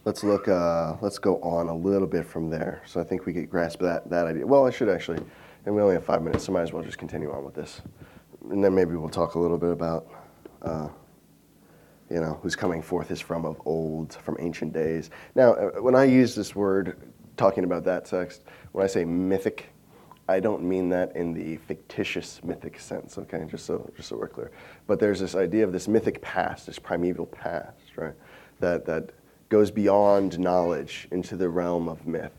let's 0.06 0.24
look. 0.24 0.48
Uh, 0.48 0.96
let's 1.02 1.20
go 1.20 1.40
on 1.42 1.68
a 1.68 1.76
little 1.76 2.08
bit 2.08 2.26
from 2.26 2.50
there. 2.50 2.82
So 2.86 3.00
I 3.00 3.04
think 3.04 3.26
we 3.26 3.34
could 3.34 3.50
grasp 3.50 3.80
that 3.80 4.10
that 4.10 4.28
idea. 4.28 4.46
Well, 4.46 4.66
I 4.66 4.72
should 4.72 4.90
actually, 4.90 5.20
and 5.66 5.76
we 5.76 5.82
only 5.82 5.96
have 5.96 6.06
five 6.06 6.22
minutes, 6.22 6.46
so 6.46 6.52
might 6.52 6.64
as 6.64 6.74
well 6.74 6.84
just 6.84 6.98
continue 6.98 7.32
on 7.32 7.44
with 7.44 7.56
this, 7.56 7.82
and 8.50 8.64
then 8.64 8.74
maybe 8.74 8.96
we'll 8.96 9.10
talk 9.10 9.36
a 9.36 9.40
little 9.40 9.58
bit 9.58 9.72
about. 9.72 10.08
Uh, 10.62 10.90
you 12.10 12.20
know, 12.20 12.40
who's 12.42 12.56
coming 12.56 12.82
forth 12.82 13.12
is 13.12 13.22
from 13.22 13.46
of 13.46 13.62
old, 13.66 14.14
from 14.14 14.36
ancient 14.40 14.74
days. 14.74 15.12
Now, 15.36 15.54
uh, 15.54 15.70
when 15.80 15.96
I 15.96 16.06
use 16.06 16.34
this 16.34 16.56
word 16.56 16.98
talking 17.38 17.64
about 17.64 17.84
that 17.84 18.06
text, 18.06 18.44
when 18.72 18.84
I 18.84 18.88
say 18.88 19.06
mythic, 19.06 19.70
I 20.28 20.40
don't 20.40 20.64
mean 20.64 20.90
that 20.90 21.16
in 21.16 21.34
the 21.34 21.58
fictitious 21.58 22.44
mythic 22.44 22.80
sense, 22.80 23.18
okay, 23.18 23.46
just 23.48 23.66
so, 23.66 23.90
just 23.96 24.10
so 24.10 24.18
we're 24.18 24.28
clear. 24.28 24.52
But 24.88 25.00
there's 25.00 25.20
this 25.20 25.36
idea 25.36 25.64
of 25.64 25.72
this 25.72 25.88
mythic 25.88 26.22
past, 26.22 26.66
this 26.66 26.80
primeval 26.80 27.28
past, 27.28 27.96
right, 27.96 28.16
that, 28.60 28.86
that 28.86 29.12
goes 29.50 29.72
beyond 29.72 30.40
knowledge 30.40 31.08
into 31.12 31.36
the 31.36 31.50
realm 31.50 31.90
of 31.90 32.06
myth. 32.08 32.32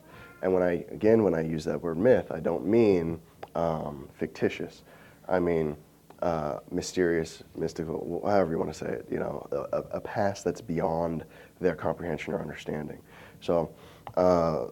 And 0.43 0.55
when 0.55 0.63
I, 0.63 0.85
again, 0.91 1.23
when 1.23 1.35
I 1.35 1.43
use 1.43 1.65
that 1.65 1.83
word 1.83 1.99
myth, 1.99 2.31
I 2.31 2.41
don't 2.41 2.65
mean 2.65 3.21
um, 3.55 4.09
fictitious. 4.15 4.85
I 5.29 5.39
mean 5.39 5.77
uh, 6.23 6.59
mysterious, 6.71 7.43
mystical, 7.57 8.23
however 8.25 8.53
you 8.53 8.59
want 8.59 8.73
to 8.73 8.79
say 8.79 8.91
it, 8.91 9.07
you 9.11 9.19
know, 9.19 9.47
a, 9.53 9.79
a 9.97 10.01
past 10.01 10.45
that's 10.45 10.61
beyond 10.61 11.25
their 11.61 11.75
comprehension 11.75 12.33
or 12.33 12.41
understanding. 12.41 13.01
So 13.41 13.71
uh, 14.17 14.67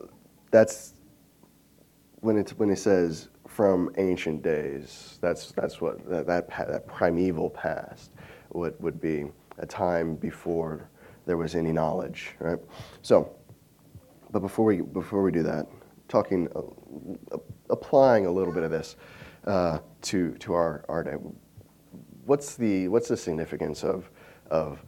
that's 0.50 0.94
when 2.20 2.36
it 2.36 2.50
when 2.56 2.70
it 2.70 2.78
says 2.78 3.28
from 3.46 3.90
ancient 3.96 4.42
days, 4.42 5.18
that's 5.20 5.52
that's 5.52 5.80
what 5.80 6.06
that 6.08 6.26
that, 6.26 6.48
that 6.48 6.86
primeval 6.86 7.50
past 7.50 8.10
would 8.52 8.74
would 8.80 9.00
be 9.00 9.26
a 9.58 9.66
time 9.66 10.16
before 10.16 10.88
there 11.28 11.36
was 11.36 11.54
any 11.54 11.72
knowledge, 11.72 12.30
right? 12.38 12.58
So, 13.02 13.36
but 14.30 14.40
before 14.40 14.64
we 14.64 14.80
before 14.80 15.22
we 15.22 15.30
do 15.30 15.42
that, 15.42 15.66
talking, 16.08 16.48
uh, 16.56 17.36
applying 17.68 18.24
a 18.24 18.30
little 18.30 18.52
bit 18.52 18.62
of 18.62 18.70
this 18.70 18.96
uh, 19.46 19.78
to 20.02 20.32
to 20.38 20.54
our 20.54 20.86
our 20.88 21.04
day. 21.04 21.16
What's 22.24 22.56
the 22.56 22.88
what's 22.88 23.08
the 23.08 23.16
significance 23.16 23.84
of 23.84 24.10
of 24.50 24.82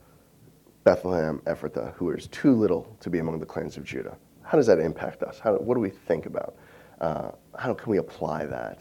Bethlehem 0.85 1.43
Ephrathah, 1.45 1.93
who 1.93 2.11
is 2.11 2.27
too 2.29 2.55
little 2.55 2.97
to 3.01 3.11
be 3.11 3.19
among 3.19 3.39
the 3.39 3.47
clans 3.47 3.77
of 3.77 3.85
Judah? 3.85 4.17
How 4.43 4.57
does 4.57 4.67
that 4.67 4.79
impact 4.81 5.23
us? 5.23 5.39
How, 5.39 5.57
what 5.57 5.75
do 5.75 5.81
we 5.81 5.91
think 5.91 6.25
about? 6.25 6.57
Uh, 7.03 7.33
how 7.59 7.75
can 7.75 7.91
we 7.91 7.99
apply 7.99 8.47
that? 8.47 8.79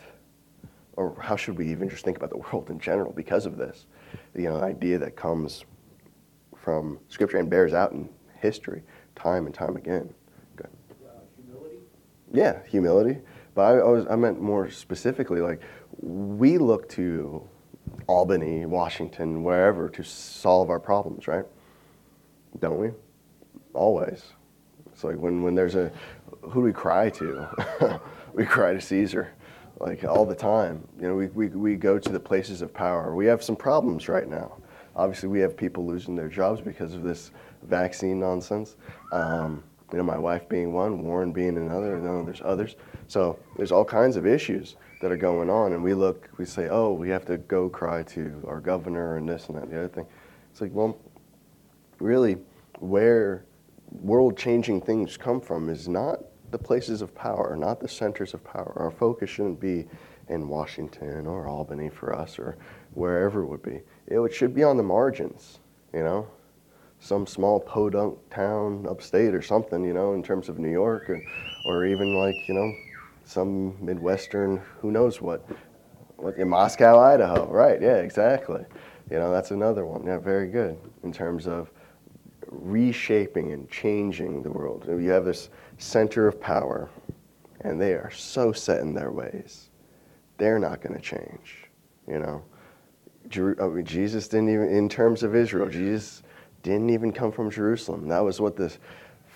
Or 0.93 1.13
how 1.21 1.35
should 1.35 1.57
we 1.57 1.69
even 1.69 1.89
just 1.89 2.05
think 2.05 2.15
about 2.15 2.29
the 2.29 2.37
world 2.53 2.69
in 2.69 2.79
general 2.79 3.11
because 3.11 3.45
of 3.45 3.57
this? 3.57 3.85
You 4.33 4.43
know, 4.43 4.61
idea 4.61 4.97
that 4.99 5.17
comes 5.17 5.65
from 6.69 6.99
Scripture 7.07 7.37
and 7.37 7.49
bears 7.49 7.73
out 7.73 7.93
in 7.93 8.07
history 8.41 8.83
time 9.15 9.47
and 9.47 9.55
time 9.55 9.75
again. 9.75 10.13
Uh, 10.61 10.67
humility? 11.35 11.77
Yeah, 12.31 12.59
humility. 12.67 13.21
But 13.55 13.61
I, 13.61 13.79
I, 13.79 13.89
was, 13.89 14.05
I 14.07 14.15
meant 14.15 14.39
more 14.39 14.69
specifically, 14.69 15.41
like, 15.41 15.61
we 15.99 16.59
look 16.59 16.87
to 16.89 17.41
Albany, 18.05 18.67
Washington, 18.67 19.43
wherever 19.43 19.89
to 19.89 20.03
solve 20.03 20.69
our 20.69 20.79
problems, 20.79 21.27
right? 21.27 21.43
Don't 22.59 22.77
we? 22.77 22.91
Always. 23.73 24.23
It's 24.91 25.03
like 25.03 25.17
when, 25.17 25.41
when 25.41 25.55
there's 25.55 25.73
a, 25.73 25.91
who 26.41 26.61
do 26.61 26.61
we 26.61 26.71
cry 26.71 27.09
to? 27.09 27.99
we 28.33 28.45
cry 28.45 28.73
to 28.73 28.81
Caesar, 28.81 29.33
like 29.79 30.03
all 30.03 30.23
the 30.23 30.35
time. 30.35 30.87
You 31.01 31.07
know, 31.07 31.15
we, 31.15 31.27
we, 31.29 31.47
we 31.47 31.75
go 31.77 31.97
to 31.97 32.11
the 32.11 32.19
places 32.19 32.61
of 32.61 32.71
power. 32.71 33.15
We 33.15 33.25
have 33.25 33.41
some 33.41 33.55
problems 33.55 34.07
right 34.07 34.27
now. 34.27 34.59
Obviously, 34.99 35.29
we 35.29 35.39
have 35.39 35.55
people 35.55 35.85
losing 35.85 36.13
their 36.13 36.27
jobs 36.27 36.59
because 36.59 36.93
of 36.93 37.03
this 37.03 37.31
vaccine 37.63 38.19
nonsense. 38.19 38.75
Um, 39.13 39.63
you 39.93 39.97
know, 39.97 40.03
my 40.03 40.17
wife 40.17 40.49
being 40.49 40.73
one, 40.73 41.03
Warren 41.03 41.31
being 41.31 41.55
another, 41.55 41.95
you 41.95 42.03
know, 42.03 42.25
there's 42.25 42.41
others. 42.43 42.75
So 43.07 43.39
there's 43.55 43.71
all 43.71 43.85
kinds 43.85 44.17
of 44.17 44.27
issues 44.27 44.75
that 45.01 45.09
are 45.09 45.17
going 45.17 45.49
on, 45.49 45.71
and 45.71 45.81
we 45.81 45.93
look, 45.93 46.29
we 46.37 46.43
say, 46.43 46.67
oh, 46.67 46.91
we 46.91 47.07
have 47.09 47.25
to 47.27 47.37
go 47.37 47.69
cry 47.69 48.03
to 48.03 48.43
our 48.45 48.59
governor 48.59 49.15
and 49.15 49.27
this 49.27 49.47
and 49.47 49.55
that, 49.55 49.63
and 49.63 49.71
the 49.71 49.77
other 49.77 49.87
thing. 49.87 50.05
It's 50.51 50.59
like, 50.59 50.73
well, 50.73 50.97
really, 51.99 52.35
where 52.79 53.45
world 54.01 54.37
changing 54.37 54.81
things 54.81 55.15
come 55.15 55.39
from 55.39 55.69
is 55.69 55.87
not 55.87 56.19
the 56.51 56.57
places 56.57 57.01
of 57.01 57.15
power, 57.15 57.55
not 57.55 57.79
the 57.79 57.87
centers 57.87 58.33
of 58.33 58.43
power. 58.43 58.73
Our 58.75 58.91
focus 58.91 59.29
shouldn't 59.29 59.61
be 59.61 59.87
in 60.27 60.49
Washington 60.49 61.25
or 61.25 61.47
Albany 61.47 61.89
for 61.89 62.13
us 62.13 62.37
or 62.37 62.57
wherever 62.99 63.41
it 63.41 63.47
would 63.47 63.63
be. 63.63 63.81
It 64.07 64.33
should 64.33 64.53
be 64.53 64.63
on 64.63 64.75
the 64.75 64.83
margins, 64.83 65.59
you 65.93 66.03
know, 66.03 66.27
some 66.99 67.25
small 67.25 67.59
podunk 67.59 68.17
town 68.29 68.85
upstate 68.89 69.33
or 69.33 69.41
something, 69.41 69.85
you 69.85 69.93
know, 69.93 70.13
in 70.13 70.21
terms 70.21 70.49
of 70.49 70.59
New 70.59 70.69
York 70.69 71.09
or, 71.09 71.21
or 71.65 71.85
even 71.85 72.13
like, 72.13 72.35
you 72.47 72.53
know, 72.53 72.71
some 73.23 73.77
Midwestern, 73.83 74.61
who 74.81 74.91
knows 74.91 75.21
what, 75.21 75.47
what 76.17 76.35
in 76.35 76.49
Moscow, 76.49 76.99
Idaho. 76.99 77.49
Right, 77.49 77.81
yeah, 77.81 77.97
exactly. 77.97 78.65
You 79.09 79.17
know, 79.17 79.31
that's 79.31 79.51
another 79.51 79.85
one. 79.85 80.05
Yeah, 80.05 80.19
very 80.19 80.49
good 80.49 80.77
in 81.03 81.13
terms 81.13 81.47
of 81.47 81.71
reshaping 82.47 83.53
and 83.53 83.69
changing 83.69 84.43
the 84.43 84.51
world. 84.51 84.85
You 84.87 85.09
have 85.11 85.23
this 85.23 85.49
center 85.77 86.27
of 86.27 86.41
power, 86.41 86.89
and 87.61 87.79
they 87.79 87.93
are 87.93 88.11
so 88.11 88.51
set 88.51 88.81
in 88.81 88.93
their 88.93 89.11
ways. 89.11 89.69
They're 90.37 90.59
not 90.59 90.81
going 90.81 90.95
to 90.95 91.01
change, 91.01 91.69
you 92.07 92.19
know. 92.19 92.43
Jesus 93.29 94.27
didn't 94.27 94.49
even, 94.49 94.69
in 94.69 94.89
terms 94.89 95.23
of 95.23 95.35
Israel, 95.35 95.69
Jesus 95.69 96.23
didn't 96.63 96.89
even 96.89 97.11
come 97.11 97.31
from 97.31 97.49
Jerusalem. 97.49 98.07
That 98.07 98.19
was 98.19 98.41
what 98.41 98.55
the 98.55 98.75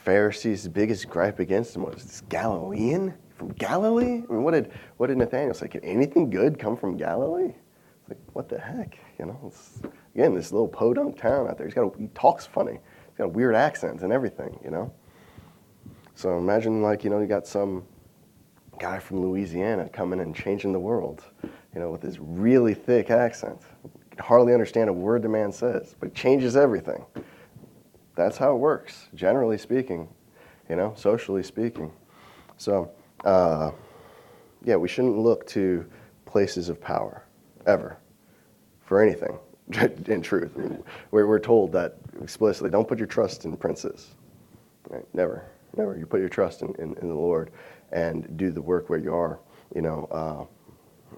Pharisees' 0.04 0.68
biggest 0.68 1.10
gripe 1.10 1.40
against 1.40 1.76
him 1.76 1.84
was. 1.84 2.04
This 2.04 2.22
Galilean 2.30 3.14
from 3.38 3.54
Galilee? 3.54 4.24
I 4.30 4.34
mean, 4.34 4.44
what 4.44 4.52
did 4.52 4.72
what 4.98 5.08
did 5.08 5.18
Nathaniel 5.18 5.54
say? 5.54 5.68
Can 5.68 5.84
anything 5.84 6.30
good 6.30 6.58
come 6.60 6.78
from 6.78 6.98
Galilee? 6.98 7.54
It's 7.54 8.10
like, 8.10 8.20
what 8.34 8.50
the 8.50 8.60
heck? 8.60 8.98
You 9.20 9.26
know, 9.28 9.40
it's, 9.48 9.82
again, 10.14 10.36
this 10.36 10.52
little 10.52 10.68
podunk 10.68 11.18
town 11.18 11.48
out 11.48 11.58
there. 11.58 11.68
He's 11.68 11.74
got 11.74 11.84
a, 11.84 11.98
he 11.98 12.08
talks 12.08 12.46
funny. 12.46 12.74
He's 12.74 13.18
got 13.18 13.26
a 13.26 13.30
weird 13.30 13.56
accent 13.56 14.02
and 14.02 14.12
everything, 14.12 14.60
you 14.64 14.72
know? 14.72 14.92
So 16.16 16.38
imagine, 16.38 16.82
like, 16.82 17.04
you 17.04 17.10
know, 17.10 17.20
you 17.20 17.28
got 17.28 17.48
some 17.48 17.86
guy 18.80 19.00
from 19.00 19.22
Louisiana 19.22 19.90
coming 19.90 20.20
and 20.20 20.36
changing 20.36 20.74
the 20.74 20.80
world, 20.80 21.24
you 21.44 21.80
know, 21.80 21.92
with 21.92 22.02
his 22.02 22.20
really 22.20 22.74
thick 22.74 23.10
accent. 23.10 23.62
Hardly 24.20 24.54
understand 24.54 24.90
a 24.90 24.94
word 24.94 25.24
the 25.24 25.30
man 25.30 25.52
says, 25.52 25.96
but 26.00 26.14
changes 26.14 26.56
everything. 26.56 27.06
That's 28.16 28.38
how 28.38 28.56
it 28.56 28.60
works, 28.60 29.08
generally 29.16 29.58
speaking, 29.58 30.08
you 30.70 30.76
know, 30.76 30.94
socially 30.96 31.42
speaking. 31.42 31.92
So, 32.58 32.92
uh, 33.26 33.72
yeah, 34.64 34.76
we 34.76 34.88
shouldn't 34.88 35.18
look 35.18 35.48
to 35.48 35.86
places 36.26 36.70
of 36.70 36.80
power, 36.80 37.24
ever, 37.66 37.98
for 38.86 39.02
anything. 39.02 39.40
in 40.08 40.22
truth. 40.22 40.52
We're, 41.12 41.28
we're 41.28 41.40
told 41.40 41.72
that 41.74 41.96
explicitly. 42.22 42.70
Don't 42.70 42.88
put 42.88 42.98
your 42.98 43.08
trust 43.08 43.46
in 43.46 43.56
princes. 43.56 44.16
Right? 44.90 45.06
Never, 45.14 45.46
never. 45.78 45.98
You 45.98 46.06
put 46.06 46.20
your 46.20 46.30
trust 46.30 46.62
in, 46.62 46.76
in, 46.76 46.96
in, 47.02 47.08
the 47.08 47.14
Lord 47.14 47.52
and 47.92 48.36
do 48.38 48.52
the 48.52 48.62
work 48.62 48.90
where 48.90 49.00
you 49.00 49.14
are, 49.14 49.40
you 49.74 49.82
know. 49.82 50.08
Uh, 50.12 50.46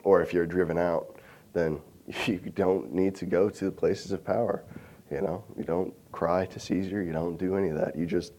or 0.03 0.21
if 0.21 0.33
you're 0.33 0.45
driven 0.45 0.77
out, 0.77 1.17
then 1.53 1.79
you 2.25 2.39
don't 2.55 2.93
need 2.93 3.15
to 3.15 3.25
go 3.25 3.49
to 3.49 3.65
the 3.65 3.71
places 3.71 4.11
of 4.11 4.23
power. 4.23 4.63
You 5.11 5.21
know, 5.21 5.43
you 5.57 5.63
don't 5.63 5.93
cry 6.11 6.45
to 6.47 6.59
Caesar. 6.59 7.03
You 7.03 7.13
don't 7.13 7.37
do 7.37 7.55
any 7.55 7.69
of 7.69 7.77
that. 7.77 7.95
You 7.95 8.05
just 8.05 8.33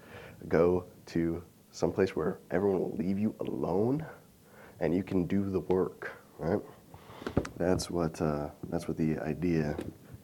go 0.48 0.84
to 1.06 1.42
some 1.70 1.92
place 1.92 2.16
where 2.16 2.38
everyone 2.50 2.80
will 2.80 2.96
leave 2.96 3.18
you 3.18 3.34
alone, 3.40 4.04
and 4.80 4.94
you 4.94 5.02
can 5.02 5.26
do 5.26 5.48
the 5.48 5.60
work. 5.60 6.12
Right? 6.38 6.60
That's 7.56 7.90
what 7.90 8.20
uh, 8.20 8.48
that's 8.68 8.88
what 8.88 8.96
the 8.96 9.18
idea 9.18 9.76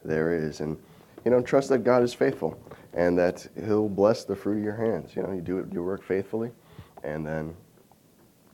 there 0.03 0.33
is, 0.33 0.59
and 0.59 0.77
you 1.25 1.31
know, 1.31 1.41
trust 1.41 1.69
that 1.69 1.79
God 1.79 2.03
is 2.03 2.13
faithful 2.13 2.59
and 2.93 3.17
that 3.17 3.47
He'll 3.65 3.89
bless 3.89 4.25
the 4.25 4.35
fruit 4.35 4.57
of 4.57 4.63
your 4.63 4.75
hands. 4.75 5.15
You 5.15 5.23
know, 5.23 5.31
you 5.31 5.41
do 5.41 5.59
it, 5.59 5.71
your 5.71 5.83
work 5.83 6.03
faithfully, 6.03 6.51
and 7.03 7.25
then 7.25 7.55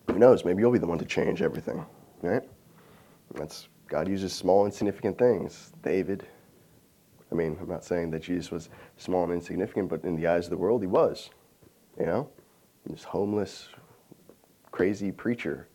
who 0.08 0.20
knows? 0.20 0.46
Maybe 0.46 0.62
you'll 0.62 0.72
be 0.72 0.80
the 0.80 0.88
one 0.88 1.00
to 1.00 1.06
change 1.06 1.42
everything, 1.42 1.86
right? 2.22 2.44
That's 3.34 3.68
God 3.90 4.08
uses 4.08 4.32
small, 4.34 4.66
insignificant 4.66 5.18
things. 5.18 5.74
David. 5.84 6.26
I 7.32 7.36
mean, 7.36 7.58
I'm 7.62 7.68
not 7.68 7.84
saying 7.84 8.12
that 8.12 8.24
Jesus 8.24 8.50
was 8.52 8.70
small 8.98 9.24
and 9.24 9.34
insignificant, 9.34 9.90
but 9.90 10.04
in 10.04 10.16
the 10.16 10.28
eyes 10.28 10.46
of 10.46 10.52
the 10.52 10.58
world, 10.58 10.82
he 10.82 10.88
was. 10.88 11.30
You 12.00 12.06
know, 12.06 12.30
this 12.86 13.04
homeless, 13.04 13.70
crazy 14.72 15.12
preacher 15.12 15.68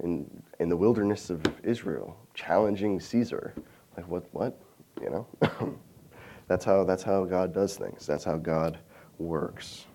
in 0.00 0.42
in 0.60 0.68
the 0.68 0.76
wilderness 0.76 1.30
of 1.30 1.42
Israel, 1.62 2.16
challenging 2.34 3.00
Caesar. 3.00 3.54
Like 3.96 4.08
what? 4.08 4.24
What? 4.32 4.58
You 5.02 5.10
know, 5.10 5.78
that's 6.48 6.64
how 6.64 6.84
that's 6.84 7.02
how 7.02 7.24
God 7.24 7.52
does 7.52 7.76
things. 7.76 8.06
That's 8.06 8.24
how 8.24 8.36
God 8.36 8.78
works. 9.18 9.86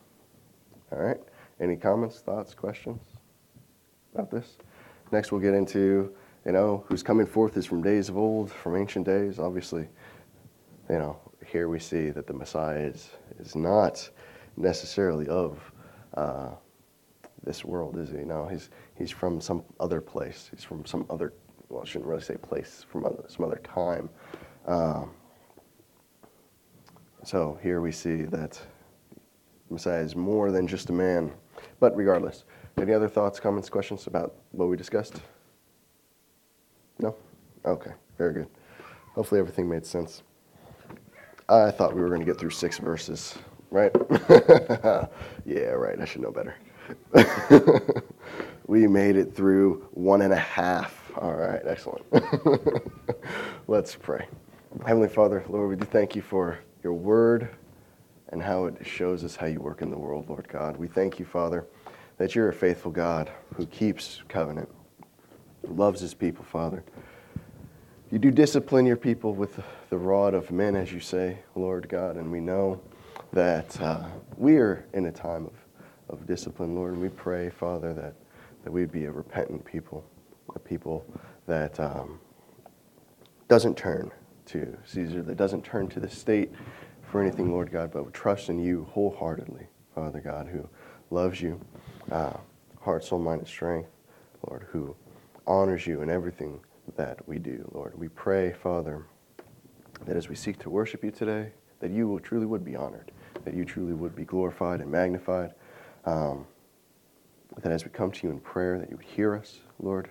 All 0.91 0.99
right. 0.99 1.19
Any 1.59 1.75
comments, 1.75 2.19
thoughts, 2.19 2.53
questions 2.53 3.01
about 4.13 4.29
this? 4.29 4.57
Next, 5.11 5.31
we'll 5.31 5.41
get 5.41 5.53
into 5.53 6.13
you 6.45 6.51
know 6.51 6.83
who's 6.87 7.03
coming 7.03 7.25
forth 7.25 7.57
is 7.57 7.65
from 7.65 7.81
days 7.81 8.09
of 8.09 8.17
old, 8.17 8.51
from 8.51 8.75
ancient 8.75 9.05
days. 9.05 9.39
Obviously, 9.39 9.87
you 10.89 10.97
know 10.97 11.19
here 11.45 11.67
we 11.67 11.79
see 11.79 12.09
that 12.09 12.27
the 12.27 12.33
Messiah 12.33 12.79
is 12.79 13.09
is 13.39 13.55
not 13.55 14.09
necessarily 14.57 15.27
of. 15.27 15.71
Uh, 16.15 16.51
this 17.43 17.65
world, 17.65 17.97
is 17.97 18.09
he? 18.09 18.17
No, 18.17 18.47
he's 18.47 18.69
he's 18.95 19.11
from 19.11 19.41
some 19.41 19.63
other 19.79 20.01
place. 20.01 20.49
He's 20.53 20.63
from 20.63 20.85
some 20.85 21.05
other. 21.09 21.33
Well, 21.69 21.81
I 21.81 21.85
shouldn't 21.85 22.07
really 22.09 22.21
say 22.21 22.37
place. 22.37 22.85
From 22.89 23.05
other, 23.05 23.23
some 23.27 23.45
other 23.45 23.61
time. 23.63 24.09
Um, 24.65 25.11
so 27.23 27.57
here 27.61 27.81
we 27.81 27.91
see 27.91 28.23
that 28.23 28.59
Messiah 29.69 30.01
is 30.01 30.15
more 30.15 30.51
than 30.51 30.67
just 30.67 30.89
a 30.89 30.93
man. 30.93 31.31
But 31.79 31.95
regardless, 31.95 32.45
any 32.77 32.93
other 32.93 33.07
thoughts, 33.07 33.39
comments, 33.39 33.69
questions 33.69 34.07
about 34.07 34.35
what 34.51 34.67
we 34.67 34.77
discussed? 34.77 35.21
Okay, 37.65 37.91
very 38.17 38.33
good. 38.33 38.47
Hopefully 39.15 39.39
everything 39.39 39.69
made 39.69 39.85
sense. 39.85 40.23
I 41.47 41.71
thought 41.71 41.93
we 41.95 42.01
were 42.01 42.07
going 42.09 42.19
to 42.19 42.25
get 42.25 42.39
through 42.39 42.49
six 42.49 42.77
verses, 42.77 43.35
right? 43.69 43.91
yeah, 45.45 45.69
right. 45.69 45.99
I 45.99 46.05
should 46.05 46.21
know 46.21 46.31
better. 46.31 46.55
we 48.67 48.87
made 48.87 49.15
it 49.15 49.35
through 49.35 49.87
one 49.91 50.21
and 50.21 50.33
a 50.33 50.37
half. 50.37 51.11
All 51.17 51.33
right, 51.33 51.61
excellent. 51.65 52.05
Let's 53.67 53.95
pray. 53.95 54.27
Heavenly 54.85 55.09
Father, 55.09 55.43
Lord, 55.47 55.69
we 55.69 55.75
do 55.75 55.85
thank 55.85 56.15
you 56.15 56.21
for 56.21 56.59
your 56.83 56.93
word 56.93 57.49
and 58.29 58.41
how 58.41 58.65
it 58.65 58.85
shows 58.85 59.23
us 59.23 59.35
how 59.35 59.45
you 59.45 59.61
work 59.61 59.81
in 59.81 59.91
the 59.91 59.97
world, 59.97 60.27
Lord 60.27 60.47
God. 60.47 60.75
We 60.77 60.87
thank 60.87 61.19
you, 61.19 61.25
Father, 61.25 61.65
that 62.17 62.35
you're 62.35 62.49
a 62.49 62.53
faithful 62.53 62.91
God 62.91 63.29
who 63.55 63.67
keeps 63.67 64.23
covenant, 64.27 64.69
loves 65.67 66.01
his 66.01 66.13
people, 66.13 66.43
Father. 66.43 66.83
You 68.13 68.19
do 68.19 68.29
discipline 68.29 68.85
your 68.85 68.95
people 68.95 69.33
with 69.33 69.59
the 69.89 69.97
rod 69.97 70.35
of 70.35 70.51
men, 70.51 70.75
as 70.75 70.93
you 70.93 70.99
say, 70.99 71.39
Lord 71.55 71.89
God, 71.89 72.15
and 72.15 72.31
we 72.31 72.39
know 72.39 72.79
that 73.31 73.81
uh, 73.81 74.05
we 74.37 74.57
are 74.57 74.85
in 74.93 75.07
a 75.07 75.11
time 75.11 75.47
of, 75.47 75.53
of 76.09 76.27
discipline, 76.27 76.75
Lord, 76.75 76.93
and 76.93 77.01
we 77.01 77.09
pray, 77.09 77.49
Father, 77.49 77.91
that, 77.95 78.13
that 78.63 78.71
we'd 78.71 78.91
be 78.91 79.05
a 79.05 79.11
repentant 79.11 79.65
people, 79.65 80.05
a 80.53 80.59
people 80.59 81.03
that 81.47 81.79
um, 81.79 82.19
doesn't 83.47 83.75
turn 83.75 84.11
to 84.45 84.77
Caesar, 84.85 85.23
that 85.23 85.37
doesn't 85.37 85.65
turn 85.65 85.87
to 85.87 85.99
the 85.99 86.07
state 86.07 86.51
for 87.09 87.19
anything, 87.19 87.51
Lord 87.51 87.71
God, 87.71 87.91
but 87.91 88.13
trust 88.13 88.47
in 88.47 88.59
you 88.59 88.87
wholeheartedly, 88.91 89.65
Father 89.95 90.19
God, 90.19 90.47
who 90.47 90.69
loves 91.09 91.41
you, 91.41 91.59
uh, 92.11 92.33
heart, 92.79 93.03
soul, 93.03 93.17
mind, 93.17 93.39
and 93.39 93.47
strength, 93.47 93.89
Lord, 94.47 94.67
who 94.69 94.95
honors 95.47 95.87
you 95.87 96.03
in 96.03 96.11
everything 96.11 96.59
that 96.95 97.27
we 97.27 97.39
do, 97.39 97.69
Lord. 97.73 97.97
We 97.97 98.07
pray, 98.09 98.53
Father, 98.53 99.05
that 100.05 100.15
as 100.15 100.29
we 100.29 100.35
seek 100.35 100.59
to 100.59 100.69
worship 100.69 101.03
you 101.03 101.11
today, 101.11 101.51
that 101.79 101.91
you 101.91 102.07
will, 102.07 102.19
truly 102.19 102.45
would 102.45 102.63
be 102.63 102.75
honored, 102.75 103.11
that 103.45 103.53
you 103.53 103.65
truly 103.65 103.93
would 103.93 104.15
be 104.15 104.25
glorified 104.25 104.81
and 104.81 104.91
magnified. 104.91 105.53
Um, 106.05 106.45
that 107.61 107.71
as 107.71 107.85
we 107.85 107.91
come 107.91 108.11
to 108.11 108.27
you 108.27 108.31
in 108.31 108.39
prayer, 108.39 108.79
that 108.79 108.89
you 108.89 108.97
would 108.97 109.05
hear 109.05 109.35
us, 109.35 109.59
Lord, 109.79 110.09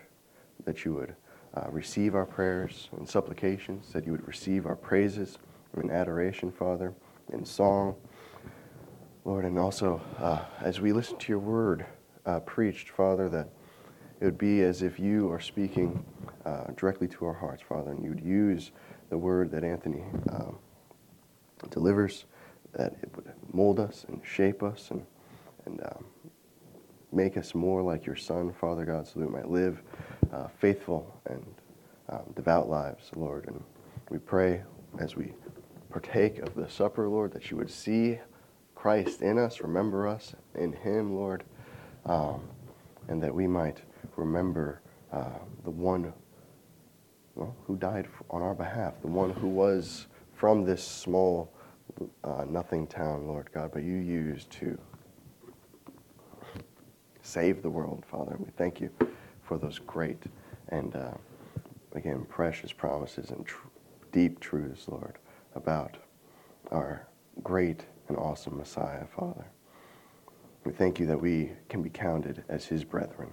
that 0.65 0.85
you 0.85 0.95
would 0.95 1.15
uh, 1.55 1.69
receive 1.71 2.15
our 2.15 2.25
prayers 2.25 2.89
and 2.97 3.09
supplications, 3.09 3.93
that 3.93 4.07
you 4.07 4.13
would 4.13 4.27
receive 4.27 4.67
our 4.67 4.77
praises 4.77 5.39
and 5.75 5.91
adoration, 5.91 6.53
Father, 6.53 6.95
in 7.33 7.45
song, 7.45 7.97
Lord, 9.25 9.45
and 9.45 9.59
also 9.59 10.01
uh, 10.19 10.41
as 10.61 10.81
we 10.81 10.93
listen 10.93 11.17
to 11.19 11.33
your 11.33 11.39
word 11.39 11.87
uh, 12.27 12.41
preached, 12.41 12.91
Father, 12.91 13.29
that 13.29 13.49
it 14.23 14.27
would 14.27 14.39
be 14.39 14.63
as 14.63 14.83
if 14.83 15.01
you 15.01 15.33
are 15.33 15.41
speaking 15.41 16.05
uh, 16.47 16.67
directly 16.77 17.09
to 17.09 17.25
our 17.25 17.33
hearts, 17.33 17.61
Father, 17.69 17.91
and 17.91 18.05
you 18.05 18.11
would 18.11 18.25
use 18.25 18.71
the 19.11 19.19
word 19.19 19.51
that 19.51 19.65
Anthony 19.65 20.05
um, 20.31 20.57
delivers, 21.71 22.27
that 22.75 22.93
it 23.03 23.11
would 23.17 23.33
mold 23.53 23.81
us 23.81 24.07
and 24.07 24.21
shape 24.25 24.63
us 24.63 24.93
and, 24.93 25.05
and 25.67 25.81
um, 25.83 26.05
make 27.11 27.37
us 27.37 27.53
more 27.53 27.83
like 27.83 28.07
your 28.07 28.15
Son, 28.15 28.53
Father 28.53 28.85
God, 28.85 29.09
so 29.09 29.19
that 29.19 29.27
we 29.27 29.33
might 29.33 29.51
live 29.51 29.83
uh, 30.33 30.47
faithful 30.61 31.13
and 31.27 31.45
um, 32.09 32.23
devout 32.37 32.69
lives, 32.69 33.11
Lord. 33.17 33.49
And 33.49 33.61
we 34.09 34.19
pray 34.19 34.63
as 35.01 35.17
we 35.17 35.33
partake 35.91 36.39
of 36.39 36.55
the 36.55 36.71
supper, 36.71 37.09
Lord, 37.09 37.33
that 37.33 37.51
you 37.51 37.57
would 37.57 37.71
see 37.71 38.21
Christ 38.77 39.21
in 39.21 39.37
us, 39.37 39.61
remember 39.61 40.07
us 40.07 40.33
in 40.55 40.73
Him, 40.73 41.17
Lord, 41.17 41.43
um, 42.07 42.43
and 43.09 43.21
that 43.21 43.35
we 43.35 43.49
might 43.49 43.79
remember 44.17 44.81
uh, 45.13 45.39
the 45.65 45.71
one 45.71 46.13
well, 47.35 47.55
who 47.67 47.77
died 47.77 48.09
on 48.31 48.43
our 48.43 48.55
behalf, 48.55 49.01
the 49.01 49.09
one 49.09 49.31
who 49.31 49.49
was 49.49 50.07
from 50.35 50.65
this 50.65 50.85
small, 50.87 51.53
uh, 52.25 52.45
nothing 52.49 52.87
town, 52.87 53.27
Lord 53.27 53.51
God, 53.53 53.71
but 53.73 53.83
you 53.83 53.97
used 53.97 54.51
to 54.53 54.79
save 57.23 57.63
the 57.63 57.71
world, 57.71 58.05
Father. 58.11 58.37
We 58.39 58.51
thank 58.57 58.81
you 58.81 58.91
for 59.45 59.57
those 59.57 59.79
great 59.79 60.23
and, 60.69 60.95
uh, 60.95 61.13
again, 61.93 62.27
precious 62.29 62.73
promises 62.73 63.31
and 63.31 63.47
tr- 63.47 63.69
deep 64.11 64.41
truths, 64.41 64.89
Lord, 64.89 65.19
about 65.55 65.97
our 66.71 67.07
great 67.43 67.87
and 68.09 68.17
awesome 68.17 68.59
Messiah, 68.59 69.07
Father. 69.07 69.47
We 70.65 70.73
thank 70.73 71.01
you 71.01 71.07
that 71.07 71.21
we 71.21 71.53
can 71.69 71.83
be 71.83 71.91
counted 71.91 72.45
as 72.49 72.67
his 72.67 72.85
brethren. 72.85 73.33